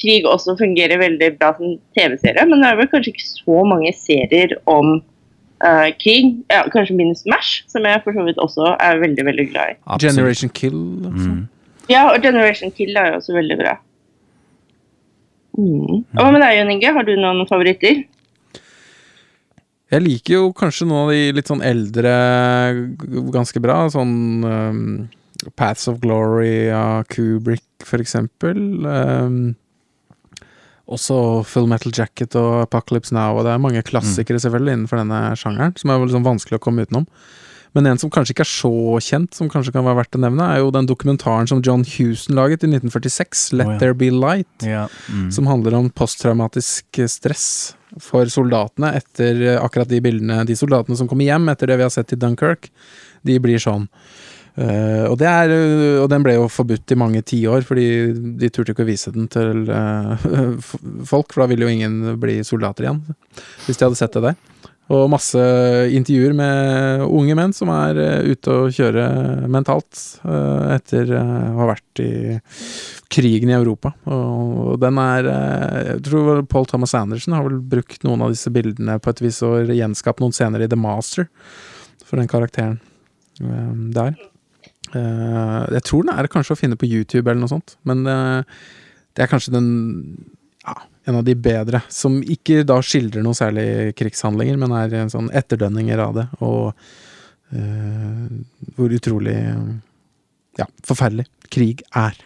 krig 0.01 0.25
også 0.29 0.57
fungerer 0.59 1.01
veldig 1.01 1.31
bra 1.39 1.53
som 1.57 1.77
TV-serie, 1.97 2.45
men 2.49 2.61
det 2.61 2.69
er 2.69 2.79
vel 2.79 2.89
kanskje 2.91 3.13
ikke 3.13 3.27
så 3.27 3.63
mange 3.65 3.93
serier 3.97 4.53
om 4.69 4.99
uh, 5.65 5.89
krig. 6.01 6.37
Ja, 6.53 6.63
kanskje 6.73 6.97
minus 6.97 7.25
Mash, 7.29 7.63
som 7.71 7.85
jeg 7.89 8.03
for 8.03 8.17
så 8.17 8.25
vidt 8.27 8.41
også 8.43 8.75
er 8.75 9.01
veldig 9.01 9.25
veldig 9.31 9.47
glad 9.51 9.73
i. 9.73 9.79
Absolutt. 9.85 10.15
Generation 10.15 10.53
Kill. 10.61 10.81
Altså. 11.09 11.29
Mm. 11.33 11.43
Ja, 11.89 12.03
og 12.11 12.21
Generation 12.21 12.71
Kill 12.71 12.97
er 12.97 13.13
jo 13.13 13.21
også 13.21 13.37
veldig 13.37 13.57
bra. 13.63 13.77
Mm. 15.57 16.03
Hva 16.13 16.29
med 16.29 16.43
deg, 16.43 16.59
Jon 16.59 16.71
Inge? 16.75 16.93
Har 16.93 17.07
du 17.07 17.15
noen 17.17 17.47
favoritter? 17.49 18.03
Jeg 19.87 20.03
liker 20.03 20.33
jo 20.33 20.47
kanskje 20.55 20.87
noen 20.87 21.05
av 21.05 21.13
de 21.13 21.35
litt 21.37 21.47
sånn 21.47 21.63
eldre 21.63 22.11
ganske 23.31 23.61
bra. 23.63 23.85
Sånn 23.91 24.43
um, 24.43 24.81
Paths 25.55 25.87
of 25.87 26.01
Glory 26.03 26.67
av 26.75 27.05
Kubrick, 27.11 27.65
for 27.87 28.03
eksempel. 28.03 28.59
Um, 28.83 29.55
også 30.87 31.43
Full 31.47 31.67
Metal 31.71 31.91
Jacket 31.95 32.35
og 32.39 32.65
Apocalypse 32.65 33.15
Now, 33.15 33.37
og 33.37 33.47
det 33.47 33.53
er 33.53 33.63
mange 33.63 33.83
klassikere 33.87 34.39
selvfølgelig 34.43 34.75
innenfor 34.75 35.01
denne 35.01 35.21
sjangeren, 35.39 35.75
som 35.79 35.91
er 35.91 36.03
liksom 36.03 36.27
vanskelig 36.27 36.59
å 36.59 36.63
komme 36.63 36.87
utenom. 36.87 37.07
Men 37.75 37.91
en 37.91 37.99
som 38.01 38.09
kanskje 38.11 38.33
ikke 38.33 38.45
er 38.45 38.49
så 38.49 38.73
kjent, 39.03 39.35
som 39.37 39.49
kanskje 39.51 39.73
kan 39.75 39.85
være 39.85 39.99
verdt 39.99 40.15
å 40.17 40.21
nevne, 40.23 40.47
er 40.51 40.63
jo 40.63 40.71
den 40.73 40.87
dokumentaren 40.89 41.47
som 41.51 41.59
John 41.63 41.83
Houston 41.85 42.35
laget 42.39 42.63
i 42.63 42.71
1946, 42.71 43.51
'Let 43.53 43.67
oh, 43.67 43.73
ja. 43.75 43.79
There 43.83 43.95
Be 43.95 44.09
Light', 44.11 44.65
ja. 44.65 44.87
mm. 45.11 45.27
som 45.35 45.47
handler 45.51 45.75
om 45.77 45.91
posttraumatisk 45.91 47.03
stress 47.11 47.76
for 48.03 48.29
soldatene 48.31 48.93
etter 48.99 49.43
eh, 49.53 49.59
akkurat 49.59 49.89
de 49.89 49.99
bildene 50.03 50.43
De 50.47 50.55
soldatene 50.57 50.97
som 50.99 51.09
kommer 51.09 51.27
hjem 51.27 51.49
etter 51.53 51.71
det 51.71 51.77
vi 51.79 51.85
har 51.85 51.93
sett 51.93 52.13
i 52.13 52.19
Dunkerque, 52.19 52.71
de 53.27 53.37
blir 53.43 53.61
sånn. 53.61 53.87
Uh, 54.57 55.05
og, 55.11 55.21
er, 55.21 55.51
uh, 55.53 55.99
og, 56.01 56.07
den 56.09 56.23
ble 56.25 56.33
jo 56.33 56.47
forbudt 56.49 56.89
i 56.89 56.97
mange 56.97 57.19
tiår, 57.21 57.61
fordi 57.67 57.83
de 58.41 58.47
turte 58.49 58.73
ikke 58.73 58.81
å 58.81 58.87
vise 58.87 59.11
den 59.13 59.27
til 59.29 59.67
uh, 59.69 60.15
folk, 61.05 61.29
for 61.29 61.43
da 61.43 61.49
ville 61.51 61.67
jo 61.67 61.75
ingen 61.75 62.15
bli 62.17 62.39
soldater 62.47 62.87
igjen, 62.87 63.03
hvis 63.67 63.77
de 63.77 63.85
hadde 63.85 63.99
sett 63.99 64.17
det 64.17 64.23
der. 64.31 64.39
Og 64.93 65.09
masse 65.11 65.41
intervjuer 65.91 66.31
med 66.37 67.01
unge 67.03 67.35
menn 67.35 67.51
som 67.55 67.67
er 67.73 67.97
ute 68.23 68.53
og 68.53 68.71
kjører 68.71 69.43
mentalt 69.51 69.99
etter 70.23 71.11
å 71.11 71.23
ha 71.57 71.67
vært 71.73 72.03
i 72.05 72.11
krigen 73.11 73.51
i 73.51 73.55
Europa. 73.55 73.93
Og 74.11 74.77
den 74.81 74.99
er 75.01 75.29
eh, 75.31 75.77
Jeg 75.93 76.03
tror 76.07 76.43
Paul 76.49 76.67
Thomas 76.69 76.95
Anderson 76.97 77.35
har 77.37 77.45
vel 77.47 77.59
brukt 77.75 78.03
noen 78.05 78.25
av 78.25 78.33
disse 78.33 78.51
bildene 78.53 78.99
på 79.01 79.13
et 79.13 79.23
vis 79.23 79.39
og 79.45 79.71
gjenskapt 79.73 80.23
noen 80.23 80.35
scener 80.35 80.63
i 80.63 80.69
The 80.71 80.79
Master 80.79 81.29
for 82.07 82.19
den 82.19 82.29
karakteren 82.31 82.79
eh, 83.41 83.71
der. 83.95 84.17
Eh, 84.93 85.63
jeg 85.77 85.85
tror 85.87 86.05
den 86.05 86.13
er 86.15 86.31
kanskje 86.31 86.57
å 86.57 86.59
finne 86.59 86.79
på 86.79 86.89
YouTube 86.89 87.25
eller 87.27 87.43
noe 87.43 87.55
sånt, 87.55 87.77
men 87.87 88.03
det 88.07 89.23
er 89.23 89.31
kanskje 89.31 89.55
den 89.55 89.69
ja, 90.63 90.75
en 91.07 91.19
av 91.19 91.23
de 91.23 91.35
bedre, 91.39 91.81
som 91.93 92.19
ikke 92.19 92.65
da 92.67 92.81
skildrer 92.83 93.23
noe 93.23 93.37
særlig 93.37 93.95
krigshandlinger, 93.99 94.59
men 94.59 94.75
er 94.75 94.95
en 94.99 95.11
sånn 95.13 95.29
etterdønninger 95.35 96.01
av 96.03 96.15
det, 96.17 96.25
og 96.43 96.73
uh, 97.55 98.25
hvor 98.75 98.95
utrolig 98.97 99.37
ja, 100.59 100.67
forferdelig 100.87 101.27
krig 101.53 101.83
er. 101.95 102.17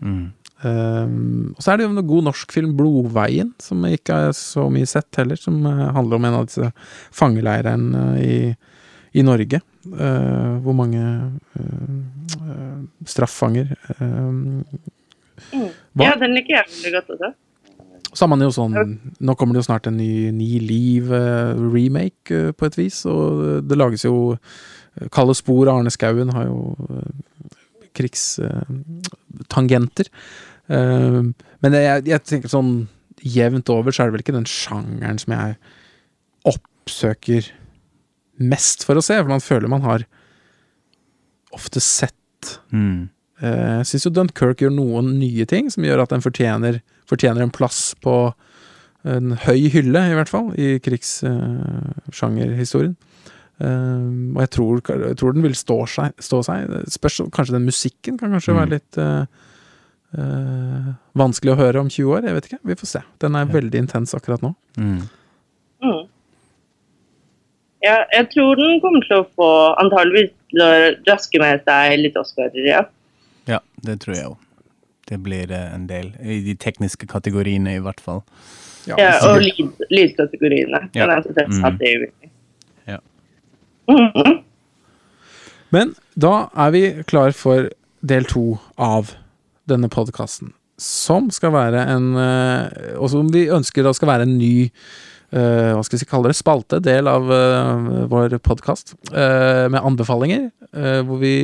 Mm. 0.00 0.30
Um, 0.60 1.54
og 1.56 1.64
så 1.64 1.72
er 1.72 1.80
det 1.80 1.86
jo 1.86 1.92
en 1.94 2.06
god 2.06 2.26
norsk 2.28 2.52
film, 2.52 2.74
'Blodveien', 2.76 3.54
som 3.62 3.84
ikke 3.88 4.18
er 4.26 4.34
så 4.36 4.66
mye 4.72 4.88
sett 4.88 5.08
heller. 5.16 5.40
Som 5.40 5.62
uh, 5.66 5.88
handler 5.96 6.20
om 6.20 6.28
en 6.28 6.38
av 6.40 6.48
disse 6.48 6.70
fangeleirene 7.16 8.06
uh, 8.10 8.20
i, 8.20 8.40
i, 9.16 9.24
Norge. 9.26 9.62
Uh, 9.80 10.60
hvor 10.60 10.76
mange 10.76 11.00
straffanger 13.08 13.70
mm. 13.96 14.58
Ja, 15.96 16.12
den 16.20 16.34
liker 16.36 16.58
jeg 16.58 16.68
veldig 16.68 16.92
godt 16.98 17.14
også. 17.14 17.30
Så 18.10 18.24
har 18.24 18.30
man 18.32 18.42
jo 18.42 18.50
sånn 18.50 18.74
Nå 19.22 19.36
kommer 19.38 19.54
det 19.54 19.62
jo 19.62 19.68
snart 19.68 19.86
en 19.86 20.00
ny 20.00 20.32
Ni 20.34 20.58
Liv-remake, 20.62 22.50
på 22.58 22.66
et 22.66 22.78
vis. 22.78 23.04
Og 23.06 23.62
det 23.66 23.78
lages 23.78 24.06
jo 24.06 24.14
Kalle 25.14 25.34
Spor 25.38 25.70
Arne 25.70 25.90
Skouen 25.94 26.32
har 26.34 26.44
jo 26.48 26.58
krigstangenter. 27.96 30.06
Uh, 30.70 31.22
men 31.64 31.70
jeg, 31.74 32.06
jeg, 32.06 32.20
tenker 32.26 32.48
sånn 32.52 32.88
jevnt 33.20 33.68
over 33.72 33.90
så 33.92 34.02
er 34.02 34.06
det 34.08 34.14
vel 34.14 34.22
ikke 34.24 34.38
den 34.38 34.48
sjangeren 34.48 35.18
som 35.20 35.30
jeg 35.34 35.50
oppsøker 36.48 37.42
mest 38.40 38.84
for 38.86 38.94
å 38.96 39.02
se, 39.04 39.14
for 39.18 39.32
man 39.32 39.44
føler 39.44 39.68
man 39.68 39.84
har 39.84 40.00
ofte 41.52 41.80
sett 41.82 42.14
mm. 42.70 43.08
uh, 43.42 43.82
Jeg 43.82 43.88
syns 43.90 44.06
jo 44.06 44.14
Dunkerque 44.14 44.64
gjør 44.64 44.76
noen 44.76 45.06
nye 45.18 45.44
ting 45.50 45.70
som 45.74 45.84
gjør 45.84 46.00
at 46.04 46.12
den 46.14 46.24
fortjener, 46.24 46.74
fortjener 47.10 47.44
en 47.44 47.54
plass 47.54 47.92
på 48.02 48.14
en 49.08 49.32
høy 49.46 49.70
hylle, 49.72 50.02
i 50.10 50.16
hvert 50.16 50.30
fall, 50.30 50.50
i 50.60 50.78
krigssjangerhistorien. 50.84 52.96
Uh, 53.60 54.32
og 54.34 54.40
jeg 54.44 54.50
tror, 54.56 54.80
jeg 54.88 55.16
tror, 55.20 55.32
den 55.36 55.44
vil 55.44 55.56
stå 55.56 55.78
seg. 55.90 56.08
Stå 56.22 56.40
seg. 56.46 56.58
Spørs, 56.88 57.20
kanskje 57.34 57.56
den 57.58 57.68
musikken 57.68 58.14
kan 58.20 58.32
kanskje 58.32 58.54
mm. 58.54 58.60
være 58.60 58.72
litt 58.72 58.92
uh, 59.00 59.24
uh, 60.16 60.86
vanskelig 61.20 61.52
å 61.54 61.60
høre 61.60 61.82
om 61.82 61.90
20 61.92 62.14
år. 62.16 62.22
Jeg 62.28 62.36
vet 62.38 62.46
ikke. 62.50 62.62
Vi 62.72 62.78
får 62.80 62.88
se. 62.94 63.02
Den 63.24 63.32
er 63.36 63.42
ja. 63.44 63.52
veldig 63.58 63.78
intens 63.84 64.10
akkurat 64.16 64.42
nå. 64.44 64.50
Mm. 64.80 65.02
Mm. 65.84 66.02
Ja, 67.84 67.96
jeg 68.12 68.24
tror 68.34 68.50
den 68.60 68.80
kommer 68.84 69.02
til 69.08 69.16
å 69.22 69.28
få 69.36 69.50
antageligvis 69.80 70.32
til 70.52 70.60
å 70.64 70.72
raske 71.08 71.36
med 71.40 71.54
seg 71.64 71.82
litt 72.00 72.16
Oscarer, 72.20 72.64
ja. 72.66 72.82
Ja, 73.48 73.60
det 73.86 73.94
tror 74.02 74.14
jeg 74.16 74.26
òg. 74.28 74.36
Det 75.10 75.18
blir 75.18 75.50
en 75.52 75.88
del. 75.90 76.12
I 76.22 76.40
de 76.46 76.54
tekniske 76.54 77.08
kategoriene, 77.10 77.74
i 77.74 77.82
hvert 77.82 78.00
fall. 78.02 78.22
Ja, 78.88 78.96
ja 78.96 79.10
og 79.26 79.42
lydkategoriene. 79.90 80.84
Ja. 82.88 83.00
Mm. 83.90 84.38
Men 85.74 85.92
da 86.14 86.34
er 86.54 86.72
vi 86.74 86.84
klar 87.10 87.34
for 87.36 87.68
del 88.00 88.26
to 88.30 88.44
av 88.78 89.12
denne 89.70 89.90
podkasten. 89.92 90.54
Som 90.80 91.28
skal 91.34 91.52
være 91.52 91.82
en 91.92 92.14
eh, 92.16 92.94
Og 92.96 93.10
som 93.12 93.26
vi 93.28 93.50
ønsker 93.52 93.84
da 93.84 93.92
skal 93.92 94.08
være 94.08 94.24
en 94.24 94.38
ny 94.40 94.70
uh, 95.34 95.76
hva 95.76 95.82
skal 95.84 96.00
vi 96.00 96.08
kalle 96.08 96.30
det, 96.30 96.38
spalte, 96.38 96.80
del 96.80 97.10
av 97.10 97.28
uh, 97.28 98.06
vår 98.10 98.38
podkast. 98.40 98.94
Uh, 99.12 99.68
med 99.68 99.80
anbefalinger, 99.82 100.48
hvor 101.04 101.20
vi 101.20 101.34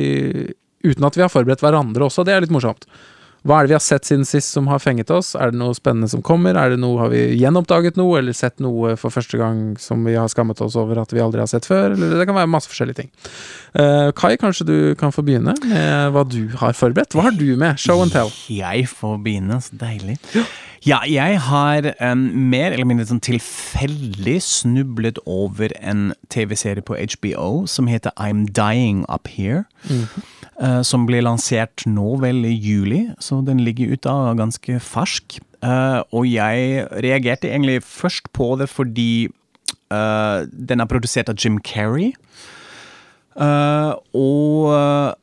Uten 0.87 1.03
at 1.03 1.17
vi 1.17 1.23
har 1.23 1.31
forberedt 1.33 1.63
hverandre 1.63 2.05
også, 2.05 2.23
det 2.23 2.35
er 2.35 2.43
litt 2.43 2.53
morsomt. 2.53 2.85
Hva 3.47 3.61
er 3.61 3.67
det 3.67 3.71
vi 3.71 3.77
har 3.77 3.83
sett 3.85 4.07
siden 4.09 4.25
sist 4.27 4.51
som 4.51 4.65
har 4.67 4.81
fenget 4.83 5.11
oss? 5.13 5.29
Er 5.39 5.53
det 5.53 5.59
noe 5.61 5.75
spennende 5.77 6.09
som 6.11 6.23
kommer? 6.25 6.57
Er 6.59 6.73
det 6.73 6.81
noe, 6.81 6.97
Har 6.99 7.13
vi 7.13 7.21
gjenoppdaget 7.39 7.95
noe, 7.95 8.17
eller 8.19 8.35
sett 8.35 8.59
noe 8.59 8.97
for 8.99 9.13
første 9.13 9.39
gang 9.39 9.77
som 9.79 10.03
vi 10.03 10.17
har 10.19 10.27
skammet 10.27 10.59
oss 10.65 10.75
over 10.75 10.99
at 10.99 11.13
vi 11.15 11.23
aldri 11.23 11.39
har 11.39 11.47
sett 11.47 11.67
før? 11.69 11.95
Eller 11.95 12.17
det 12.19 12.27
kan 12.27 12.35
være 12.35 12.51
masse 12.51 12.67
forskjellige 12.67 13.05
ting. 13.05 13.11
Uh, 13.71 14.11
Kai, 14.17 14.35
kanskje 14.41 14.67
du 14.67 14.77
kan 14.99 15.15
få 15.15 15.23
begynne 15.23 15.55
med 15.63 16.11
hva 16.11 16.25
du 16.27 16.41
har 16.59 16.75
forberedt? 16.75 17.15
Hva 17.15 17.29
har 17.29 17.39
du 17.39 17.47
med? 17.55 17.79
Show 17.79 18.03
and 18.03 18.11
tell. 18.11 18.33
Jeg 18.51 18.89
får 18.91 19.15
begynne, 19.23 19.61
så 19.63 19.79
deilig. 19.79 20.19
Ja, 20.87 21.01
jeg 21.03 21.41
har 21.41 21.83
um, 21.99 22.21
mer 22.47 22.71
eller 22.71 22.87
mindre 22.87 23.03
sånn 23.09 23.19
tilfeldig 23.23 24.37
snublet 24.45 25.17
over 25.27 25.73
en 25.81 26.13
TV-serie 26.31 26.85
på 26.85 26.95
HBO 26.95 27.65
som 27.67 27.89
heter 27.91 28.13
I'm 28.15 28.45
Dying 28.55 29.01
Up 29.11 29.27
Here. 29.27 29.65
Mm 29.89 30.05
-hmm. 30.05 30.23
uh, 30.63 30.81
som 30.81 31.05
ble 31.05 31.19
lansert 31.21 31.83
nå 31.85 32.15
vel 32.21 32.45
i 32.45 32.53
juli, 32.53 33.09
så 33.19 33.41
den 33.41 33.59
ligger 33.59 33.91
ute 33.91 34.09
av 34.09 34.37
ganske 34.37 34.79
fersk. 34.79 35.39
Uh, 35.63 36.01
og 36.11 36.31
jeg 36.31 36.87
reagerte 37.03 37.49
egentlig 37.49 37.83
først 37.83 38.31
på 38.33 38.55
det 38.55 38.69
fordi 38.69 39.27
uh, 39.91 40.47
den 40.69 40.79
er 40.79 40.85
produsert 40.85 41.29
av 41.29 41.35
Jim 41.35 41.59
Carrey. 41.59 42.13
og 44.13 45.17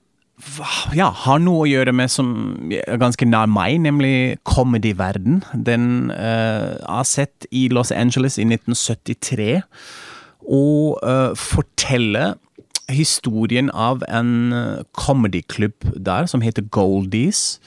ja, 0.95 1.09
har 1.25 1.41
noe 1.43 1.65
å 1.65 1.69
gjøre 1.69 1.95
med 1.97 2.13
som 2.13 2.29
er 2.75 3.01
ganske 3.01 3.27
nær 3.29 3.49
meg, 3.51 3.79
nemlig 3.85 4.39
comedy-verden. 4.49 5.43
Den 5.55 6.13
uh, 6.13 6.77
har 6.85 7.09
sett 7.09 7.49
i 7.51 7.67
Los 7.73 7.93
Angeles 7.95 8.39
i 8.39 8.47
1973, 8.47 9.63
og 10.45 11.01
uh, 11.03 11.33
forteller 11.39 12.37
historien 12.93 13.71
av 13.73 14.03
en 14.13 14.53
comedyklubb 14.93 14.93
comedy-klubb 14.93 15.87
der 16.05 16.27
som 16.29 16.45
heter 16.45 16.67
Goldies. 16.69 17.59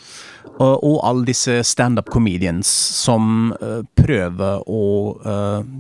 Og, 0.58 0.84
og 0.84 0.98
alle 1.06 1.26
disse 1.28 1.60
standup 1.66 2.10
comedians 2.14 2.70
som 3.02 3.54
uh, 3.62 3.82
prøver 3.98 4.62
å 4.66 4.84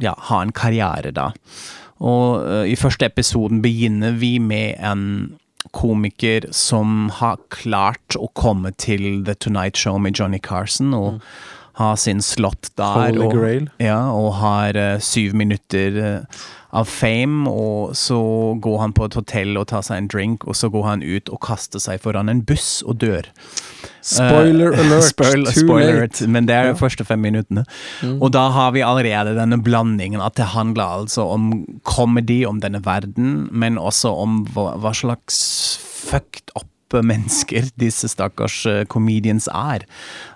ja, 0.01 0.13
ha 0.29 0.41
en 0.41 0.53
karriere 0.53 1.13
da. 1.13 1.31
Og 1.97 2.45
i 2.69 2.75
første 2.77 3.07
episoden 3.09 3.63
begynner 3.63 4.13
vi 4.21 4.35
med 4.41 4.77
en 4.85 5.05
komiker 5.75 6.47
som 6.55 7.09
har 7.19 7.39
klart 7.53 8.17
å 8.19 8.29
komme 8.37 8.73
til 8.79 9.23
The 9.27 9.35
Tonight 9.35 9.77
Show 9.77 9.99
med 10.01 10.17
Johnny 10.19 10.39
Carson. 10.39 10.93
og 10.93 11.17
mm. 11.17 11.21
har 11.77 11.95
sin 11.95 12.21
slott 12.21 12.71
der. 12.77 13.17
Og. 13.21 13.35
Ja, 13.83 13.99
og 14.11 14.33
har 14.41 14.77
uh, 14.77 14.99
syv 15.03 15.35
minutter 15.37 15.99
uh, 16.01 16.45
av 16.75 16.87
fame, 16.91 17.47
og 17.49 17.95
så 17.95 18.19
går 18.59 18.79
han 18.81 18.93
på 18.95 19.07
et 19.07 19.15
hotell 19.15 19.57
og 19.59 19.69
tar 19.71 19.85
seg 19.87 20.01
en 20.01 20.09
drink, 20.11 20.47
og 20.47 20.57
så 20.59 20.69
går 20.73 20.83
han 20.87 21.03
ut 21.05 21.31
og 21.31 21.39
kaster 21.45 21.81
seg 21.83 22.01
foran 22.03 22.31
en 22.31 22.43
buss 22.47 22.81
og 22.83 22.99
dør. 23.03 23.29
Spoiler 24.03 24.75
uh, 24.75 24.79
alert, 24.83 25.09
spoiler, 25.11 25.51
spoiler 25.55 26.01
alert, 26.01 26.21
men 26.27 26.49
det 26.49 26.55
er 26.55 26.69
de 26.69 26.75
ja. 26.75 26.79
første 26.79 27.07
fem 27.07 27.23
minuttene. 27.23 27.63
Mm. 28.03 28.17
Og 28.19 28.31
da 28.35 28.47
har 28.55 28.73
vi 28.75 28.85
allerede 28.85 29.37
denne 29.39 29.61
blandingen, 29.63 30.23
at 30.23 30.35
det 30.39 30.51
handler 30.55 31.03
altså 31.03 31.29
om 31.33 31.51
comedy, 31.87 32.43
om 32.47 32.61
denne 32.63 32.83
verden, 32.85 33.47
men 33.51 33.79
også 33.79 34.11
om 34.15 34.41
hva, 34.53 34.73
hva 34.81 34.95
slags 34.95 35.37
fucked 35.81 36.51
up 36.55 36.67
mennesker 36.93 37.69
disse 37.79 38.09
stakkars 38.11 38.61
uh, 38.69 38.83
comedians 38.89 39.49
er. 39.51 39.85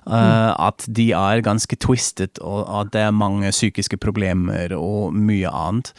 Uh. 0.05 0.51
At 0.55 0.85
de 0.87 1.11
er 1.15 1.45
ganske 1.45 1.77
twisted, 1.79 2.41
og 2.41 2.67
at 2.81 2.93
det 2.95 3.07
er 3.07 3.15
mange 3.15 3.51
psykiske 3.53 3.97
problemer 4.01 4.75
og 4.77 5.15
mye 5.15 5.49
annet. 5.49 5.93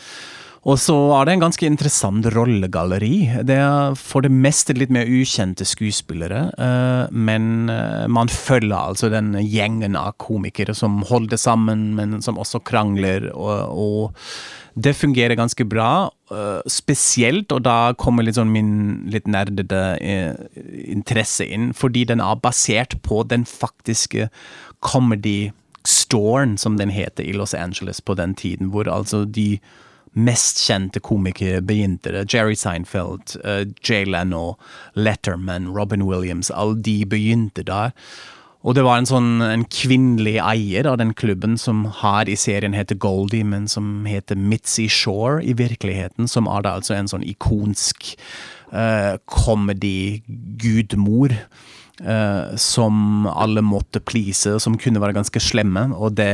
Og 0.63 0.77
så 0.79 0.95
er 1.17 1.27
det 1.27 1.33
en 1.35 1.43
ganske 1.43 1.67
interessant 1.67 2.27
rollegalleri. 2.37 3.43
Det 3.49 3.57
er 3.59 3.97
for 3.99 4.23
det 4.23 4.31
meste 4.31 4.77
litt 4.77 4.93
mer 4.95 5.11
ukjente 5.11 5.67
skuespillere, 5.67 6.45
uh, 6.55 7.11
men 7.11 7.67
man 8.13 8.31
følger 8.31 8.77
altså 8.79 9.11
den 9.11 9.35
gjengen 9.43 9.99
av 9.99 10.15
komikere 10.23 10.77
som 10.79 11.03
holder 11.09 11.41
sammen, 11.41 11.91
men 11.99 12.21
som 12.23 12.39
også 12.39 12.63
krangler, 12.63 13.33
og, 13.35 13.75
og 13.75 14.29
det 14.75 14.95
fungerer 14.97 15.37
ganske 15.37 15.65
bra. 15.69 16.11
Uh, 16.33 16.61
spesielt, 16.71 17.53
og 17.53 17.65
da 17.67 17.93
kommer 18.01 18.25
litt 18.25 18.39
sånn 18.39 18.53
min 18.53 18.75
litt 19.13 19.29
nerdete 19.29 19.99
interesse 20.89 21.45
inn, 21.45 21.73
fordi 21.77 22.07
den 22.09 22.23
er 22.25 22.41
basert 22.41 22.97
på 23.05 23.23
den 23.29 23.45
faktiske 23.49 24.31
comedy 24.81 25.53
storen, 25.85 26.57
som 26.59 26.79
den 26.79 26.93
heter 26.95 27.27
i 27.27 27.35
Los 27.37 27.55
Angeles 27.55 28.01
på 28.01 28.17
den 28.17 28.35
tiden, 28.39 28.71
hvor 28.73 28.89
altså 28.89 29.25
de 29.25 29.59
mest 30.13 30.61
kjente 30.61 31.01
komikere 31.01 31.63
begynte 31.65 32.13
det. 32.13 32.27
Jerry 32.33 32.57
Seinfeld, 32.57 33.37
uh, 33.45 33.65
Jay 33.85 34.05
Leno, 34.05 34.57
Letterman, 34.95 35.73
Robin 35.73 36.05
Williams. 36.09 36.51
Alle 36.51 36.77
de 36.81 37.03
begynte 37.09 37.65
der. 37.65 37.93
Og 38.63 38.77
det 38.79 38.85
var 38.87 39.01
en 39.01 39.09
sånn 39.11 39.43
en 39.43 39.65
kvinnelig 39.67 40.37
eier 40.39 40.87
av 40.87 41.01
den 41.01 41.11
klubben 41.19 41.57
som 41.59 41.83
her 42.03 42.29
i 42.31 42.37
serien 42.39 42.75
heter 42.77 42.95
Goldie, 43.03 43.43
men 43.45 43.69
som 43.71 44.05
heter 44.07 44.37
Mitzi 44.39 44.89
Shore 44.91 45.43
i 45.43 45.53
virkeligheten, 45.59 46.29
som 46.31 46.47
er 46.47 46.63
da 46.63 46.75
altså 46.79 46.95
en 46.95 47.09
sånn 47.11 47.27
ikonsk 47.27 48.17
uh, 48.71 49.19
comedy-gudmor. 49.27 51.33
Uh, 52.03 52.59
som 52.59 53.29
alle 53.31 53.63
måtte 53.63 54.01
please, 54.03 54.59
som 54.65 54.75
kunne 54.81 54.99
være 54.99 55.15
ganske 55.15 55.39
slemme. 55.45 55.85
Og 55.95 56.17
det 56.19 56.27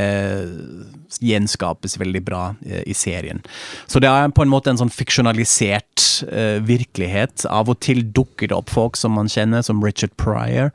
gjenskapes 1.21 1.99
veldig 1.99 2.23
bra 2.25 2.55
uh, 2.55 2.81
i 2.89 2.93
serien. 2.97 3.43
Så 3.85 3.99
det 4.01 4.09
er 4.09 4.33
på 4.33 4.41
en 4.45 4.49
måte 4.49 4.69
en 4.71 4.79
sånn 4.79 4.93
fiksjonalisert 4.93 6.25
uh, 6.31 6.57
virkelighet. 6.65 7.45
Av 7.51 7.69
og 7.69 7.77
til 7.85 8.01
dukker 8.07 8.49
det 8.49 8.57
opp 8.57 8.69
folk 8.73 8.97
som 8.97 9.13
man 9.19 9.29
kjenner, 9.29 9.61
som 9.65 9.83
Richard 9.85 10.15
Pryor. 10.17 10.71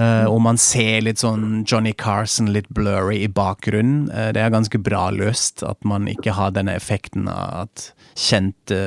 Og 0.00 0.38
man 0.40 0.56
ser 0.60 1.02
litt 1.04 1.20
sånn 1.20 1.64
Johnny 1.68 1.92
Carson 1.92 2.52
litt 2.54 2.68
blurry 2.72 3.18
i 3.24 3.28
bakgrunnen. 3.28 4.06
det 4.08 4.40
er 4.40 4.52
ganske 4.54 4.80
bra 4.80 5.10
løst 5.12 5.64
at 5.66 5.76
man 5.84 6.08
ikke 6.08 6.32
har 6.38 6.54
denne 6.56 6.72
effekten 6.78 7.28
av 7.28 7.66
at 7.66 7.90
kjente 8.16 8.80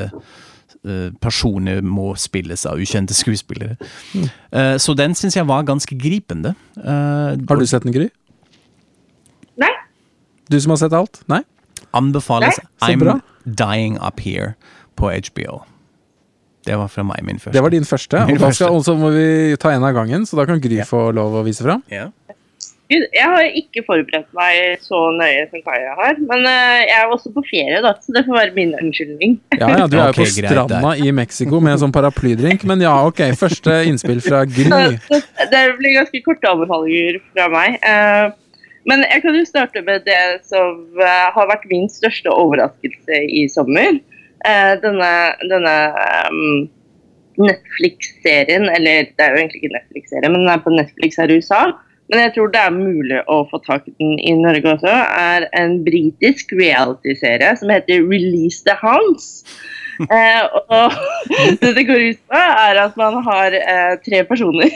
uh, 0.87 1.09
personer 1.23 1.81
må 1.85 2.13
spilles 2.19 2.65
av 2.69 2.81
ukjente 2.81 3.15
skuespillere. 3.17 3.77
Mm. 4.13 4.27
Uh, 4.53 4.75
så 4.81 4.95
den 4.97 5.15
syns 5.17 5.37
jeg 5.37 5.47
var 5.49 5.65
ganske 5.67 5.97
gripende. 5.99 6.55
Uh, 6.77 7.33
har 7.49 7.59
du 7.59 7.65
sett 7.69 7.85
den, 7.87 7.95
Gry? 7.95 8.09
Nei. 9.61 9.71
Du 10.51 10.59
som 10.61 10.75
har 10.75 10.83
sett 10.83 10.95
alt? 10.97 11.23
Nei? 11.31 11.43
Anbefales 11.93 12.57
Nei. 12.81 12.95
I'm 12.95 13.21
Dying 13.45 13.99
Up 14.01 14.19
Here 14.23 14.55
på 14.97 15.11
HBO. 15.11 15.63
Det 16.63 16.79
var 16.79 16.91
fra 16.91 17.03
meg, 17.07 17.23
min 17.27 17.39
første. 17.41 17.55
Det 17.57 17.63
var 17.65 17.73
din 17.73 17.87
første, 17.87 18.23
og 18.23 18.39
da 18.39 18.51
skal, 18.55 18.75
også 18.79 18.95
må 18.99 19.11
vi 19.15 19.27
ta 19.59 19.73
en 19.75 19.83
av 19.83 19.95
gangen, 19.95 20.27
så 20.27 20.39
da 20.39 20.47
kan 20.47 20.61
Gry 20.63 20.79
ja. 20.79 20.87
få 20.87 21.09
lov 21.15 21.41
å 21.41 21.45
vise 21.45 21.65
fram. 21.65 21.83
Ja. 21.91 22.09
Jeg 22.93 23.25
har 23.25 23.45
ikke 23.57 23.81
forberedt 23.87 24.27
meg 24.37 24.81
så 24.83 24.99
nøye 25.15 25.45
som 25.49 25.63
Kaja 25.65 25.95
har. 25.97 26.19
Men 26.19 26.43
uh, 26.45 26.81
jeg 26.83 26.93
er 26.99 27.13
også 27.13 27.31
på 27.33 27.43
ferie, 27.47 27.79
da, 27.81 27.93
så 28.03 28.13
det 28.13 28.25
får 28.27 28.37
være 28.37 28.55
min 28.57 28.73
unnskyldning. 28.77 29.37
Ja, 29.55 29.69
ja, 29.71 29.87
du 29.87 29.97
er 29.97 30.11
jo 30.11 30.13
okay, 30.13 30.27
på 30.27 30.29
stranda 30.35 30.93
i 30.99 31.13
Mexico 31.15 31.61
med 31.63 31.77
en 31.77 31.81
sånn 31.85 31.95
paraplydrink, 31.95 32.67
men 32.69 32.83
ja, 32.83 32.93
ok. 33.07 33.23
Første 33.39 33.79
innspill 33.89 34.21
fra 34.25 34.43
Gry. 34.49 34.69
det 35.53 35.63
blir 35.79 35.97
ganske 35.97 36.23
korte 36.27 36.53
anbefalinger 36.53 37.19
fra 37.31 37.49
meg. 37.55 37.79
Uh, 37.81 38.35
men 38.89 39.05
jeg 39.07 39.23
kan 39.23 39.39
jo 39.39 39.45
starte 39.47 39.83
med 39.87 40.03
det 40.05 40.21
som 40.45 40.83
uh, 40.99 41.27
har 41.33 41.49
vært 41.49 41.65
min 41.71 41.87
største 41.91 42.31
overraskelse 42.35 43.23
i 43.31 43.47
sommer. 43.51 44.01
Denne, 44.83 45.11
denne 45.51 45.75
um, 46.27 46.69
Netflix-serien, 47.39 48.67
eller 48.69 49.07
det 49.09 49.23
er 49.23 49.33
jo 49.33 49.41
egentlig 49.41 49.63
ikke 49.63 49.75
Netflix-serie, 49.77 50.29
men 50.29 50.43
den 50.43 50.53
er 50.53 50.63
på 50.65 50.73
Netflix 50.75 51.19
her 51.21 51.31
i 51.31 51.39
USA 51.39 51.65
men 52.11 52.19
jeg 52.19 52.33
tror 52.35 52.49
det 52.53 52.61
er 52.61 52.73
mulig 52.75 53.19
å 53.31 53.39
få 53.49 53.59
tak 53.63 53.87
i 53.87 53.93
den 53.97 54.17
i 54.19 54.33
Norge 54.37 54.75
også, 54.75 54.91
er 54.91 55.47
en 55.57 55.79
britisk 55.85 56.51
reality-serie 56.59 57.53
som 57.59 57.71
heter 57.73 58.03
Release 58.05 58.61
the 58.67 58.75
Hounds. 58.81 59.45
eh, 60.03 60.43
og 60.73 60.93
det 61.61 61.71
det 61.77 61.87
går 61.87 62.05
ut 62.11 62.21
på, 62.27 62.41
er 62.67 62.81
at 62.83 62.99
man 62.99 63.21
har 63.25 63.55
eh, 63.55 63.95
tre 64.05 64.23
personer 64.29 64.73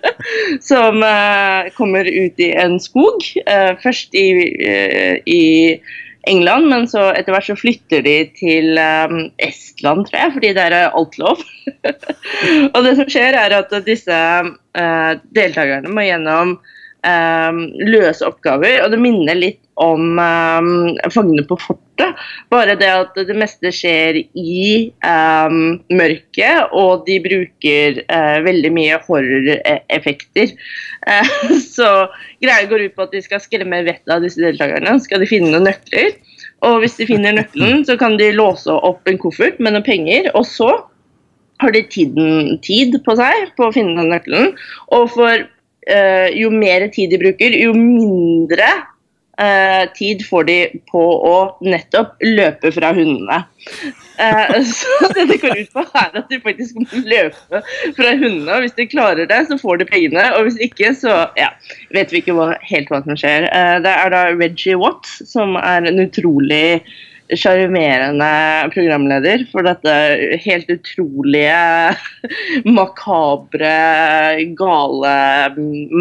som 0.70 1.02
eh, 1.04 1.68
kommer 1.76 2.06
ut 2.06 2.40
i 2.40 2.52
en 2.64 2.78
skog. 2.80 3.28
Eh, 3.44 3.72
først 3.82 4.14
i, 4.14 4.28
eh, 4.64 5.18
i 5.26 5.42
England, 6.28 6.68
men 6.68 6.86
så 6.90 7.10
etter 7.14 7.32
hvert 7.32 7.48
så 7.48 7.56
flytter 7.56 8.02
de 8.04 8.16
til 8.36 8.76
um, 8.76 9.22
Estland, 9.40 10.04
tror 10.08 10.18
jeg, 10.18 10.34
fordi 10.36 10.50
der 10.58 10.76
er 10.76 10.96
alt 10.96 11.16
lov. 11.20 11.40
og 12.74 12.80
det 12.84 12.96
som 12.98 13.08
skjer, 13.08 13.38
er 13.38 13.56
at 13.56 13.72
disse 13.86 14.18
uh, 14.44 15.12
deltakerne 15.36 15.92
må 15.92 16.04
gjennom 16.04 16.58
um, 16.58 17.62
løse 17.88 18.26
oppgaver, 18.28 18.82
og 18.84 18.92
det 18.92 19.00
minner 19.00 19.38
litt 19.38 19.62
om 19.80 20.18
um, 20.18 20.70
Fangene 21.12 21.44
på 21.48 21.56
fortet. 21.60 22.16
Bare 22.52 22.76
det 22.80 22.88
at 22.88 23.16
det 23.28 23.36
meste 23.38 23.72
skjer 23.74 24.18
i 24.20 24.64
um, 25.04 25.80
mørket, 25.92 26.72
og 26.76 27.06
de 27.08 27.18
bruker 27.24 28.02
uh, 28.06 28.38
veldig 28.44 28.72
mye 28.76 28.98
horroreffekter. 29.06 30.52
Uh, 31.06 31.32
så 31.76 31.90
greia 32.42 32.68
går 32.70 32.88
ut 32.88 32.96
på 32.96 33.08
at 33.08 33.16
de 33.16 33.24
skal 33.24 33.42
skremme 33.44 33.82
vettet 33.88 34.12
av 34.12 34.24
disse 34.24 34.42
deltakerne. 34.42 34.98
Skal 35.04 35.24
de 35.24 35.30
finne 35.30 35.52
noen 35.54 35.68
nøkler. 35.70 36.12
Og 36.68 36.82
hvis 36.82 36.98
de 36.98 37.08
finner 37.08 37.36
nøkkelen, 37.36 37.86
så 37.88 37.96
kan 38.00 38.18
de 38.20 38.32
låse 38.36 38.72
opp 38.72 39.08
en 39.08 39.20
koffert 39.20 39.60
med 39.62 39.74
noen 39.74 39.86
penger. 39.86 40.28
Og 40.36 40.44
så 40.48 40.68
har 41.60 41.72
de 41.72 41.84
tiden, 41.92 42.58
tid 42.64 42.96
på 43.04 43.16
seg 43.16 43.52
på 43.56 43.68
å 43.68 43.74
finne 43.74 43.96
den 43.96 44.12
nøkkelen. 44.12 44.52
Og 44.96 45.08
for 45.14 45.44
uh, 45.48 46.28
jo 46.36 46.52
mer 46.52 46.88
tid 46.92 47.14
de 47.14 47.20
bruker, 47.20 47.56
jo 47.56 47.72
mindre 47.76 48.68
eh, 49.40 49.84
tid 49.96 50.22
får 50.26 50.46
de 50.48 50.58
på 50.90 51.02
å 51.30 51.34
nettopp 51.64 52.16
løpe 52.24 52.72
fra 52.74 52.92
hundene. 52.96 53.42
Eh, 54.20 54.54
så 54.76 55.10
det 55.16 55.26
det 55.30 55.40
går 55.42 55.62
ut 55.62 55.72
på, 55.74 55.84
er 55.84 56.16
at 56.22 56.32
de 56.32 56.40
faktisk 56.44 56.80
må 56.80 57.02
løpe 57.08 57.62
fra 57.96 58.14
hundene. 58.14 58.56
og 58.56 58.66
Hvis 58.66 58.76
de 58.78 58.88
klarer 58.90 59.30
det, 59.30 59.42
så 59.48 59.58
får 59.60 59.82
de 59.82 59.90
pengene. 59.90 60.26
Og 60.36 60.48
hvis 60.48 60.60
ikke, 60.68 60.94
så 60.96 61.22
ja, 61.40 61.52
vet 61.96 62.12
vi 62.12 62.22
ikke 62.22 62.36
hva, 62.36 62.52
helt 62.70 62.92
hva 62.92 63.02
som 63.06 63.18
skjer. 63.18 63.48
Eh, 63.50 63.76
det 63.84 63.94
er 63.94 64.14
da 64.14 64.26
Reggie 64.34 64.78
Watts, 64.80 65.20
som 65.30 65.56
er 65.60 65.88
en 65.88 66.02
utrolig 66.04 66.80
sjarmerende 67.38 68.30
programleder 68.74 69.44
for 69.52 69.66
dette 69.66 69.94
helt 70.44 70.70
utrolige, 70.72 71.96
makabre, 72.78 73.72
gale, 74.58 75.14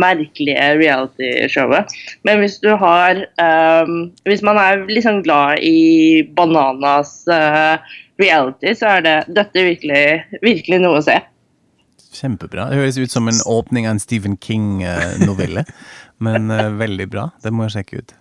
merkelige 0.03 0.67
realityshowet. 0.82 1.95
Men 2.27 2.43
hvis 2.43 2.59
du 2.63 2.71
har 2.80 3.23
um, 3.39 4.11
Hvis 4.27 4.43
man 4.45 4.57
er 4.61 4.86
liksom 4.89 5.21
glad 5.23 5.63
i 5.65 6.23
Bananas 6.36 7.23
uh, 7.32 7.82
reality, 8.21 8.73
så 8.75 8.95
er 8.97 9.05
det 9.05 9.17
dette 9.36 9.65
virkelig, 9.65 10.03
virkelig 10.43 10.82
noe 10.84 10.99
å 10.99 11.05
se. 11.05 11.17
Kjempebra. 12.19 12.69
Det 12.71 12.80
høres 12.82 12.97
ut 12.97 13.13
som 13.13 13.30
en 13.30 13.41
åpning 13.47 13.88
av 13.88 13.95
en 13.95 14.01
Stephen 14.03 14.38
King-novelle. 14.41 15.65
Men 16.25 16.51
uh, 16.51 16.67
veldig 16.80 17.07
bra. 17.11 17.30
Det 17.43 17.53
må 17.53 17.67
jeg 17.67 17.80
sjekke 17.80 18.01
ut. 18.01 18.15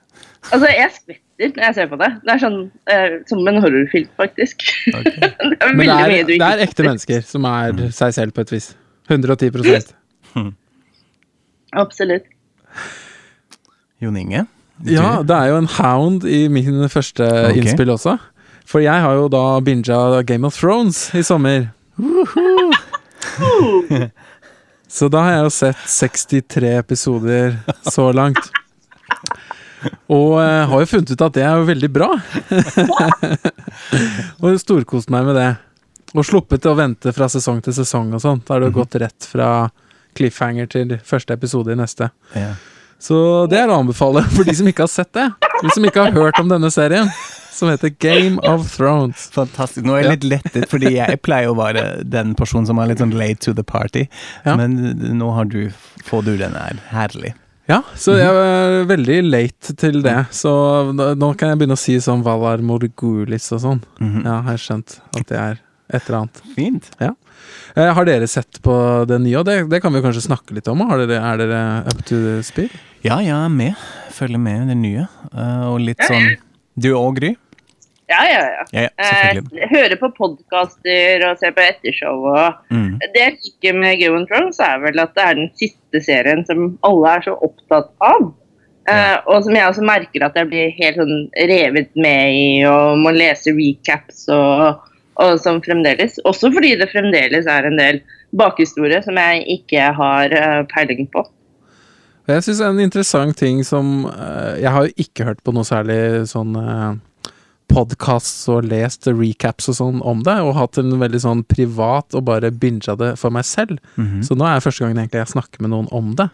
Altså, 0.49 0.69
jeg 0.71 0.91
skvetter 0.95 1.57
når 1.57 1.65
jeg 1.65 1.77
ser 1.77 1.91
på 1.91 1.99
det. 2.01 2.09
Det 2.25 2.35
er 2.35 2.43
sånn 2.43 2.59
uh, 2.91 3.17
som 3.31 3.51
en 3.51 3.61
horrorfilm, 3.63 4.09
faktisk. 4.19 4.65
Okay. 4.91 5.15
det 5.23 5.59
er 5.59 5.77
Men 5.77 5.91
det 5.91 5.99
er, 5.99 6.15
det 6.31 6.49
er 6.49 6.65
ekte 6.65 6.87
mennesker 6.87 7.27
som 7.27 7.47
er 7.49 7.85
seg 7.95 8.15
selv 8.17 8.37
på 8.37 8.47
et 8.47 8.55
vis. 8.55 8.71
110 9.09 9.51
mm. 10.37 10.51
Absolutt. 11.81 12.27
Jon 14.03 14.17
Inge? 14.17 14.45
Ja, 14.87 15.23
det 15.27 15.35
er 15.35 15.49
jo 15.51 15.57
en 15.59 15.71
hound 15.79 16.27
i 16.29 16.45
min 16.53 16.85
første 16.93 17.25
okay. 17.25 17.57
innspill 17.59 17.91
også. 17.91 18.19
For 18.69 18.85
jeg 18.85 19.01
har 19.01 19.17
jo 19.17 19.31
da 19.33 19.61
binga 19.65 20.23
Game 20.29 20.47
of 20.47 20.59
Thrones 20.59 21.09
i 21.17 21.25
sommer. 21.27 21.71
Så 24.89 25.09
da 25.13 25.21
har 25.25 25.35
jeg 25.35 25.45
jo 25.45 25.51
sett 25.53 25.81
63 25.93 26.71
episoder 26.79 27.59
så 27.91 28.13
langt. 28.13 28.39
Og 30.13 30.39
uh, 30.39 30.67
har 30.71 30.83
jo 30.83 30.91
funnet 30.91 31.13
ut 31.13 31.25
at 31.27 31.37
det 31.37 31.45
er 31.47 31.61
jo 31.61 31.69
veldig 31.69 31.91
bra. 31.95 32.09
og 34.43 34.61
storkost 34.63 35.13
meg 35.15 35.29
med 35.29 35.39
det. 35.39 35.51
Og 36.17 36.25
sluppet 36.25 36.67
å 36.69 36.77
vente 36.79 37.13
fra 37.13 37.29
sesong 37.31 37.61
til 37.65 37.77
sesong 37.77 38.15
og 38.17 38.25
sånn. 38.25 38.41
Da 38.45 38.57
har 38.57 38.65
det 38.65 38.71
jo 38.71 38.79
gått 38.81 38.97
rett 39.03 39.29
fra 39.29 39.69
cliffhanger 40.19 40.71
til 40.73 40.97
første 41.05 41.37
episode 41.37 41.75
i 41.75 41.79
neste. 41.79 42.11
Ja. 42.35 42.55
Så 42.99 43.47
det 43.51 43.61
er 43.61 43.71
å 43.71 43.79
anbefale 43.79 44.25
for 44.33 44.49
de 44.49 44.55
som 44.59 44.69
ikke 44.69 44.87
har 44.87 44.91
sett 44.91 45.13
det. 45.15 45.29
De 45.63 45.71
som 45.75 45.85
ikke 45.87 46.09
har 46.09 46.17
hørt 46.17 46.41
om 46.41 46.49
denne 46.51 46.71
serien. 46.75 47.11
Som 47.55 47.71
heter 47.73 47.91
Game 48.03 48.39
of 48.47 48.67
Thrones. 48.71 49.29
Fantastisk. 49.35 49.87
Nå 49.87 49.97
er 49.97 50.05
jeg 50.05 50.17
litt 50.17 50.27
lettet, 50.33 50.69
fordi 50.71 50.95
jeg 50.97 51.19
pleier 51.27 51.51
å 51.51 51.57
være 51.59 52.05
den 52.07 52.37
personen 52.39 52.69
som 52.69 52.79
er 52.79 52.91
litt 52.91 53.03
sånn 53.03 53.15
late 53.19 53.43
to 53.43 53.55
the 53.55 53.67
party. 53.67 54.07
Ja. 54.47 54.55
Men 54.59 54.79
nå 55.19 55.31
har 55.35 55.51
du, 55.51 55.69
får 56.07 56.27
du 56.27 56.37
den 56.39 56.55
her. 56.59 56.79
Herlig. 56.95 57.35
Ja, 57.69 57.83
så 58.01 58.15
jeg 58.17 58.33
er 58.33 58.87
veldig 58.89 59.19
late 59.29 59.75
til 59.77 60.01
det. 60.05 60.17
Så 60.33 60.51
nå 60.97 61.29
kan 61.37 61.53
jeg 61.53 61.61
begynne 61.61 61.77
å 61.77 61.81
si 61.81 61.99
sånn 62.01 62.25
Valar 62.25 62.63
Morgulis 62.65 63.51
og 63.53 63.61
sånn. 63.61 63.81
Mm 64.01 64.09
-hmm. 64.09 64.25
Ja, 64.25 64.37
jeg 64.37 64.47
har 64.47 64.63
skjønt 64.63 65.01
at 65.19 65.27
det 65.29 65.37
er 65.37 65.59
et 65.93 66.09
eller 66.09 66.19
annet. 66.19 66.41
Fint. 66.55 66.91
Ja. 66.99 67.15
Eh, 67.75 67.93
har 67.95 68.05
dere 68.05 68.27
sett 68.27 68.63
på 68.63 69.05
det 69.09 69.19
nye? 69.19 69.43
Det, 69.45 69.71
det, 69.71 69.81
kan 69.81 69.93
vi 69.93 70.01
kanskje 70.01 70.27
snakke 70.27 70.55
litt 70.55 70.69
om. 70.69 70.79
Dere, 70.79 71.21
er 71.21 71.37
dere 71.37 71.85
up 71.87 72.05
to 72.05 72.43
speed? 72.43 72.71
Ja, 73.05 73.21
jeg 73.21 73.37
er 73.37 73.49
med. 73.49 73.75
Følger 74.11 74.39
med 74.39 74.63
i 74.63 74.69
det 74.73 74.77
nye. 74.77 75.07
Uh, 75.35 75.75
og 75.75 75.81
litt 75.81 76.01
sånn 76.09 76.37
Du 76.75 76.95
òg, 76.95 77.21
Gry? 77.21 77.37
Ja, 78.09 78.23
ja, 78.25 78.45
ja. 78.49 78.65
ja, 78.73 78.89
eh, 79.05 79.39
høre 79.69 79.97
på 80.01 80.09
podkaster 80.17 81.25
og 81.29 81.41
se 81.43 81.51
på 81.53 81.61
ettershow. 81.61 82.25
Og 82.33 82.73
mm. 82.73 82.95
Det 83.13 83.21
jeg 83.21 83.35
liker 83.37 83.77
med 83.77 83.99
Game 84.01 84.23
of 84.23 84.31
Thrones, 84.31 84.61
er 84.65 84.81
vel 84.81 85.01
at 85.03 85.13
det 85.17 85.25
er 85.27 85.37
den 85.37 85.51
siste 85.61 86.01
serien 86.07 86.41
som 86.49 86.71
alle 86.89 87.11
er 87.19 87.27
så 87.27 87.35
opptatt 87.45 87.91
av. 88.01 88.31
Ja. 88.89 88.95
Eh, 88.95 89.17
og 89.29 89.45
som 89.45 89.59
jeg 89.59 89.69
også 89.69 89.85
merker 89.85 90.25
at 90.25 90.39
jeg 90.41 90.49
blir 90.49 90.73
helt 90.79 90.97
sånn 91.03 91.27
revet 91.51 91.91
med 92.01 92.33
i, 92.33 92.47
og 92.65 92.97
må 93.03 93.13
lese 93.13 93.53
recaps 93.53 94.25
og, 94.33 94.87
og 95.21 95.43
sånn 95.45 95.61
fremdeles. 95.67 96.17
Også 96.25 96.49
fordi 96.55 96.79
det 96.81 96.89
fremdeles 96.95 97.51
er 97.51 97.69
en 97.69 97.77
del 97.77 98.01
bakhistorie 98.41 99.03
som 99.05 99.21
jeg 99.21 99.45
ikke 99.59 99.91
har 99.99 100.33
uh, 100.33 100.63
peiling 100.73 101.11
på. 101.13 101.27
Jeg 102.29 102.45
syns 102.45 102.65
en 102.65 102.81
interessant 102.85 103.37
ting 103.41 103.63
som 103.65 104.03
Jeg 104.61 104.69
har 104.69 104.85
jo 104.85 105.01
ikke 105.01 105.25
hørt 105.25 105.39
på 105.41 105.53
noe 105.57 105.65
særlig 105.65 106.27
sånn 106.29 106.53
podkasts 107.69 108.49
og 108.53 108.67
lest 108.71 109.07
recaps 109.11 109.69
og 109.71 109.77
sånn 109.79 110.01
om 110.07 110.23
det, 110.27 110.35
og 110.45 110.57
hatt 110.57 110.81
en 110.81 110.97
veldig 111.01 111.21
sånn 111.23 111.45
privat 111.49 112.17
og 112.17 112.25
bare 112.29 112.51
binga 112.51 112.97
det 112.99 113.13
for 113.21 113.35
meg 113.35 113.45
selv. 113.45 113.79
Mm 113.97 114.07
-hmm. 114.07 114.23
Så 114.23 114.35
nå 114.35 114.45
er 114.47 114.55
det 114.55 114.65
første 114.65 114.85
gangen 114.85 114.99
egentlig 114.99 115.21
jeg 115.21 115.35
snakker 115.35 115.61
med 115.61 115.71
noen 115.71 115.89
om 115.93 116.15
det. 116.17 116.29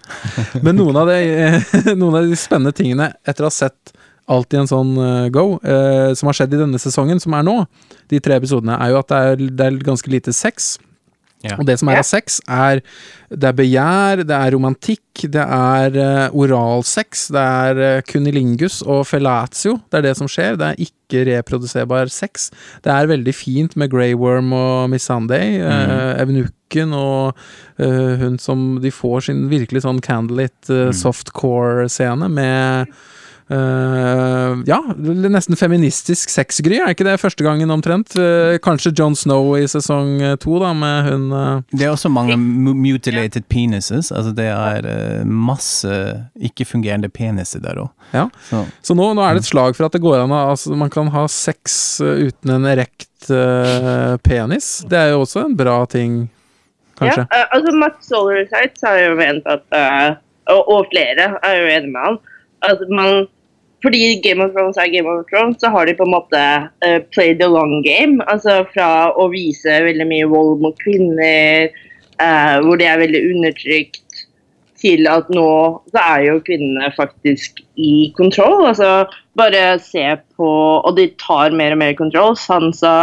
Men 0.62 0.76
noen 0.76 0.96
av, 0.96 1.06
de, 1.06 1.62
noen 2.00 2.14
av 2.14 2.28
de 2.28 2.36
spennende 2.36 2.72
tingene 2.72 3.12
etter 3.26 3.44
å 3.44 3.46
ha 3.46 3.50
sett 3.50 3.92
alt 4.26 4.54
i 4.54 4.56
en 4.56 4.68
sånn 4.68 4.96
uh, 4.96 5.28
go, 5.28 5.58
eh, 5.60 6.14
som 6.14 6.30
har 6.30 6.32
skjedd 6.38 6.54
i 6.54 6.60
denne 6.62 6.78
sesongen, 6.80 7.20
som 7.20 7.34
er 7.34 7.42
nå, 7.42 7.66
de 8.08 8.20
tre 8.20 8.38
episodene, 8.40 8.78
er 8.80 8.94
jo 8.94 8.98
at 8.98 9.08
det 9.08 9.16
er, 9.16 9.36
det 9.36 9.66
er 9.66 9.78
ganske 9.84 10.10
lite 10.10 10.32
sex. 10.32 10.78
Ja. 11.44 11.58
Og 11.58 11.66
det 11.68 11.76
som 11.80 11.90
er 11.92 12.00
av 12.00 12.06
sex, 12.08 12.40
er 12.48 12.80
det 13.34 13.48
er 13.50 13.56
begjær, 13.58 14.22
det 14.24 14.36
er 14.36 14.54
romantikk, 14.54 15.24
det 15.32 15.42
er 15.42 15.96
uh, 15.98 16.36
oralsex, 16.38 17.26
det 17.34 17.42
er 17.42 17.80
uh, 17.80 18.02
kunilingus 18.08 18.80
og 18.82 19.04
fellatio. 19.08 19.76
Det 19.90 20.00
er 20.00 20.06
det 20.08 20.14
som 20.18 20.30
skjer. 20.30 20.58
Det 20.60 20.70
er 20.70 20.84
ikke 20.86 21.24
reproduserbar 21.28 22.12
sex. 22.12 22.50
Det 22.84 22.92
er 22.92 23.10
veldig 23.10 23.34
fint 23.36 23.76
med 23.80 23.92
Grey 23.92 24.14
Worm 24.18 24.52
og 24.56 24.90
Miss 24.92 25.08
Sunday, 25.10 25.58
uh, 25.60 25.72
mm. 25.74 26.22
Evnukken 26.24 26.94
og 26.96 27.34
uh, 27.82 28.14
hun 28.22 28.38
som 28.40 28.78
De 28.82 28.92
får 28.94 29.28
sin 29.28 29.44
virkelig 29.52 29.84
sånn 29.84 30.02
candlelit 30.04 30.56
uh, 30.70 30.88
mm. 30.88 30.96
softcore-scene 31.02 32.30
med 32.32 32.94
Uh, 33.44 34.62
ja, 34.64 34.78
nesten 34.96 35.58
feministisk 35.60 36.30
sexgry, 36.32 36.78
er 36.80 36.94
ikke 36.94 37.04
det 37.04 37.18
første 37.20 37.44
gangen 37.44 37.68
omtrent? 37.74 38.14
Uh, 38.16 38.56
kanskje 38.64 38.94
John 38.96 39.16
Snow 39.18 39.50
i 39.58 39.66
sesong 39.68 40.14
eh, 40.24 40.36
to, 40.40 40.54
da, 40.62 40.70
med 40.72 41.10
hun 41.10 41.26
uh... 41.28 41.60
Det 41.68 41.84
er 41.84 41.92
også 41.92 42.08
mange 42.12 42.38
mutilated 42.38 43.44
penises. 43.52 44.08
Altså 44.14 44.32
det 44.36 44.48
er 44.48 45.28
masse 45.28 45.92
ikke-fungerende 46.40 47.12
peniser 47.12 47.60
der 47.64 47.84
òg. 47.84 47.92
Ja. 48.16 48.30
Så, 48.48 48.64
Så 48.80 48.96
nå, 48.96 49.10
nå, 49.12 49.24
er 49.24 49.36
det 49.36 49.44
et 49.44 49.52
slag 49.52 49.76
for 49.76 49.90
at 49.90 49.96
det 49.96 50.00
går 50.04 50.22
an 50.22 50.32
altså, 50.32 50.72
Man 50.78 50.92
kan 50.92 51.10
ha 51.12 51.26
sex 51.28 51.98
uten 52.00 52.56
en 52.56 52.68
erekt 52.68 53.28
penis. 54.24 54.76
Det 54.88 54.98
er 55.00 55.12
jo 55.12 55.22
også 55.24 55.46
en 55.46 55.56
bra 55.56 55.78
ting, 55.88 56.24
kanskje. 56.96 57.24
Ja, 57.24 57.46
altså 57.56 57.72
Matt 57.76 58.04
Solarsites 58.04 58.84
har 58.84 59.00
jo 59.00 59.16
ment 59.20 59.48
at 59.48 59.64
og, 60.52 60.60
og 60.68 60.88
flere 60.92 61.30
er 61.40 61.54
jo 61.56 61.68
enig 61.72 61.92
med 61.92 62.04
han 62.04 62.18
at 62.64 62.82
man 62.92 63.26
fordi 63.84 64.20
Game 64.24 64.40
of 64.44 64.54
Thrones 64.56 64.78
er 64.80 64.92
Game 64.92 65.10
of 65.10 65.26
Thrones, 65.30 65.60
så 65.60 65.70
har 65.70 65.86
de 65.86 65.96
på 65.98 66.06
en 66.06 66.14
måte 66.14 66.40
uh, 66.40 67.00
played 67.14 67.40
the 67.42 67.48
long 67.50 67.82
game. 67.84 68.24
Altså 68.32 68.62
fra 68.72 69.10
å 69.12 69.28
vise 69.32 69.80
veldig 69.86 70.06
mye 70.08 70.30
vold 70.30 70.64
mot 70.64 70.78
kvinner, 70.80 71.68
uh, 72.22 72.56
hvor 72.64 72.80
det 72.80 72.88
er 72.88 73.02
veldig 73.04 73.22
undertrykt, 73.34 74.00
til 74.84 75.06
at 75.08 75.30
nå 75.32 75.48
så 75.94 76.00
er 76.02 76.24
jo 76.26 76.40
kvinnene 76.44 76.90
faktisk 76.96 77.62
i 77.80 78.10
kontroll. 78.16 78.66
Altså 78.68 79.06
bare 79.38 79.78
se 79.80 80.02
på 80.36 80.48
Og 80.84 80.96
de 80.98 81.06
tar 81.20 81.54
mer 81.56 81.72
og 81.72 81.80
mer 81.80 81.94
kontroll. 81.96 82.36
Sansa 82.36 82.94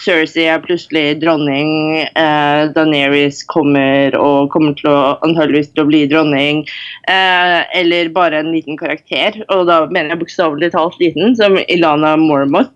Cersei 0.00 0.46
er 0.48 0.62
plutselig 0.64 1.20
dronning. 1.20 2.00
Eh, 2.16 2.60
Daenerys 2.72 3.42
kommer 3.50 4.14
og 4.16 4.50
kommer 4.54 4.76
til 4.78 4.88
å 4.88 5.18
antageligvis 5.26 5.72
til 5.74 5.84
å 5.84 5.88
bli 5.90 6.02
dronning. 6.08 6.62
Eh, 7.10 7.58
eller 7.76 8.12
bare 8.14 8.40
en 8.40 8.52
liten 8.54 8.80
karakter, 8.80 9.42
og 9.52 9.66
da 9.68 9.82
mener 9.90 10.14
jeg 10.14 10.22
bokstavelig 10.22 10.72
talt 10.72 10.96
liten, 11.02 11.36
som 11.36 11.58
Ilana 11.68 12.14
Mormont, 12.20 12.72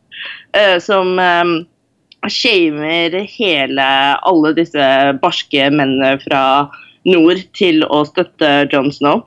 eh, 0.53 0.77
som 0.85 1.17
eh, 1.19 1.55
shamer 2.29 3.17
hele 3.29 3.91
alle 4.21 4.57
disse 4.57 4.89
barske 5.23 5.71
mennene 5.73 6.19
fra 6.25 6.45
nord 7.09 7.41
til 7.57 7.85
å 7.89 8.05
støtte 8.09 8.57
John 8.73 8.93
Snow. 8.93 9.25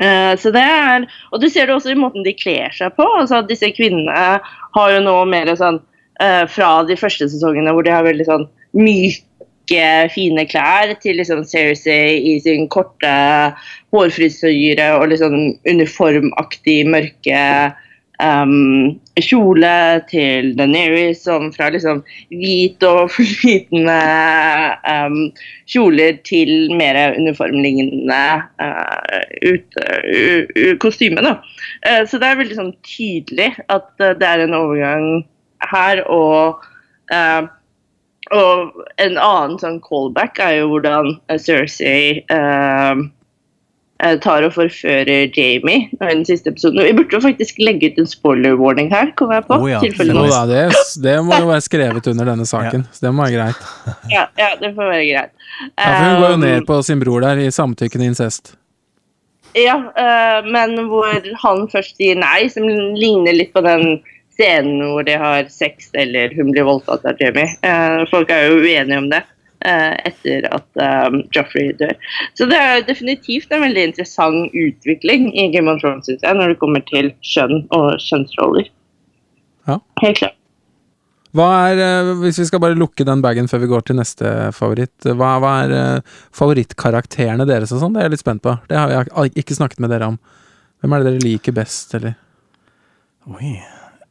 Uh, 0.00 0.32
så 0.40 0.48
det 0.54 0.62
er, 0.64 1.04
og 1.28 1.42
Du 1.42 1.48
ser 1.50 1.66
det 1.68 1.74
også 1.74 1.90
i 1.92 1.98
måten 1.98 2.24
de 2.24 2.32
kler 2.32 2.72
seg 2.72 2.94
på. 2.96 3.04
altså 3.20 3.42
Disse 3.44 3.68
kvinnene 3.76 4.38
har 4.40 4.92
jo 4.94 5.00
nå 5.04 5.16
mer 5.28 5.50
sånn 5.58 5.80
uh, 6.22 6.44
fra 6.50 6.70
de 6.88 6.96
første 7.00 7.28
sesongene 7.32 7.74
hvor 7.74 7.86
de 7.86 7.94
har 7.94 8.06
veldig 8.06 8.28
sånn 8.28 8.46
myke, 8.76 9.84
fine 10.14 10.46
klær, 10.50 10.94
til 11.02 11.20
liksom 11.20 11.44
Cersei 11.48 12.18
i 12.32 12.38
sin 12.42 12.66
korte 12.72 13.12
hårfrisyre 13.94 14.92
og 14.98 15.10
liksom 15.12 15.36
uniformaktig 15.68 16.82
mørke 16.90 17.44
um, 18.20 18.98
kjole 19.20 19.72
til 20.10 20.52
Daenerys, 20.58 21.22
som 21.24 21.50
fra 21.54 21.70
liksom 21.72 22.02
hvit 22.32 22.82
og 22.86 23.10
flytende 23.16 23.98
um, 24.84 25.18
kjoler 25.70 26.20
til 26.26 26.72
mer 26.78 26.98
uniformlignende 27.18 28.22
uh, 28.62 29.20
ut, 29.46 29.80
uh, 29.80 30.76
kostyme. 30.82 31.24
Da. 31.26 31.36
Uh, 31.86 32.02
så 32.08 32.20
det 32.20 32.30
er 32.30 32.40
veldig 32.40 32.60
sånn 32.60 32.74
tydelig 32.86 33.52
at 33.72 33.90
det 33.98 34.26
er 34.26 34.46
en 34.46 34.56
overgang 34.58 35.10
her, 35.72 36.04
og 36.08 36.66
og 38.30 38.84
en 39.02 39.16
annen 39.18 39.56
sånn 39.58 39.80
callback 39.82 40.38
er 40.38 40.60
jo 40.60 40.68
hvordan 40.70 41.16
Cersei 41.42 42.20
uh, 42.30 43.00
Eh, 44.00 44.14
tar 44.24 44.44
og 44.46 44.54
forfører 44.54 45.28
Jamie 45.36 45.88
i 45.92 45.98
den 46.00 46.22
siste 46.24 46.48
episoden. 46.54 46.80
Vi 46.86 46.92
burde 46.96 47.18
jo 47.18 47.20
faktisk 47.20 47.58
legge 47.60 47.90
ut 47.90 47.98
en 48.00 48.06
spoiler-warning 48.08 48.88
her, 48.92 49.10
kommer 49.18 49.40
jeg 49.40 49.44
på. 49.48 49.58
Oh, 49.60 49.66
ja. 49.68 49.80
da, 49.82 50.44
det, 50.48 50.62
det, 51.04 51.16
må 51.26 51.36
jo 51.36 51.50
være 51.50 51.64
skrevet 51.66 52.08
under 52.08 52.30
denne 52.32 52.46
saken, 52.48 52.86
ja. 52.86 52.94
så 52.96 53.06
det 53.06 53.12
må 53.12 53.26
være 53.26 53.36
greit. 53.36 53.66
Ja, 54.14 54.24
ja 54.40 54.54
det 54.60 54.72
får 54.78 54.88
være 54.94 55.04
greit. 55.04 55.34
Ja, 55.74 55.84
for 55.84 56.06
Hun 56.06 56.22
går 56.22 56.32
jo 56.32 56.40
ned 56.46 56.66
på 56.70 56.80
sin 56.86 57.02
bror 57.02 57.26
der 57.26 57.42
i 57.42 57.50
samtykkende 57.52 58.08
incest. 58.08 58.54
Ja, 59.58 59.76
uh, 59.76 60.48
men 60.48 60.78
hvor 60.88 61.20
han 61.44 61.66
først 61.68 62.00
sier 62.00 62.16
nei, 62.16 62.46
som 62.48 62.64
ligner 62.96 63.36
litt 63.36 63.52
på 63.52 63.64
den 63.66 63.98
scenen 64.40 64.80
hvor 64.88 65.04
de 65.04 65.18
har 65.20 65.50
sex 65.52 65.92
eller 66.00 66.32
hun 66.38 66.54
blir 66.54 66.64
voldtatt 66.68 67.04
av 67.04 67.20
Jamie. 67.20 67.52
Uh, 67.60 68.08
folk 68.10 68.32
er 68.32 68.48
jo 68.48 68.64
uenige 68.64 69.04
om 69.04 69.12
det. 69.12 69.22
Eh, 69.60 69.94
etter 70.08 70.46
at 70.56 70.78
um, 70.80 71.18
Joffrey 71.36 71.74
dør. 71.76 71.92
Så 72.32 72.46
det 72.48 72.56
er 72.56 72.84
definitivt 72.86 73.50
en 73.52 73.60
veldig 73.60 73.82
interessant 73.90 74.54
utvikling 74.56 75.26
i 75.36 75.50
Game 75.52 75.68
of 75.68 75.82
Thrones, 75.82 76.06
synes 76.08 76.22
jeg, 76.24 76.36
når 76.38 76.54
det 76.54 76.60
kommer 76.62 76.80
til 76.88 77.10
kjønn 77.20 77.66
og 77.76 77.90
kjønnsroller. 78.00 78.70
Ja. 79.68 79.76
Helt 80.00 80.22
klart. 80.22 80.38
Hva 81.36 81.48
er, 81.68 81.82
eh, 81.84 82.12
Hvis 82.22 82.40
vi 82.40 82.46
skal 82.48 82.62
bare 82.64 82.78
lukke 82.78 83.04
den 83.04 83.20
bagen 83.20 83.50
før 83.52 83.60
vi 83.60 83.68
går 83.70 83.84
til 83.84 83.98
neste 84.00 84.32
favoritt, 84.56 84.96
hva, 85.04 85.34
hva 85.44 85.52
er 85.66 86.00
favorittkarakterene 86.32 87.44
deres 87.46 87.74
og 87.76 87.84
sånn? 87.84 87.92
Det 87.92 88.00
er 88.00 88.08
jeg 88.08 88.14
litt 88.16 88.24
spent 88.24 88.42
på. 88.42 88.56
Det 88.66 88.80
har 88.80 88.96
jeg 88.96 89.36
ikke 89.44 89.58
snakket 89.60 89.84
med 89.84 89.92
dere 89.92 90.08
om. 90.14 90.16
Hvem 90.80 90.96
er 90.96 91.04
det 91.04 91.12
dere 91.12 91.26
liker 91.28 91.52
best, 91.60 91.92
eller? 92.00 92.16
Oi 93.28 93.58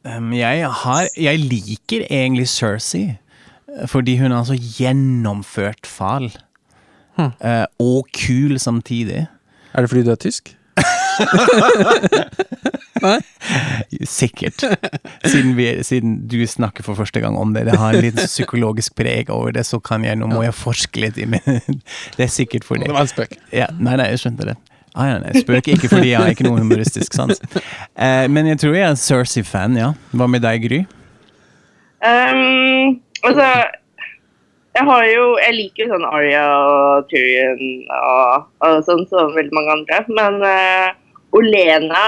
jeg, 0.04 0.70
har, 0.82 1.08
jeg 1.16 1.38
liker 1.38 2.06
egentlig 2.08 2.48
Cersei. 2.48 3.18
Fordi 3.86 4.16
hun 4.18 4.32
er 4.32 4.44
så 4.44 4.56
gjennomført 4.58 5.86
fal. 5.86 6.30
Hm. 7.18 7.32
Uh, 7.38 7.66
og 7.78 8.08
kul 8.16 8.58
samtidig. 8.58 9.26
Er 9.74 9.80
det 9.80 9.90
fordi 9.90 10.02
du 10.02 10.10
er 10.10 10.20
tysk? 10.20 10.56
Nei? 13.00 13.18
Sikkert. 14.04 14.64
Siden, 15.24 15.56
vi, 15.56 15.84
siden, 15.84 16.28
du 16.28 16.46
snakker 16.46 16.84
for 16.84 16.94
første 16.94 17.20
gang 17.20 17.38
om 17.38 17.54
det. 17.54 17.66
Det 17.68 17.78
har 17.78 17.94
en 17.94 18.04
litt 18.04 18.20
psykologisk 18.20 18.94
preg 18.98 19.30
over 19.32 19.52
det, 19.56 19.66
så 19.66 19.78
kan 19.78 20.04
jeg, 20.04 20.18
nå 20.20 20.26
må 20.30 20.42
jeg 20.44 20.54
forske 20.56 21.00
litt 21.00 21.18
i 21.20 21.26
det. 21.30 21.40
Det 22.16 22.26
er 22.26 22.32
sikkert 22.32 22.64
fordi 22.68 22.88
Det 22.88 22.96
var 22.96 23.06
en 23.06 23.12
spøk. 23.12 23.32
Ja, 23.54 23.66
nei, 23.78 23.96
nei, 24.00 24.10
jeg 24.12 24.18
skjønte 24.24 24.44
det. 24.52 24.56
Ah, 24.94 25.06
ja, 25.06 25.18
jeg 25.30 25.44
spøker 25.44 25.76
ikke 25.76 25.90
fordi 25.92 26.10
jeg 26.10 26.18
har 26.18 26.32
ikke 26.32 26.48
noe 26.48 26.58
humoristisk 26.58 27.14
sans. 27.14 27.38
Eh, 27.94 28.26
men 28.32 28.48
jeg 28.50 28.58
tror 28.62 28.74
jeg 28.74 28.86
er 28.86 28.94
en 28.94 28.98
Cersei-fan, 28.98 29.76
ja. 29.78 29.92
Hva 30.16 30.26
med 30.30 30.42
deg, 30.46 30.64
Gry? 30.66 30.80
Um 32.00 32.98
Altså, 33.20 33.46
jeg 34.76 34.86
har 34.88 35.04
jo 35.10 35.24
Jeg 35.42 35.56
liker 35.56 35.90
sånn 35.92 36.06
Aria 36.08 36.44
og 36.56 37.10
Tyrion 37.10 37.60
og, 37.96 38.48
og 38.64 38.80
sånn 38.86 39.04
som 39.10 39.34
veldig 39.36 39.56
mange 39.56 39.74
andre, 39.74 40.00
men 40.16 40.38
uh, 40.40 40.88
Olena 41.36 42.06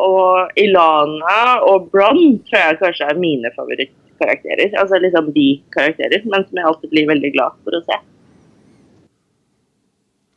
og 0.00 0.54
Ilana 0.60 1.40
og 1.68 1.90
Bron 1.92 2.38
tror 2.46 2.60
jeg 2.60 2.78
kanskje 2.80 3.08
er 3.10 3.18
mine 3.20 3.50
favorittkarakterer. 3.56 4.70
Altså 4.80 5.00
liksom 5.02 5.28
de 5.34 5.48
karakterer, 5.74 6.24
men 6.24 6.46
som 6.46 6.60
jeg 6.60 6.68
alltid 6.70 6.94
blir 6.94 7.10
veldig 7.10 7.32
glad 7.34 7.58
for 7.66 7.76
å 7.76 7.82
se. 7.84 7.98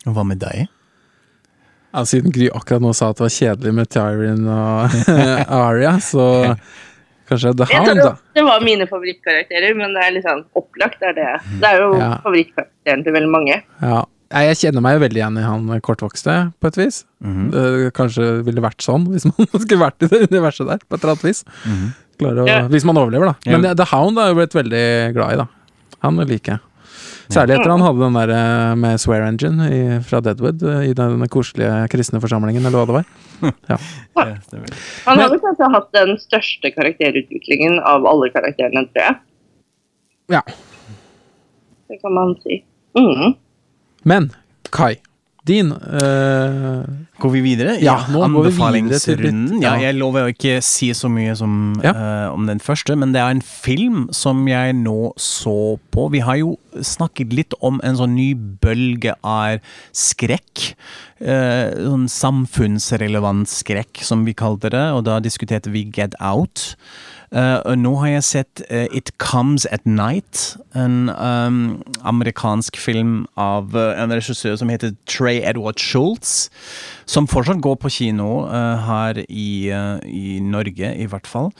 Hva 0.09 0.25
med 0.27 0.41
deg? 0.43 0.65
Ja, 1.95 2.01
siden 2.05 2.33
Gry 2.35 2.49
akkurat 2.51 2.83
nå 2.83 2.89
sa 2.91 3.13
at 3.13 3.21
det 3.21 3.23
var 3.23 3.31
kjedelig 3.31 3.71
med 3.77 3.87
Tyrin 3.93 4.47
og 4.51 4.97
Aria, 5.63 5.93
så 6.03 6.25
Kanskje 7.29 7.53
The 7.57 7.65
Hound, 7.71 8.01
da. 8.01 8.11
Det 8.35 8.43
var 8.45 8.61
mine 8.61 8.85
favorittkarakterer, 8.89 9.73
men 9.79 9.95
det 9.95 10.01
er 10.03 10.11
litt 10.13 10.25
sånn 10.27 10.43
opplagt. 10.59 10.99
Er 11.01 11.15
det. 11.17 11.29
det 11.61 11.71
er 11.71 11.79
jo 11.81 11.87
ja. 11.97 12.09
favorittkarakteren 12.21 13.05
til 13.05 13.15
veldig 13.15 13.31
mange. 13.33 13.57
Ja. 13.81 14.03
Jeg 14.35 14.59
kjenner 14.59 14.83
meg 14.83 14.97
jo 14.97 15.01
veldig 15.05 15.21
igjen 15.21 15.39
i 15.39 15.45
han 15.45 15.81
kortvokste, 15.85 16.35
på 16.59 16.69
et 16.69 16.77
vis. 16.77 17.05
Mm 17.23 17.33
-hmm. 17.33 17.49
det 17.55 17.93
kanskje 17.97 18.43
ville 18.43 18.61
vært 18.61 18.81
sånn 18.81 19.07
hvis 19.11 19.25
man 19.25 19.47
skulle 19.53 19.85
vært 19.85 20.03
i 20.03 20.11
det 20.11 20.27
universet 20.29 20.67
der, 20.67 20.79
på 20.83 20.95
et 20.95 21.03
eller 21.03 21.15
annet 21.15 21.23
vis. 21.23 21.45
Mm 21.65 21.75
-hmm. 21.79 22.43
å, 22.43 22.47
ja. 22.47 22.67
Hvis 22.67 22.85
man 22.85 22.97
overlever, 22.97 23.25
da. 23.25 23.35
Men 23.45 23.63
ja. 23.63 23.73
The 23.73 23.95
Hound 23.95 24.17
har 24.17 24.27
jeg 24.27 24.35
blitt 24.35 24.55
veldig 24.55 25.13
glad 25.13 25.33
i, 25.33 25.37
da. 25.37 25.47
Han 25.99 26.17
liker 26.17 26.51
jeg. 26.51 26.59
Særlig 27.31 27.57
etter 27.57 27.71
han 27.71 27.83
hadde 27.83 28.01
den 28.03 28.17
der 28.17 28.31
eh, 28.35 28.73
med 28.79 29.01
Swear 29.01 29.25
Engine 29.25 29.69
i, 29.71 29.79
fra 30.05 30.21
Deadwood, 30.23 30.61
eh, 30.61 30.89
i 30.91 30.93
den 30.97 31.25
koselige 31.31 31.87
kristne 31.91 32.21
forsamlingen, 32.23 32.65
eller 32.65 32.81
hva 32.81 32.89
det 32.89 32.97
var. 32.99 33.07
Ja. 33.71 33.77
Han 35.05 35.19
hadde 35.19 35.39
kanskje 35.43 35.67
hatt 35.73 35.89
den 35.93 36.15
største 36.21 36.71
karakterutviklingen 36.71 37.81
av 37.83 38.05
alle 38.07 38.29
karakterene, 38.33 38.85
tror 38.93 39.03
jeg. 39.03 39.17
Ja. 40.37 40.41
Det 41.91 41.99
kan 42.01 42.15
man 42.15 42.33
si. 42.45 42.61
Mm. 42.97 43.35
Men 44.07 44.31
Kai, 44.73 44.95
din 45.45 45.71
uh, 45.71 46.83
Går 47.21 47.31
vi 47.31 47.41
videre? 47.45 47.77
Ja, 47.83 47.99
nå 48.11 48.23
Anbefalingsrunden. 48.25 49.61
Ja. 49.61 49.75
ja, 49.75 49.87
jeg 49.87 49.99
lover 49.99 50.27
å 50.27 50.33
ikke 50.33 50.57
si 50.65 50.89
så 50.97 51.09
mye 51.11 51.35
som, 51.37 51.75
ja. 51.85 51.93
uh, 51.95 52.27
om 52.33 52.49
den 52.49 52.59
første, 52.63 52.97
men 52.99 53.13
det 53.15 53.21
er 53.23 53.37
en 53.37 53.43
film 53.45 54.07
som 54.15 54.43
jeg 54.49 54.75
nå 54.81 55.13
så 55.21 55.77
på. 55.95 56.09
Vi 56.15 56.23
har 56.25 56.41
jo 56.41 56.55
snakket 56.75 57.35
litt 57.35 57.55
om 57.63 57.79
en 57.87 57.99
sånn 57.99 58.17
ny 58.17 58.33
bølge 58.35 59.15
av 59.23 59.63
skrekk. 59.95 60.73
Uh, 61.15 61.71
sånn 61.79 62.09
samfunnsrelevant 62.11 63.47
skrekk, 63.47 64.01
som 64.03 64.25
vi 64.27 64.33
kalte 64.35 64.67
det, 64.73 64.83
og 64.91 65.05
da 65.07 65.21
diskuterte 65.23 65.71
vi 65.71 65.85
Get 65.95 66.17
Out. 66.19 66.73
Uh, 67.35 67.59
og 67.65 67.79
nå 67.79 67.93
har 68.01 68.09
jeg 68.13 68.25
sett 68.27 68.61
uh, 68.67 68.85
It 68.95 69.13
Comes 69.19 69.65
At 69.71 69.87
Night, 69.87 70.57
en 70.75 71.09
um, 71.09 71.57
amerikansk 72.03 72.77
film 72.79 73.25
av 73.39 73.71
uh, 73.75 73.95
en 73.95 74.13
regissør 74.13 74.55
som 74.59 74.69
heter 74.71 74.93
Trey 75.09 75.39
Edward 75.39 75.79
Schultz. 75.79 76.49
Som 77.07 77.27
fortsatt 77.31 77.63
går 77.63 77.75
på 77.79 77.91
kino 77.93 78.47
her 78.49 79.19
i, 79.29 79.69
i, 79.69 80.39
Norge, 80.41 80.89
i 80.97 81.05
hvert 81.05 81.27
fall. 81.29 81.51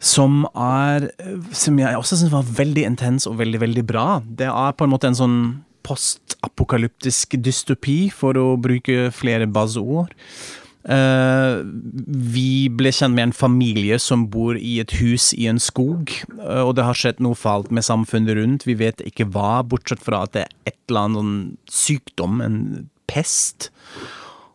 Som 0.00 0.44
er 0.54 1.10
Som 1.52 1.80
jeg 1.80 1.98
også 1.98 2.20
syns 2.20 2.32
var 2.32 2.46
veldig 2.46 2.84
intens 2.86 3.26
og 3.26 3.40
veldig, 3.40 3.60
veldig 3.60 3.84
bra. 3.84 4.06
Det 4.24 4.46
er 4.46 4.76
på 4.78 4.86
en 4.86 4.94
måte 4.94 5.10
en 5.10 5.18
sånn 5.18 5.40
postapokalyptisk 5.90 7.36
dystopi, 7.42 8.06
for 8.14 8.38
å 8.38 8.54
bruke 8.60 9.10
flere 9.14 9.50
buzzord. 9.50 10.14
Uh, 10.80 11.60
vi 12.32 12.70
ble 12.72 12.88
kjent 12.88 13.12
med 13.12 13.26
en 13.26 13.34
familie 13.36 13.98
som 14.00 14.22
bor 14.32 14.56
i 14.56 14.78
et 14.80 14.94
hus 14.96 15.28
i 15.36 15.44
en 15.50 15.60
skog, 15.60 16.14
uh, 16.38 16.62
og 16.64 16.72
det 16.78 16.86
har 16.86 16.96
skjedd 16.96 17.20
noe 17.20 17.36
falt 17.36 17.68
med 17.74 17.84
samfunnet 17.84 18.38
rundt. 18.38 18.64
Vi 18.68 18.78
vet 18.80 19.04
ikke 19.04 19.28
hva, 19.34 19.60
bortsett 19.60 20.00
fra 20.00 20.24
at 20.24 20.38
det 20.38 20.46
er 20.46 20.72
et 20.72 20.78
eller 20.88 21.04
annet 21.04 21.20
sånn 21.20 21.36
sykdom, 21.82 22.40
en 22.40 22.58
pest. 23.10 23.68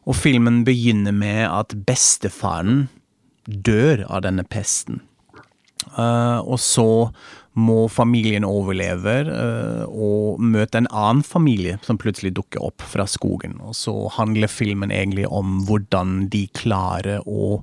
Og 0.09 0.17
filmen 0.17 0.63
begynner 0.65 1.13
med 1.13 1.45
at 1.45 1.77
bestefaren 1.85 2.87
dør 3.45 4.07
av 4.09 4.25
denne 4.25 4.45
pesten. 4.49 5.03
Uh, 5.93 6.41
og 6.41 6.57
så 6.63 6.89
må 7.55 7.85
familien 7.91 8.45
overleve 8.47 9.15
uh, 9.29 9.83
og 9.87 10.41
møte 10.43 10.81
en 10.81 10.89
annen 10.91 11.23
familie 11.25 11.79
som 11.85 11.99
plutselig 12.01 12.33
dukker 12.35 12.63
opp 12.67 12.83
fra 12.83 13.07
skogen. 13.09 13.57
Og 13.63 13.77
så 13.79 13.93
handler 14.17 14.51
filmen 14.51 14.91
egentlig 14.91 15.27
om 15.27 15.61
hvordan 15.67 16.27
de 16.33 16.45
klarer 16.57 17.23
å 17.25 17.61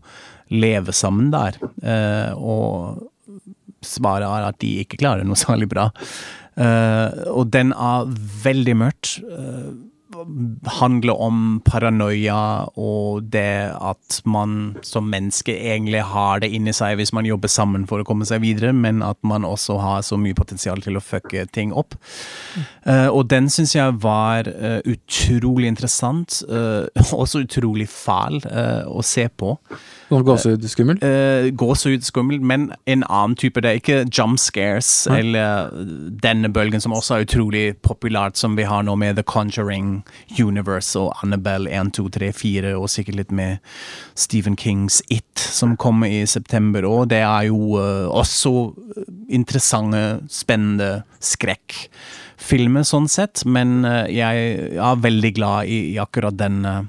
leve 0.52 0.94
sammen 0.96 1.30
der. 1.32 1.58
Uh, 1.84 2.32
og 2.36 3.44
svaret 3.84 4.28
er 4.28 4.48
at 4.48 4.60
de 4.62 4.78
ikke 4.84 5.00
klarer 5.02 5.28
noe 5.28 5.38
særlig 5.40 5.68
bra. 5.72 5.90
Uh, 6.56 7.08
og 7.32 7.52
den 7.52 7.72
er 7.72 8.12
veldig 8.44 8.76
mørkt 8.82 9.16
handler 10.78 11.20
om 11.20 11.60
paranoia 11.64 12.68
og 12.78 13.24
det 13.32 13.72
at 13.74 14.18
man 14.28 14.76
som 14.86 15.08
menneske 15.10 15.54
egentlig 15.54 16.02
har 16.12 16.42
det 16.42 16.50
inni 16.54 16.74
seg 16.76 16.98
hvis 17.00 17.14
man 17.16 17.28
jobber 17.28 17.50
sammen 17.52 17.86
for 17.90 18.02
å 18.02 18.06
komme 18.06 18.26
seg 18.28 18.42
videre, 18.44 18.72
men 18.76 19.02
at 19.06 19.18
man 19.26 19.46
også 19.48 19.78
har 19.82 20.04
så 20.06 20.18
mye 20.20 20.36
potensial 20.38 20.82
til 20.84 20.98
å 20.98 21.04
fucke 21.04 21.46
ting 21.54 21.72
opp. 21.72 21.96
Mm. 22.56 22.68
Uh, 22.86 23.08
og 23.12 23.26
den 23.32 23.50
syns 23.52 23.74
jeg 23.76 23.98
var 24.02 24.48
uh, 24.50 24.80
utrolig 24.88 25.70
interessant, 25.70 26.42
uh, 26.50 26.86
også 27.22 27.44
utrolig 27.46 27.88
fæl 27.90 28.42
å 28.42 29.02
se 29.06 29.26
på. 29.28 29.56
Sånn 30.12 30.26
gåsehudskummel? 30.28 30.98
Uh, 31.00 31.48
gåsehudskummel, 31.56 32.42
men 32.44 32.66
en 32.84 33.04
annen 33.08 33.36
type. 33.40 33.62
Det 33.64 33.70
er 33.70 33.80
ikke 33.80 34.00
jump 34.12 34.36
scares 34.42 35.06
ja. 35.08 35.16
eller 35.22 35.70
denne 36.22 36.50
bølgen 36.52 36.82
som 36.84 36.92
også 36.92 37.16
er 37.16 37.24
utrolig 37.24 37.62
populært, 37.80 38.36
som 38.36 38.58
vi 38.58 38.66
har 38.68 38.84
nå 38.84 38.96
med 39.00 39.16
The 39.16 39.24
Conjuring 39.24 40.02
Universe 40.36 40.98
og 41.00 41.14
Annabelle 41.24 41.70
1, 41.72 41.94
2, 41.96 42.08
3, 42.18 42.30
4, 42.36 42.74
og 42.76 42.90
sikkert 42.92 43.22
litt 43.22 43.32
med 43.32 43.72
Stephen 44.18 44.58
Kings 44.60 45.00
It, 45.08 45.32
som 45.40 45.78
kommer 45.80 46.12
i 46.12 46.26
september 46.28 46.84
òg. 46.88 47.08
Det 47.14 47.22
er 47.24 47.48
jo 47.48 47.78
uh, 47.80 48.12
også 48.12 48.52
interessante, 49.32 50.20
spennende 50.28 51.06
skrekkfilmer, 51.24 52.84
sånn 52.84 53.08
sett. 53.08 53.46
Men 53.48 53.80
uh, 53.88 54.04
jeg 54.12 54.76
er 54.76 55.04
veldig 55.08 55.32
glad 55.40 55.72
i, 55.72 55.86
i 55.94 56.00
akkurat 56.02 56.36
den 56.36 56.66
uh, 56.68 56.82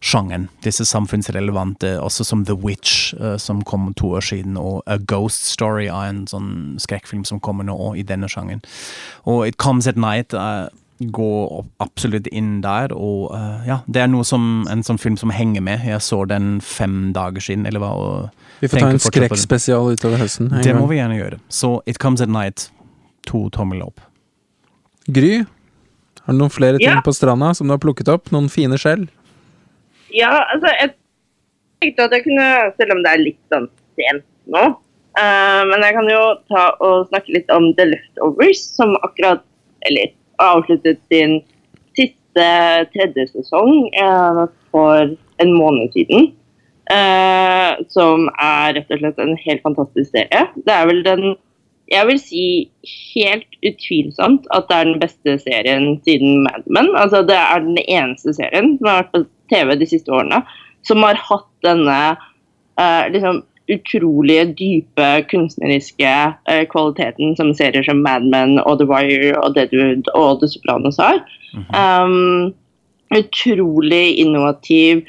sjangeren. 0.00 0.48
Disse 0.64 0.84
samfunnsrelevante, 0.84 1.96
også 2.00 2.24
som 2.24 2.44
The 2.44 2.54
Witch, 2.54 3.14
uh, 3.20 3.36
som 3.36 3.62
kom 3.64 3.92
to 3.94 4.14
år 4.16 4.24
siden, 4.24 4.56
og 4.56 4.82
A 4.86 4.98
Ghost 4.98 5.46
Story 5.50 5.88
av 5.88 6.08
en 6.08 6.24
sånn 6.30 6.50
skrekkfilm 6.82 7.24
som 7.24 7.40
kommer 7.40 7.66
nå 7.66 7.94
i 7.96 8.04
denne 8.06 8.28
sjangeren. 8.28 8.64
Og 9.24 9.46
It 9.48 9.58
Comes 9.62 9.86
at 9.86 9.96
Night 9.96 10.34
uh, 10.34 10.68
går 11.00 11.64
absolutt 11.82 12.28
inn 12.32 12.60
der, 12.64 12.92
og 12.96 13.32
uh, 13.34 13.64
ja, 13.68 13.80
det 13.86 14.04
er 14.04 14.12
noe 14.12 14.24
som 14.24 14.66
en 14.72 14.84
sånn 14.86 15.00
film 15.00 15.18
som 15.20 15.32
henger 15.34 15.64
med. 15.64 15.84
Jeg 15.84 16.04
så 16.04 16.24
den 16.28 16.56
fem 16.64 17.12
dager 17.16 17.44
siden, 17.44 17.66
eller 17.68 17.82
hva. 17.82 17.92
vi 18.60 18.70
får 18.72 18.84
ta 18.84 18.94
en 18.94 19.02
skrekkspesial 19.02 19.92
utover 19.92 20.22
høsten. 20.22 20.52
Det 20.64 20.76
må 20.76 20.88
vi 20.90 21.00
gjerne 21.00 21.18
gjøre. 21.18 21.40
Så 21.48 21.78
It 21.86 22.00
Comes 22.02 22.24
at 22.24 22.32
Night, 22.32 22.70
to 23.26 23.48
tommel 23.50 23.82
opp. 23.84 24.00
Gry, 25.06 25.44
har 26.26 26.34
du 26.34 26.40
noen 26.40 26.50
flere 26.50 26.80
ting 26.80 26.88
ja. 26.88 27.02
på 27.04 27.14
stranda 27.14 27.52
som 27.54 27.68
du 27.68 27.74
har 27.74 27.82
plukket 27.82 28.08
opp? 28.10 28.32
Noen 28.34 28.48
fine 28.50 28.78
skjell? 28.80 29.06
Ja, 30.16 30.32
altså, 30.52 30.70
jeg 30.80 30.94
tenkte 31.82 32.06
at 32.06 32.14
jeg 32.16 32.24
kunne, 32.24 32.48
selv 32.78 32.94
om 32.94 33.02
det 33.04 33.12
er 33.12 33.24
litt 33.24 33.42
sånn 33.52 33.68
sent 33.98 34.24
nå 34.46 34.62
uh, 34.62 35.62
Men 35.68 35.82
jeg 35.82 35.96
kan 35.96 36.08
jo 36.10 36.22
ta 36.52 36.64
og 36.84 37.10
snakke 37.10 37.34
litt 37.36 37.52
om 37.52 37.72
The 37.76 37.88
Leftovers, 37.90 38.62
som 38.78 38.94
akkurat 39.02 39.44
Eller 39.88 40.14
avsluttet 40.42 41.00
sin 41.12 41.40
siste 41.96 42.48
tredje 42.92 43.28
sesong 43.32 43.88
uh, 43.96 44.44
for 44.72 45.14
en 45.40 45.52
måned 45.56 45.94
siden. 45.96 46.30
Uh, 46.92 47.80
som 47.88 48.28
er 48.36 48.76
rett 48.76 48.92
og 48.92 49.00
slett 49.00 49.22
en 49.24 49.32
helt 49.40 49.64
fantastisk 49.64 50.12
serie. 50.12 50.42
Det 50.68 50.74
er 50.74 50.90
vel 50.90 51.00
den 51.06 51.24
jeg 51.86 52.06
vil 52.08 52.18
si 52.18 52.44
helt 53.14 53.56
utvilsomt 53.64 54.46
at 54.54 54.66
det 54.68 54.76
er 54.76 54.88
den 54.88 55.00
beste 55.02 55.36
serien 55.44 55.88
siden 56.04 56.42
Mad 56.44 56.66
Men. 56.66 56.90
Altså, 56.98 57.22
det 57.22 57.38
er 57.38 57.62
den 57.62 57.78
eneste 57.86 58.34
serien 58.34 58.74
som 58.78 58.90
har 58.90 59.04
vært 59.04 59.12
på 59.14 59.22
TV 59.50 59.74
de 59.78 59.88
siste 59.88 60.12
årene, 60.12 60.42
som 60.86 61.02
har 61.06 61.18
hatt 61.28 61.50
denne 61.66 61.98
eh, 62.80 63.04
liksom 63.12 63.42
utrolige, 63.66 64.44
dype 64.58 65.08
kunstneriske 65.30 66.12
eh, 66.50 66.64
kvaliteten 66.70 67.34
som 67.38 67.54
serier 67.54 67.82
som 67.86 68.02
Mad 68.04 68.28
Men 68.30 68.60
og 68.62 68.78
The 68.80 68.86
Wire 68.90 69.34
og 69.40 69.56
Deadwood 69.56 70.10
og 70.14 70.42
The 70.42 70.50
Sopranos 70.52 71.00
har. 71.02 71.22
Mm 71.54 71.64
-hmm. 71.68 72.04
um, 72.04 72.54
utrolig 73.18 74.18
innovativ, 74.18 75.04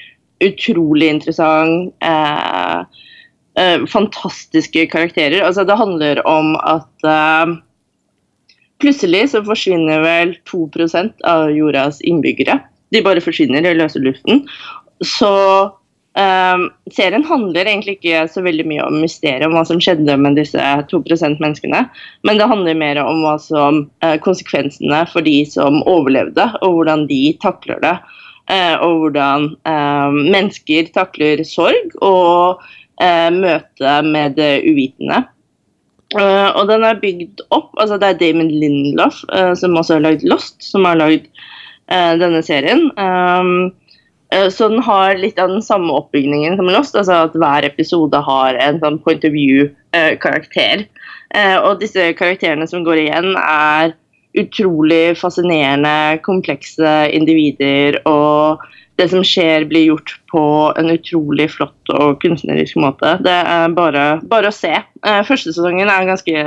utrolig 0.46 1.08
interessant. 1.08 1.94
Uh, 2.04 2.86
fantastiske 3.88 4.86
karakterer. 4.88 5.42
Altså, 5.42 5.64
det 5.64 5.78
handler 5.78 6.28
om 6.28 6.56
at 6.56 7.08
plutselig 8.80 9.30
så 9.30 9.44
forsvinner 9.44 10.00
vel 10.00 10.38
2% 10.46 11.12
av 11.26 11.50
jordas 11.52 12.02
innbyggere 12.02 12.60
de 12.94 13.04
bare 13.04 13.24
forsvinner 13.24 13.66
i 13.66 13.76
løse 13.78 14.00
luften. 14.04 14.44
Så 15.06 15.32
um, 16.18 16.66
serien 16.94 17.26
handler 17.28 17.68
egentlig 17.68 17.98
ikke 17.98 18.24
så 18.32 18.44
veldig 18.46 18.66
mye 18.70 18.86
om 18.88 19.00
mysteriet, 19.04 19.46
om 19.48 19.56
hva 19.58 19.66
som 19.68 19.82
skjedde 19.84 20.18
med 20.22 20.38
disse 20.40 20.62
2% 20.92 21.44
menneskene. 21.44 21.84
Men 22.28 22.42
det 22.42 22.50
handler 22.50 22.80
mer 22.80 23.02
om 23.04 23.24
hva 23.26 23.38
som 23.42 23.86
uh, 24.06 24.16
konsekvensene 24.24 25.04
for 25.12 25.26
de 25.28 25.40
som 25.50 25.84
overlevde, 25.86 26.50
og 26.62 26.80
hvordan 26.80 27.08
de 27.12 27.22
takler 27.44 27.82
det. 27.84 27.96
Uh, 28.48 28.76
og 28.80 29.02
hvordan 29.04 29.50
uh, 29.68 30.12
mennesker 30.16 30.92
takler 30.96 31.44
sorg 31.48 31.98
og 32.02 32.68
møte 32.98 33.92
med 34.02 34.40
det 34.40 34.64
uvitende. 34.66 35.20
og 36.18 36.64
den 36.66 36.82
er 36.82 36.98
bygd 36.98 37.44
opp 37.54 37.76
altså 37.78 38.00
Det 38.02 38.08
er 38.08 38.18
Damon 38.18 38.50
Lindloff, 38.50 39.20
som 39.54 39.78
også 39.78 40.00
har 40.00 40.02
lagd 40.02 40.26
Lost, 40.26 40.56
som 40.66 40.88
har 40.90 40.98
lagd 40.98 41.28
denne 42.20 42.42
serien. 42.44 42.90
Um, 43.00 43.72
eh, 44.34 44.50
så 44.54 44.70
den 44.72 44.84
har 44.84 45.18
litt 45.20 45.40
av 45.40 45.52
den 45.54 45.64
samme 45.64 45.94
oppbygningen 46.02 46.58
som 46.60 46.72
Lost, 46.72 46.98
altså 47.00 47.24
at 47.28 47.38
hver 47.38 47.68
episode 47.68 48.22
har 48.28 48.60
en 48.64 48.82
sånn 48.84 49.00
point 49.04 49.24
of 49.28 49.36
view-karakter. 49.36 50.88
Eh, 51.36 51.58
og 51.60 51.82
disse 51.84 52.12
karakterene 52.20 52.68
som 52.70 52.86
går 52.88 53.06
igjen, 53.08 53.34
er 53.40 53.96
utrolig 54.38 55.18
fascinerende, 55.18 56.20
komplekse 56.26 56.96
individer. 57.16 57.98
Og 58.10 58.62
det 58.98 59.10
som 59.12 59.24
skjer, 59.26 59.66
blir 59.70 59.88
gjort 59.92 60.14
på 60.32 60.44
en 60.78 60.92
utrolig 60.94 61.50
flott 61.54 61.94
og 61.96 62.20
kunstnerisk 62.22 62.78
måte. 62.82 63.16
Det 63.26 63.34
er 63.34 63.74
bare, 63.78 64.06
bare 64.30 64.52
å 64.52 64.56
se. 64.56 64.74
Første 65.28 65.54
sesongen 65.54 65.90
er 65.90 66.10
ganske 66.10 66.46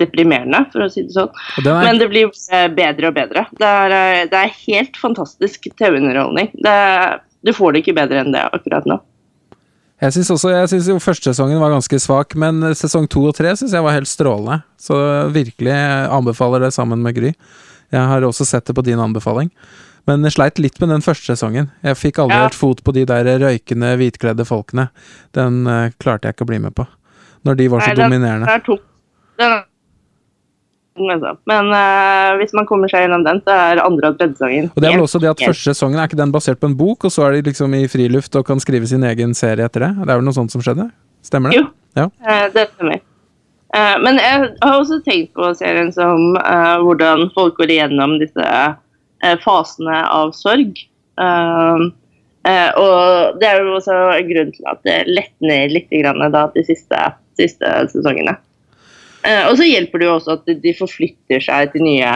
deprimerende, 0.00 0.64
for 0.72 0.86
å 0.86 0.88
si 0.92 1.04
det 1.06 1.14
sånn. 1.16 1.30
Det 1.58 1.72
er... 1.72 1.84
Men 1.84 2.00
det 2.00 2.08
blir 2.12 2.32
bedre 2.76 3.10
og 3.10 3.18
bedre. 3.18 3.44
Det 3.58 3.68
er, 3.82 3.94
eh, 3.98 4.24
det 4.30 4.40
er 4.40 4.56
helt 4.64 4.98
fantastisk 5.00 5.70
TV-underholdning. 5.78 6.52
Du 7.46 7.54
får 7.54 7.74
det 7.74 7.84
ikke 7.84 7.96
bedre 8.00 8.24
enn 8.24 8.34
det 8.34 8.42
akkurat 8.48 8.88
nå. 8.88 8.98
Jeg 9.98 10.14
syns 10.14 10.28
også, 10.30 10.52
jeg 10.54 10.68
synes 10.70 10.88
jo 10.92 11.00
første 11.02 11.32
sesongen 11.32 11.58
var 11.58 11.72
ganske 11.74 11.98
svak, 11.98 12.36
men 12.38 12.62
sesong 12.78 13.08
to 13.10 13.24
og 13.26 13.34
tre 13.34 13.50
syns 13.58 13.74
jeg 13.74 13.82
var 13.82 13.96
helt 13.96 14.10
strålende. 14.10 14.60
Så 14.78 14.94
virkelig 15.34 15.74
anbefaler 16.14 16.62
det 16.62 16.74
sammen 16.76 17.02
med 17.02 17.16
Gry. 17.16 17.32
Jeg 17.90 18.10
har 18.12 18.22
også 18.22 18.46
sett 18.46 18.68
det 18.68 18.76
på 18.78 18.84
din 18.86 19.00
anbefaling. 19.02 19.50
Men 20.08 20.24
jeg 20.24 20.38
sleit 20.38 20.60
litt 20.62 20.78
med 20.80 20.92
den 20.92 21.02
første 21.04 21.34
sesongen. 21.34 21.68
Jeg 21.84 21.98
fikk 22.00 22.20
aldri 22.22 22.38
ja. 22.38 22.46
helt 22.46 22.56
fot 22.56 22.78
på 22.84 22.94
de 22.96 23.02
der 23.08 23.28
røykende, 23.42 23.90
hvitkledde 24.00 24.46
folkene. 24.48 24.86
Den 25.36 25.66
uh, 25.68 25.90
klarte 26.00 26.30
jeg 26.30 26.36
ikke 26.36 26.46
å 26.46 26.52
bli 26.52 26.60
med 26.64 26.76
på. 26.78 26.86
Når 27.44 27.58
de 27.58 27.66
var 27.74 27.84
så 27.84 27.90
Nei, 27.92 27.98
dominerende. 27.98 28.78
Den 29.38 29.52
er, 29.52 29.66
er 31.06 31.36
men 31.48 31.70
uh, 31.72 32.36
hvis 32.40 32.54
man 32.56 32.66
kommer 32.68 32.90
seg 32.90 33.04
gjennom 33.04 33.24
den, 33.26 33.40
så 33.46 33.54
er 33.54 33.82
andre 33.82 34.12
og 34.12 34.18
tredje 34.18 34.38
sesongen 34.38 34.70
Og 34.72 34.82
det 34.82 34.88
er 34.88 34.96
vel 34.96 35.06
også 35.06 35.20
det 35.22 35.30
at 35.30 35.42
første 35.42 35.74
sesongen 35.74 36.00
er 36.00 36.08
ikke 36.08 36.20
den 36.20 36.34
basert 36.34 36.60
på 36.60 36.70
en 36.70 36.78
bok, 36.78 37.08
og 37.08 37.14
så 37.14 37.26
er 37.26 37.36
de 37.36 37.50
liksom 37.50 37.76
i 37.78 37.84
friluft 37.90 38.38
og 38.38 38.46
kan 38.48 38.62
skrive 38.62 38.88
sin 38.90 39.06
egen 39.06 39.36
serie 39.38 39.68
etter 39.68 39.86
det? 39.86 39.92
Det 40.00 40.08
er 40.08 40.20
vel 40.20 40.26
noe 40.26 40.36
sånt 40.36 40.54
som 40.54 40.64
skjedde? 40.64 40.88
Stemmer 41.26 41.52
det? 41.52 41.60
Jo, 41.60 41.68
ja. 41.98 42.06
uh, 42.24 42.46
det 42.54 42.64
stemmer. 42.72 42.98
Uh, 43.76 43.96
men 44.04 44.20
jeg 44.22 44.34
har 44.64 44.74
også 44.74 45.00
tenkt 45.06 45.30
på 45.36 45.52
serien 45.58 45.90
som 45.92 46.18
hvordan 46.86 47.28
folk 47.36 47.58
går 47.60 47.74
igjennom 47.74 48.16
disse 48.22 48.46
fasene 49.44 49.96
av 50.08 50.32
sorg. 50.36 50.78
og 51.18 51.80
det 53.42 53.48
er 53.48 53.56
jo 53.60 53.76
også 53.76 53.96
en 54.14 54.28
grunn 54.30 54.52
til 54.54 54.68
at 54.70 54.84
det 54.86 54.98
letner 55.10 55.74
litt 55.74 55.90
grann, 55.90 56.22
da, 56.32 56.46
de 56.54 56.62
siste, 56.64 57.00
siste 57.36 57.66
sesongene. 57.92 58.38
Eh, 59.28 59.44
og 59.48 59.58
så 59.58 59.66
hjelper 59.68 60.00
det 60.00 60.08
jo 60.08 60.14
også 60.16 60.36
at 60.38 60.52
de 60.62 60.76
forflytter 60.76 61.42
seg 61.44 61.74
til 61.74 61.84
nye 61.84 62.12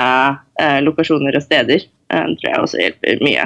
eh, 0.60 0.78
lokasjoner 0.84 1.36
og 1.36 1.44
steder. 1.44 1.84
Det 2.12 2.38
tror 2.38 2.48
jeg 2.48 2.60
også 2.60 2.80
hjelper 2.80 3.24
mye. 3.24 3.44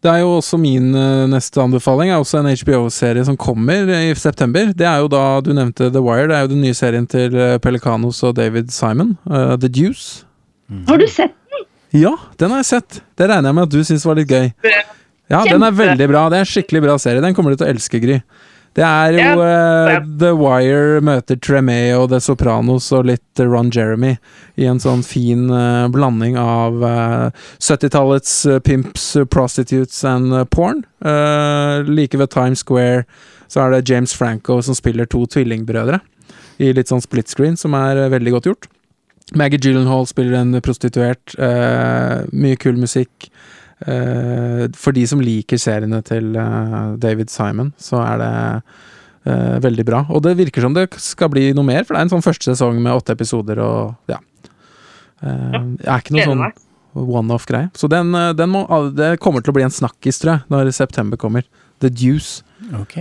Det 0.00 0.08
er 0.08 0.20
jo 0.22 0.36
også 0.38 0.56
min 0.56 0.94
neste 1.28 1.60
anbefaling. 1.60 2.08
er 2.08 2.22
også 2.22 2.38
en 2.38 2.48
HBO-serie 2.48 3.24
som 3.26 3.36
kommer 3.36 3.90
i 3.98 4.14
september. 4.16 4.70
Det 4.72 4.86
er 4.86 5.02
jo 5.02 5.10
da 5.12 5.24
du 5.44 5.50
nevnte 5.52 5.90
The 5.92 6.00
Wire. 6.00 6.30
Det 6.30 6.36
er 6.38 6.46
jo 6.46 6.52
den 6.54 6.62
nye 6.64 6.78
serien 6.78 7.08
til 7.10 7.34
Pelicanos 7.60 8.22
og 8.24 8.38
David 8.38 8.70
Simon. 8.72 9.18
Uh, 9.26 9.58
The 9.60 9.68
Deuce. 9.68 10.24
Mm. 10.70 10.86
Har 10.88 11.02
du 11.02 11.06
sett 11.10 11.34
den? 11.50 11.66
Ja, 12.00 12.14
den 12.38 12.54
har 12.54 12.62
jeg 12.62 12.70
sett. 12.70 13.02
Det 13.18 13.28
regner 13.28 13.50
jeg 13.50 13.58
med 13.58 13.66
at 13.66 13.74
du 13.74 13.84
syns 13.84 14.06
var 14.06 14.16
litt 14.16 14.30
gøy. 14.30 14.48
Ja, 15.30 15.44
den 15.46 15.62
er 15.62 15.74
veldig 15.74 16.08
bra. 16.10 16.24
Det 16.30 16.40
er 16.40 16.46
en 16.46 16.52
skikkelig 16.54 16.82
bra 16.86 16.96
serie. 17.02 17.22
Den 17.22 17.36
kommer 17.36 17.52
du 17.52 17.60
til 17.60 17.68
å 17.68 17.74
elske, 17.74 18.00
Gry. 18.02 18.18
Det 18.78 18.84
er 18.86 19.16
jo 19.16 19.40
uh, 19.42 19.96
The 20.20 20.30
Wire 20.38 21.00
møter 21.02 21.38
Tremé 21.42 21.90
og 21.96 22.10
The 22.12 22.20
Sopranos 22.22 22.86
og 22.94 23.08
litt 23.08 23.42
Ron 23.42 23.72
Jeremy 23.74 24.12
i 24.60 24.68
en 24.70 24.78
sånn 24.82 25.02
fin 25.06 25.48
uh, 25.50 25.88
blanding 25.90 26.36
av 26.38 26.78
uh, 26.78 26.92
eh, 26.92 27.48
70-tallets 27.58 28.34
pimps, 28.64 29.08
prostitutes 29.32 30.04
and 30.06 30.34
porn. 30.54 30.84
like 31.88 32.18
ved 32.18 32.30
Times 32.30 32.60
Square 32.60 33.04
så 33.48 33.64
er 33.64 33.70
det 33.74 33.88
James 33.90 34.14
Franco 34.14 34.60
som 34.62 34.76
spiller 34.78 35.08
to 35.10 35.24
tvillingbrødre 35.26 35.98
i 36.60 36.70
litt 36.76 36.92
sånn 36.92 37.02
split 37.02 37.28
screen, 37.32 37.56
som 37.56 37.74
er 37.74 38.04
veldig 38.12 38.34
godt 38.36 38.46
gjort. 38.46 38.68
Maggie 39.34 39.58
Gyllenhaal 39.58 40.06
spiller 40.06 40.36
en 40.38 40.60
prostituert. 40.62 41.34
mye 42.30 42.58
kul 42.60 42.76
musikk. 42.78 43.30
Uh, 43.80 44.68
for 44.76 44.92
de 44.92 45.06
som 45.08 45.22
liker 45.24 45.60
seriene 45.60 46.02
til 46.04 46.34
uh, 46.36 46.96
David 47.00 47.32
Simon, 47.32 47.70
så 47.80 48.02
er 48.04 48.20
det 48.20 48.32
uh, 49.30 49.56
veldig 49.64 49.86
bra. 49.88 50.02
Og 50.12 50.20
det 50.26 50.36
virker 50.40 50.66
som 50.66 50.76
det 50.76 50.88
skal 51.00 51.30
bli 51.32 51.46
noe 51.56 51.64
mer, 51.64 51.86
for 51.86 51.96
det 51.96 52.02
er 52.02 52.08
en 52.08 52.12
sånn 52.12 52.26
første 52.26 52.52
sesong 52.52 52.80
med 52.80 52.92
åtte 52.92 53.16
episoder 53.16 53.62
og 53.64 54.12
ja. 54.12 54.20
Det 55.20 55.84
er 55.84 56.00
ikke 56.00 56.14
noe 56.14 56.24
sånn 56.24 56.44
one-off-greie. 56.96 57.68
Så 57.76 57.90
den, 57.92 58.14
den 58.38 58.48
må, 58.48 58.62
det 58.96 59.18
kommer 59.20 59.44
til 59.44 59.52
å 59.52 59.56
bli 59.58 59.66
en 59.66 59.74
snakkis, 59.74 60.16
tror 60.22 60.32
jeg, 60.32 60.48
når 60.48 60.70
september 60.72 61.20
kommer. 61.20 61.44
The 61.84 61.90
Deuce. 61.92 62.40
Ok. 62.78 62.96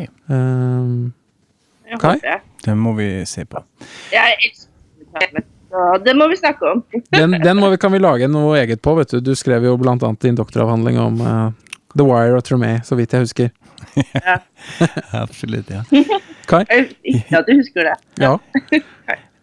Kai? 2.04 2.18
Den 2.66 2.84
må 2.84 2.92
vi 3.00 3.08
se 3.24 3.48
på. 3.48 3.64
Jeg 4.12 4.36
elsker 4.50 5.48
Så 5.70 5.88
det 6.06 6.16
må 6.18 6.28
vi 6.32 6.36
snakke 6.40 6.66
om. 6.74 6.84
Den, 7.16 7.36
den 7.44 7.58
må 7.62 7.70
vi, 7.70 7.78
kan 7.78 7.92
vi 7.94 8.00
lage 8.02 8.28
noe 8.32 8.58
eget 8.58 8.82
på, 8.82 8.96
vet 8.98 9.12
du. 9.14 9.20
Du 9.22 9.36
skrev 9.38 9.64
jo 9.68 9.76
blant 9.78 10.02
annet 10.04 10.20
din 10.26 10.38
doktoravhandling 10.40 10.98
om 11.02 11.20
uh, 11.22 11.52
The 11.96 12.06
Wire 12.06 12.40
og 12.40 12.44
Tremé, 12.48 12.80
så 12.86 12.98
vidt 12.98 13.14
jeg 13.14 13.28
husker. 13.28 13.52
Ja. 14.16 14.40
Absolutt, 15.24 15.70
ja. 15.70 15.84
Kai? 16.50 16.64
Ja, 16.70 16.82
Ikke 17.14 17.42
at 17.44 17.50
du 17.50 17.54
husker 17.60 17.86
det. 17.92 17.96
Ja. 18.22 18.34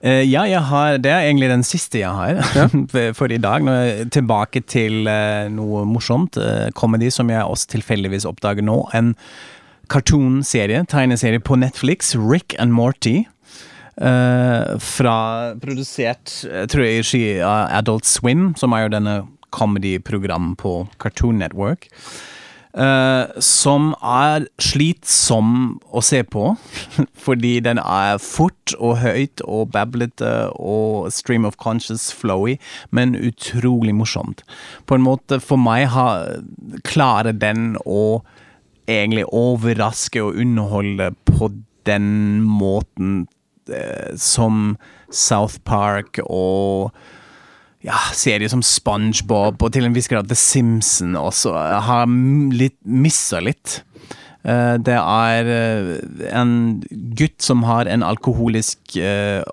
Uh, 0.07 0.22
ja, 0.27 0.43
jeg 0.51 0.61
har, 0.68 0.99
det 1.03 1.11
er 1.14 1.24
egentlig 1.29 1.49
den 1.51 1.62
siste 1.66 2.03
jeg 2.03 2.11
har 2.12 2.43
Ja. 2.59 2.66
for- 2.68 3.14
for 3.16 3.33
i 3.33 3.39
dag. 3.43 3.62
Nå 3.64 3.72
er 3.72 3.87
jeg 3.87 4.11
tilbake 4.18 4.62
til 4.66 5.07
uh, 5.09 5.47
noe 5.51 5.85
morsomt. 5.89 6.37
Uh, 6.39 6.68
comedy 6.77 7.09
som 7.14 7.31
jeg 7.31 7.43
også 7.47 7.70
tilfeldigvis 7.77 8.27
oppdager 8.29 8.66
nå. 8.66 8.81
En 8.99 9.14
cartoon-serie, 9.91 10.83
tegneserie 10.91 11.39
på 11.41 11.57
Netflix. 11.59 12.14
Rick 12.18 12.55
and 12.59 12.74
Morty. 12.74 13.24
Eh, 13.97 14.76
fra 14.82 15.16
Produsert 15.61 16.32
tror 16.68 16.84
jeg 16.84 16.97
i 16.97 17.01
regi 17.01 17.24
av 17.40 17.72
Adult 17.78 18.09
Swim, 18.09 18.51
som 18.61 18.76
er 18.76 18.86
jo 18.86 18.94
denne 18.97 19.18
comedy-program 19.57 20.55
på 20.61 20.82
Cartoon 21.01 21.38
Network. 21.40 21.88
Uh, 22.76 23.32
som 23.40 23.94
er 24.05 24.44
slitsom 24.61 25.78
å 25.97 26.03
se 26.05 26.18
på, 26.28 26.51
fordi 27.24 27.55
den 27.64 27.78
er 27.80 28.18
fort 28.20 28.74
og 28.76 28.99
høyt 29.01 29.40
og 29.49 29.70
bablete 29.72 30.32
og 30.53 31.09
stream 31.09 31.49
of 31.49 31.57
conscious 31.57 32.11
flowy, 32.12 32.59
men 32.92 33.16
utrolig 33.16 33.94
morsomt. 33.97 34.44
På 34.84 34.99
en 34.99 35.07
måte, 35.07 35.40
for 35.40 35.57
meg, 35.57 35.86
har, 35.94 36.42
klarer 36.84 37.32
den 37.32 37.78
å 37.88 38.20
egentlig 38.84 39.24
overraske 39.32 40.20
og 40.20 40.36
underholde 40.44 41.14
på 41.32 41.49
den 41.88 42.42
måten 42.44 43.24
eh, 43.24 43.36
som 44.20 44.76
South 45.10 45.58
Park 45.64 46.18
og 46.26 46.92
ja, 47.86 47.98
serier 48.16 48.50
som 48.50 48.62
SpongeBob 48.66 49.62
og 49.62 49.72
til 49.74 49.86
en 49.86 49.94
viss 49.94 50.08
grad 50.10 50.26
The 50.30 50.34
Simpsons 50.38 51.18
også 51.20 51.52
har 51.86 52.06
m- 52.10 52.50
litt, 52.54 52.78
litt. 53.46 53.80
Eh, 54.46 54.76
Det 54.82 54.96
er 54.98 55.50
eh, 55.50 56.30
en 56.34 56.82
gutt 57.18 57.42
som 57.42 57.62
har 57.68 57.86
en 57.90 58.02
alkoholisk 58.06 58.96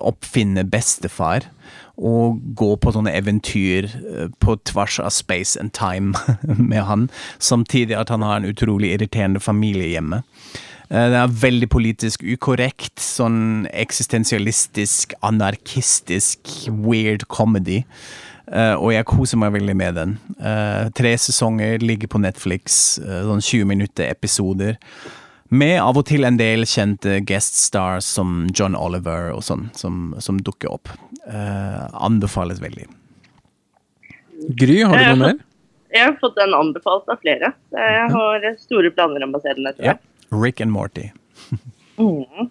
oppfinne 0.00 0.64
bestefar, 0.66 1.46
og 1.94 2.40
går 2.58 2.76
på 2.82 2.90
sånne 2.96 3.12
eventyr 3.14 3.86
eh, 3.86 4.28
på 4.42 4.56
tvers 4.66 4.98
av 4.98 5.12
space 5.14 5.54
and 5.60 5.70
time 5.76 6.14
med 6.58 6.82
han, 6.88 7.04
samtidig 7.38 7.94
at 8.00 8.10
han 8.10 8.22
har 8.26 8.40
en 8.42 8.50
utrolig 8.50 8.96
irriterende 8.96 9.38
familie 9.42 9.92
hjemme. 9.94 10.24
Eh, 10.90 11.08
Det 11.10 11.18
er 11.20 11.38
veldig 11.46 11.68
politisk 11.72 12.22
ukorrekt, 12.22 12.98
sånn 13.00 13.66
eksistensialistisk, 13.72 15.14
anarkistisk, 15.22 16.68
weird 16.68 17.28
comedy. 17.28 17.84
Uh, 18.44 18.76
og 18.76 18.90
jeg 18.92 19.06
koser 19.08 19.38
meg 19.40 19.54
veldig 19.54 19.74
med 19.74 19.94
den. 19.96 20.10
Uh, 20.36 20.90
tre 20.92 21.14
sesonger 21.16 21.80
ligger 21.80 22.10
på 22.12 22.20
Netflix, 22.20 22.98
uh, 23.00 23.22
sånn 23.24 23.40
20 23.40 23.64
minutter 23.70 24.04
episoder. 24.04 24.76
Med 25.48 25.78
av 25.80 25.96
og 25.96 26.04
til 26.08 26.26
en 26.28 26.36
del 26.36 26.66
kjente 26.68 27.22
guest 27.24 27.56
stars 27.56 28.04
som 28.04 28.44
John 28.52 28.76
Oliver 28.76 29.30
og 29.32 29.42
sånn, 29.46 29.68
som, 29.76 30.12
som 30.20 30.40
dukker 30.44 30.72
opp. 30.72 30.92
Eh, 31.24 31.82
anbefales 32.04 32.60
veldig. 32.62 32.86
Gry, 34.58 34.80
har 34.82 34.98
du 34.98 35.04
noe 35.12 35.20
mer? 35.20 35.38
Jeg 35.94 36.08
har 36.08 36.16
fått 36.18 36.34
den 36.40 36.56
anbefalt 36.56 37.08
av 37.12 37.20
flere. 37.22 37.52
Jeg 37.70 38.08
har 38.16 38.48
store 38.64 38.90
planer 38.96 39.24
om 39.24 39.36
å 39.36 39.40
se 39.44 39.54
den 39.54 39.68
etter 39.70 39.86
hvert. 39.92 40.02
Rick 40.30 40.60
and 40.60 40.72
Morty. 40.72 41.10
Mm. 41.94 42.48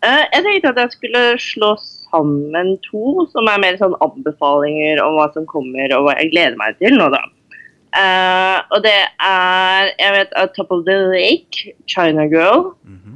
Eh, 0.00 0.22
Jeg 0.32 0.40
tenkte 0.40 0.70
at 0.70 0.78
jeg 0.80 0.92
skulle 0.94 1.22
slå 1.36 1.74
sammen 1.76 2.78
to 2.86 3.26
som 3.28 3.48
er 3.50 3.60
mer 3.60 3.76
sånn 3.76 3.96
anbefalinger 4.00 5.02
om 5.04 5.18
hva 5.18 5.26
som 5.34 5.44
kommer, 5.50 5.92
og 5.92 6.06
hva 6.06 6.14
jeg 6.16 6.30
gleder 6.32 6.56
meg 6.56 6.78
til 6.80 6.96
nå, 6.96 7.10
da. 7.12 7.20
Uh, 7.96 8.58
og 8.76 8.82
det 8.84 8.96
er 9.24 9.86
Jeg 9.96 10.12
vet 10.12 10.32
at 10.36 10.50
Top 10.56 10.72
of 10.74 10.82
the 10.84 10.96
Lake, 11.12 11.70
China 11.88 12.26
Girl, 12.28 12.74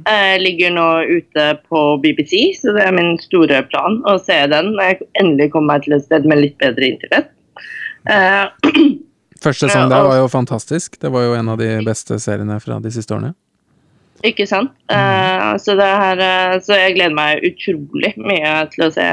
eh, 0.09 0.37
ligger 0.41 0.73
nå 0.73 0.87
ute 1.05 1.45
på 1.69 1.81
BBC, 2.01 2.55
så 2.57 2.73
det 2.73 2.87
er 2.87 2.95
min 2.95 3.13
store 3.21 3.61
plan 3.69 3.99
å 4.09 4.15
se 4.17 4.39
den 4.49 4.71
når 4.73 4.87
jeg 4.87 5.09
endelig 5.21 5.51
kommer 5.53 5.75
meg 5.75 5.85
til 5.85 5.97
et 5.97 6.07
sted 6.07 6.25
med 6.25 6.41
litt 6.41 6.57
bedre 6.61 6.93
internett. 6.95 7.29
Uh, 8.09 8.49
Første 9.43 9.67
sang 9.67 9.85
sesong 9.85 9.93
der 9.93 10.07
var 10.07 10.17
jo 10.21 10.27
fantastisk. 10.29 10.97
Det 11.01 11.09
var 11.13 11.27
jo 11.27 11.37
en 11.37 11.53
av 11.53 11.61
de 11.61 11.69
beste 11.85 12.17
seriene 12.21 12.57
fra 12.61 12.79
de 12.81 12.93
siste 12.93 13.13
årene. 13.13 13.35
Ikke 14.27 14.45
sant? 14.49 14.73
Uh, 14.91 15.57
så, 15.61 15.75
her, 15.79 16.19
eh, 16.21 16.55
så 16.61 16.77
jeg 16.77 16.95
gleder 16.97 17.15
meg 17.17 17.45
utrolig 17.47 18.13
mye 18.21 18.53
til 18.73 18.85
å 18.85 18.91
se 18.93 19.07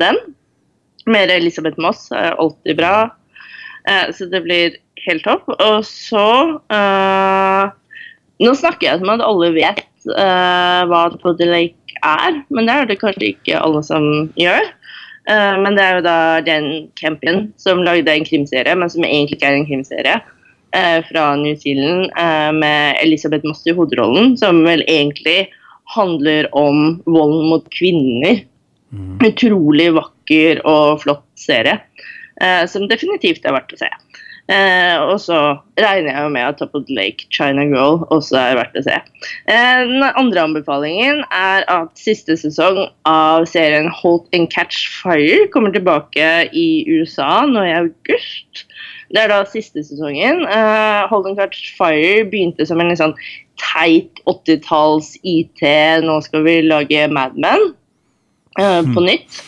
den. 0.00 0.18
Mer 1.10 1.32
Elisabeth 1.32 1.80
Moss 1.82 2.10
er 2.14 2.36
alltid 2.40 2.78
bra. 2.78 2.96
Eh, 3.88 4.10
så 4.14 4.28
det 4.30 4.42
blir 4.44 4.76
helt 5.06 5.24
topp. 5.26 5.48
Og 5.56 5.86
så 5.86 6.26
eh, 6.72 7.70
Nå 8.42 8.52
snakker 8.58 8.88
jeg 8.88 8.98
som 8.98 9.10
at 9.12 9.22
alle 9.22 9.52
vet 9.54 9.84
eh, 10.10 10.82
hva 10.90 11.02
Body 11.22 11.46
Lake 11.46 11.98
er, 12.02 12.40
men 12.50 12.66
det 12.66 12.74
er 12.74 12.88
det 12.90 12.98
kanskje 12.98 13.28
ikke 13.36 13.60
alle 13.62 13.82
som 13.86 14.06
gjør. 14.40 14.66
Eh, 15.30 15.56
men 15.62 15.78
det 15.78 15.84
er 15.84 15.98
jo 15.98 16.04
da 16.06 16.16
Jane 16.42 16.80
Campion 16.98 17.44
som 17.60 17.84
lagde 17.86 18.10
en 18.10 18.26
krimserie, 18.26 18.74
men 18.74 18.90
som 18.90 19.06
egentlig 19.06 19.38
ikke 19.38 19.52
er 19.52 19.60
en 19.60 19.68
krimserie 19.68 20.16
eh, 20.18 20.32
fra 21.08 21.24
New 21.36 21.56
Zealand 21.60 22.10
eh, 22.16 22.52
med 22.56 22.96
Elisabeth 23.02 23.46
Moss 23.46 23.66
i 23.66 23.74
hovedrollen, 23.76 24.36
som 24.40 24.62
vel 24.64 24.84
egentlig 24.88 25.50
handler 25.96 26.48
om 26.56 27.02
vold 27.04 27.44
mot 27.50 27.68
kvinner. 27.74 28.44
Utrolig 29.24 29.88
vakker 29.96 30.60
og 30.68 31.00
flott 31.04 31.24
serie, 31.40 31.78
eh, 32.40 32.64
som 32.68 32.88
definitivt 32.90 33.44
er 33.46 33.56
verdt 33.56 33.72
å 33.76 33.80
se. 33.84 33.88
Eh, 34.50 34.96
og 35.06 35.20
så 35.22 35.38
regner 35.78 36.16
jeg 36.16 36.30
med 36.34 36.44
at 36.44 36.58
Top 36.58 36.74
of 36.74 36.84
the 36.88 36.96
Lake, 36.96 37.28
China 37.30 37.62
Girl, 37.68 38.02
også 38.12 38.36
er 38.40 38.58
verdt 38.58 38.76
å 38.76 38.82
se. 38.84 38.98
Eh, 39.46 39.82
den 39.86 40.02
andre 40.08 40.42
anbefalingen 40.48 41.22
er 41.30 41.64
at 41.70 41.94
siste 42.00 42.36
sesong 42.40 42.82
av 43.08 43.46
serien 43.48 43.88
Halt 44.02 44.26
and 44.34 44.50
Catch 44.52 44.88
Fire 44.98 45.46
kommer 45.54 45.72
tilbake 45.74 46.32
i 46.52 46.82
USA 46.90 47.44
nå 47.48 47.64
i 47.68 47.76
august. 47.78 48.66
Det 49.12 49.20
er 49.20 49.28
da 49.28 49.42
siste 49.48 49.84
sesongen. 49.84 50.46
Uh, 50.48 51.04
Holden 51.10 51.36
Catch 51.36 51.74
Fire 51.76 52.24
begynte 52.32 52.66
som 52.68 52.80
en 52.80 52.88
litt 52.88 53.00
sånn 53.00 53.16
teit 53.60 54.22
80-talls 54.30 55.14
IT, 55.22 55.62
nå 56.04 56.18
skal 56.24 56.44
vi 56.46 56.58
lage 56.64 57.06
Mad 57.12 57.36
Men 57.40 57.72
eh, 58.58 58.80
på 58.94 59.04
nytt. 59.04 59.42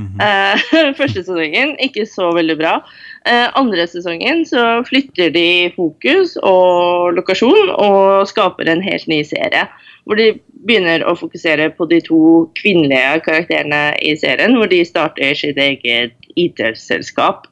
Eh, 0.00 0.62
første 0.98 1.22
sesongen 1.22 1.74
ikke 1.82 2.06
så 2.08 2.30
veldig 2.36 2.56
bra. 2.60 2.78
Andre 3.60 3.84
sesongen 3.90 4.46
så 4.48 4.80
flytter 4.88 5.28
de 5.34 5.68
fokus 5.74 6.38
og 6.40 7.12
lokasjon 7.18 7.74
og 7.74 8.28
skaper 8.30 8.70
en 8.72 8.82
helt 8.82 9.04
ny 9.12 9.20
serie. 9.28 9.66
Hvor 10.08 10.16
de 10.16 10.32
begynner 10.64 11.04
å 11.04 11.12
fokusere 11.18 11.68
på 11.76 11.86
de 11.90 12.00
to 12.06 12.22
kvinnelige 12.58 13.20
karakterene 13.26 13.82
i 14.00 14.14
serien. 14.18 14.56
Hvor 14.56 14.72
de 14.72 14.80
starter 14.88 15.36
sitt 15.36 15.60
eget 15.60 16.16
IT-selskap. 16.40 17.44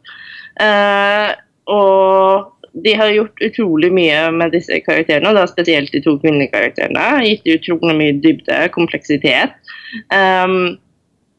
Eh, 0.64 1.36
og 1.68 2.54
de 2.84 2.92
har 2.98 3.10
gjort 3.12 3.42
utrolig 3.42 3.90
mye 3.94 4.20
med 4.34 4.52
disse 4.54 4.76
karakterene, 4.84 5.30
og 5.30 5.38
da 5.38 5.46
spesielt 5.50 5.92
de 5.94 6.02
to 6.04 6.16
kvinnelige 6.20 6.52
karakterene. 6.52 7.06
Gitt 7.26 7.48
utrolig 7.56 7.96
mye 7.98 8.18
dybde, 8.22 8.60
kompleksitet. 8.74 9.56
Um, 10.12 10.76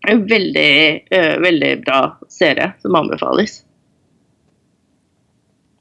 en 0.09 0.25
veldig, 0.29 0.73
uh, 1.13 1.35
veldig 1.43 1.71
bra 1.85 2.01
serie 2.31 2.71
som 2.83 2.97
anbefales. 2.99 3.61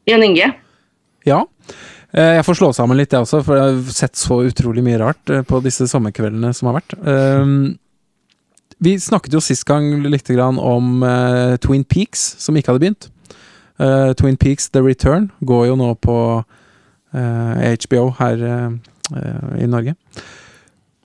Jan 0.08 0.24
Inge? 0.24 0.52
Ja. 1.28 1.42
Eh, 2.12 2.38
Jeg 2.38 2.44
får 2.46 2.56
slå 2.56 2.70
sammen 2.72 2.96
litt, 2.96 3.12
jeg 3.12 3.24
også, 3.24 3.42
for 3.44 3.58
jeg 3.58 3.74
har 3.74 3.92
sett 3.92 4.16
så 4.16 4.40
utrolig 4.48 4.84
mye 4.84 5.00
rart 5.00 5.32
eh, 5.32 5.44
på 5.44 5.60
disse 5.64 5.88
sommerkveldene 5.90 6.54
som 6.56 6.70
har 6.70 6.78
vært. 6.80 6.96
Um, 7.04 7.76
Vi 8.80 8.94
snakket 9.02 9.34
jo 9.34 9.42
sist 9.42 9.66
gang 9.68 9.90
litt 10.06 10.30
om 10.38 11.02
uh, 11.02 11.56
Twin 11.60 11.84
Peaks, 11.84 12.36
som 12.38 12.56
ikke 12.56 12.72
hadde 12.72 12.84
begynt. 12.84 13.08
Eh, 13.78 14.12
Twin 14.18 14.36
Peaks 14.36 14.70
The 14.74 14.82
Return 14.82 15.30
går 15.46 15.68
jo 15.70 15.78
nå 15.78 15.92
på 16.02 16.18
uh, 16.42 17.54
HBO 17.62 18.10
her 18.18 18.42
eh, 18.44 18.68
eh, 19.16 19.62
i 19.62 19.68
Norge. 19.70 19.94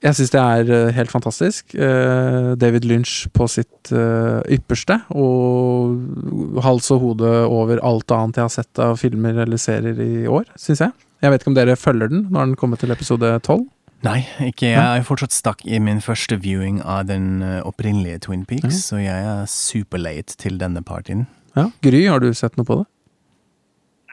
Jeg 0.04 0.18
syns 0.18 0.32
det 0.34 0.40
er 0.40 0.70
eh, 0.74 0.90
helt 0.92 1.12
fantastisk. 1.12 1.72
Eh, 1.74 2.50
David 2.60 2.84
Lynch 2.84 3.22
på 3.32 3.46
sitt 3.48 3.88
eh, 3.94 4.42
ypperste, 4.52 4.98
og 5.16 6.60
hals 6.66 6.90
og 6.92 7.00
hode 7.00 7.30
over 7.48 7.80
alt 7.80 8.12
annet 8.12 8.36
jeg 8.36 8.44
har 8.44 8.52
sett 8.52 8.82
av 8.84 8.98
filmer 9.00 9.38
eller 9.46 9.60
serier 9.60 10.02
i 10.04 10.26
år, 10.28 10.44
syns 10.60 10.84
jeg. 10.84 10.92
Jeg 11.24 11.32
vet 11.32 11.40
ikke 11.40 11.52
om 11.54 11.56
dere 11.56 11.78
følger 11.80 12.12
den 12.12 12.26
når 12.34 12.50
den 12.50 12.58
kommer 12.60 12.76
til 12.80 12.92
episode 12.92 13.30
tolv? 13.46 13.64
Nei, 14.04 14.18
ikke. 14.44 14.74
Jeg 14.74 14.98
er 14.98 15.06
fortsatt 15.08 15.32
stakk 15.32 15.62
i 15.64 15.78
min 15.80 16.02
første 16.04 16.36
viewing 16.36 16.82
av 16.84 17.06
den 17.08 17.38
eh, 17.40 17.62
opprinnelige 17.64 18.26
Twin 18.26 18.44
Peaks, 18.44 18.82
så 18.90 19.00
jeg 19.00 19.24
er 19.30 19.48
super 19.48 20.02
late 20.04 20.36
til 20.36 20.60
denne 20.60 20.84
partyen. 20.84 21.24
Ja. 21.54 21.68
Gry, 21.86 22.04
har 22.10 22.22
du 22.22 22.30
sett 22.34 22.56
noe 22.58 22.66
på 22.68 22.80
det? 22.80 22.86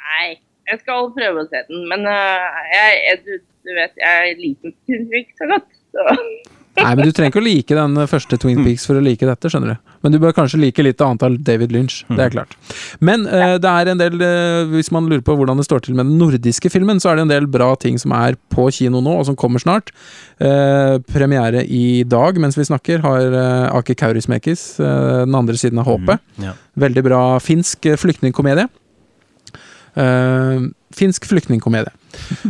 Nei, 0.02 0.28
jeg 0.70 0.82
skal 0.84 1.10
prøve 1.16 1.44
å 1.44 1.50
se 1.50 1.64
den, 1.70 1.86
men 1.90 2.06
uh, 2.06 2.64
jeg, 2.72 2.98
jeg, 3.08 3.22
du, 3.26 3.32
du 3.68 3.76
vet, 3.78 3.96
jeg 4.02 4.36
liker 4.40 4.76
Twin 4.86 5.08
Peaks 5.12 5.42
så 5.42 5.50
godt. 5.50 5.70
Så. 5.92 6.06
Nei, 6.82 6.92
men 6.96 7.04
du 7.04 7.12
trenger 7.12 7.34
ikke 7.34 7.42
å 7.42 7.48
like 7.48 7.78
den 7.78 8.04
første 8.12 8.40
Twin 8.42 8.62
Peaks 8.66 8.86
for 8.88 9.00
å 9.00 9.04
like 9.04 9.28
dette, 9.28 9.52
skjønner 9.52 9.76
du. 9.76 9.91
Men 10.02 10.14
du 10.14 10.20
bør 10.22 10.36
kanskje 10.36 10.60
like 10.62 10.84
litt 10.86 11.02
av 11.04 11.20
David 11.20 11.74
Lynch. 11.76 12.02
Det 12.10 12.26
er 12.26 12.34
klart. 12.34 12.56
Men 13.00 13.28
uh, 13.30 13.56
det 13.62 13.72
er 13.72 13.92
en 13.92 14.02
del 14.02 14.18
uh, 14.18 14.72
Hvis 14.74 14.92
man 14.94 15.08
lurer 15.10 15.24
på 15.26 15.36
hvordan 15.38 15.60
det 15.62 15.68
står 15.68 15.86
til 15.86 15.98
med 15.98 16.10
den 16.10 16.18
nordiske 16.22 16.72
filmen, 16.74 17.02
så 17.02 17.12
er 17.12 17.20
det 17.20 17.28
en 17.28 17.34
del 17.34 17.50
bra 17.52 17.72
ting 17.80 18.00
som 18.02 18.16
er 18.18 18.40
på 18.54 18.68
kino 18.74 19.04
nå, 19.04 19.16
og 19.22 19.28
som 19.30 19.38
kommer 19.40 19.62
snart. 19.62 19.94
Uh, 20.42 20.98
premiere 21.12 21.66
i 21.66 22.04
dag 22.08 22.40
mens 22.42 22.58
vi 22.58 22.68
snakker, 22.68 23.04
har 23.06 23.38
uh, 23.38 23.78
Aki 23.78 23.98
Kaurismekis, 24.00 24.68
Den 24.82 25.36
andre 25.38 25.58
siden 25.58 25.80
av 25.82 25.90
håpet. 25.90 26.22
Mm, 26.38 26.46
ja. 26.50 26.58
Veldig 26.82 27.04
bra 27.06 27.24
finsk 27.44 27.92
flyktningkomedie. 28.02 28.70
Eh, 29.94 30.62
finsk 30.96 31.26
flyktningkomedie. 31.26 31.92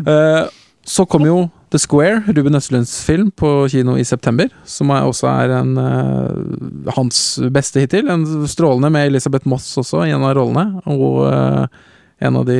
Eh, 0.08 0.46
så 0.86 1.06
kom 1.06 1.26
jo 1.26 1.50
The 1.72 1.80
Square, 1.80 2.34
Ruben 2.36 2.60
Østlunds 2.60 2.98
film, 3.08 3.30
på 3.32 3.70
kino 3.72 3.96
i 3.98 4.04
september. 4.04 4.52
Som 4.68 4.92
også 4.92 5.30
er 5.32 5.56
en 5.62 5.72
uh, 5.80 6.92
hans 6.98 7.40
beste 7.54 7.84
hittil. 7.84 8.12
En 8.12 8.26
strålende 8.52 8.92
med 8.92 9.14
Elisabeth 9.14 9.48
Moss 9.48 9.72
også 9.80 10.04
i 10.04 10.12
en 10.12 10.28
av 10.28 10.36
rollene. 10.36 10.84
Og 10.92 11.24
uh, 11.32 11.64
en 12.22 12.42
av 12.42 12.46
de 12.46 12.60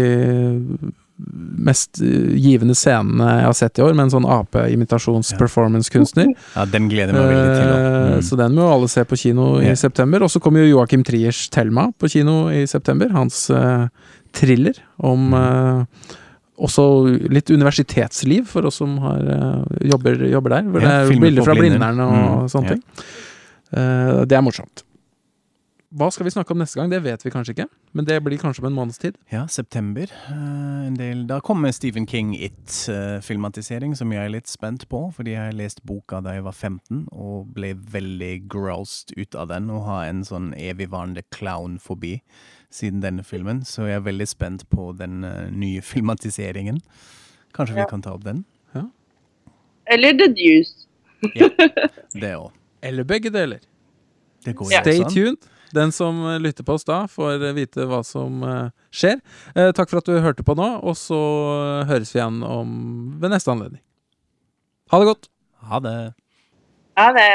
mest 1.62 2.02
eh, 2.02 2.34
givende 2.42 2.74
scenene 2.78 3.28
jeg 3.28 3.46
har 3.46 3.58
sett 3.58 3.80
i 3.80 3.84
år, 3.86 3.94
med 3.94 4.08
en 4.08 4.14
sånn 4.16 4.30
ape-imitasjons-performance-kunstner. 4.38 6.32
ja, 6.56 6.66
den 6.70 6.90
gleder 6.92 7.14
jeg 7.14 7.28
meg 7.28 7.36
veldig 7.36 7.60
til. 7.60 7.74
Mm. 7.76 8.24
Så 8.26 8.40
den 8.40 8.58
må 8.58 8.66
jo 8.66 8.72
alle 8.78 8.90
se 8.92 9.06
på 9.08 9.20
kino 9.20 9.52
i 9.60 9.70
yeah. 9.70 9.78
september. 9.78 10.26
Og 10.26 10.34
så 10.34 10.42
kommer 10.44 10.64
jo 10.64 10.78
Joakim 10.78 11.06
Triers 11.08 11.40
'Thelma' 11.52 11.92
på 12.00 12.10
kino 12.16 12.36
i 12.50 12.66
september. 12.70 13.12
Hans 13.14 13.44
uh, 13.54 13.86
thriller 14.34 14.76
om 14.98 15.34
eh, 15.36 15.84
også 16.62 16.86
litt 17.34 17.50
universitetsliv 17.52 18.46
for 18.52 18.70
oss 18.70 18.78
som 18.82 18.98
har, 19.04 19.20
eh, 19.34 19.82
jobber, 19.92 20.22
jobber 20.30 20.56
der. 20.58 20.70
Hvor 20.70 20.82
Ja, 20.86 20.94
det 21.08 21.18
er 21.18 21.20
bilder 21.26 21.44
fra 21.50 21.58
Blindern. 21.58 22.00
Og 22.00 22.14
Mm, 22.14 22.48
sånne 22.54 22.70
ja. 22.70 22.78
ting. 22.78 22.84
Uh, 23.72 24.26
det 24.28 24.36
er 24.38 24.42
morsomt. 24.44 24.84
Hva 25.92 26.08
skal 26.12 26.24
vi 26.24 26.32
snakke 26.32 26.52
om 26.56 26.60
neste 26.62 26.78
gang? 26.80 26.90
Det 26.90 27.02
vet 27.04 27.24
vi 27.26 27.32
kanskje 27.32 27.52
ikke. 27.54 27.66
Men 27.94 28.06
det 28.08 28.22
blir 28.24 28.38
kanskje 28.40 28.62
om 28.64 28.68
en 28.70 28.76
måneds 28.78 28.98
tid. 29.00 29.18
Ja, 29.32 29.46
september. 29.52 30.08
Uh, 30.30 30.88
en 30.88 30.96
del. 30.96 31.26
Da 31.28 31.42
kommer 31.44 31.74
Stephen 31.76 32.06
King 32.08 32.34
It-filmatisering, 32.36 33.96
som 33.98 34.12
jeg 34.14 34.24
er 34.26 34.32
litt 34.32 34.48
spent 34.48 34.88
på. 34.92 35.02
Fordi 35.16 35.34
jeg 35.36 35.50
har 35.50 35.58
lest 35.58 35.84
boka 35.88 36.22
da 36.24 36.36
jeg 36.38 36.46
var 36.48 36.56
15, 36.56 37.08
og 37.12 37.52
ble 37.56 37.74
veldig 37.76 38.48
grossed 38.52 39.12
ut 39.18 39.36
av 39.36 39.50
den. 39.52 39.70
Og 39.74 39.84
har 39.88 40.06
en 40.10 40.24
sånn 40.28 40.54
evigvarende 40.56 41.24
clown 41.32 41.78
forbi 41.80 42.22
siden 42.72 43.02
denne 43.04 43.24
filmen. 43.28 43.62
Så 43.68 43.86
jeg 43.90 44.00
er 44.00 44.06
veldig 44.06 44.28
spent 44.30 44.66
på 44.72 44.92
den 44.98 45.24
eh, 45.28 45.50
nye 45.52 45.82
filmatiseringen. 45.92 46.82
Kanskje 47.56 47.76
Ja. 47.78 47.84
vi 47.86 47.90
kan 47.92 48.02
ta 48.06 48.14
opp 48.16 48.24
den? 48.28 48.46
Eller 49.92 50.14
The 50.16 50.28
Deuce. 50.32 50.86
ja, 51.36 51.48
Det 52.14 52.30
òg. 52.38 52.52
Eller 52.82 53.04
begge 53.04 53.32
deler. 53.34 53.60
Det 54.46 54.54
går 54.56 54.70
Stay 54.72 55.02
også 55.04 55.10
tuned. 55.14 55.50
Den 55.76 55.92
som 55.92 56.22
eh, 56.30 56.38
lytter 56.40 56.64
på 56.68 56.76
oss 56.78 56.86
da, 56.88 57.02
får 57.12 57.44
eh, 57.44 57.54
vite 57.58 57.86
hva 57.90 58.00
som 58.08 58.40
skjer. 58.94 59.20
Takk 59.76 59.90
for 59.92 60.00
at 60.00 60.08
du 60.08 60.16
hørte 60.24 60.46
på 60.48 60.56
nå, 60.56 60.70
og 60.86 60.96
så 61.00 61.18
høres 61.90 62.14
vi 62.14 62.22
igjen 62.22 62.40
om 62.48 62.72
ved 63.22 63.34
neste 63.34 63.52
anledning. 63.52 63.82
Ha 64.94 65.00
det 65.02 65.10
godt! 65.12 65.28
Ha 65.72 65.80
det. 65.84 65.96
Ha 67.00 67.10
det. 67.16 67.30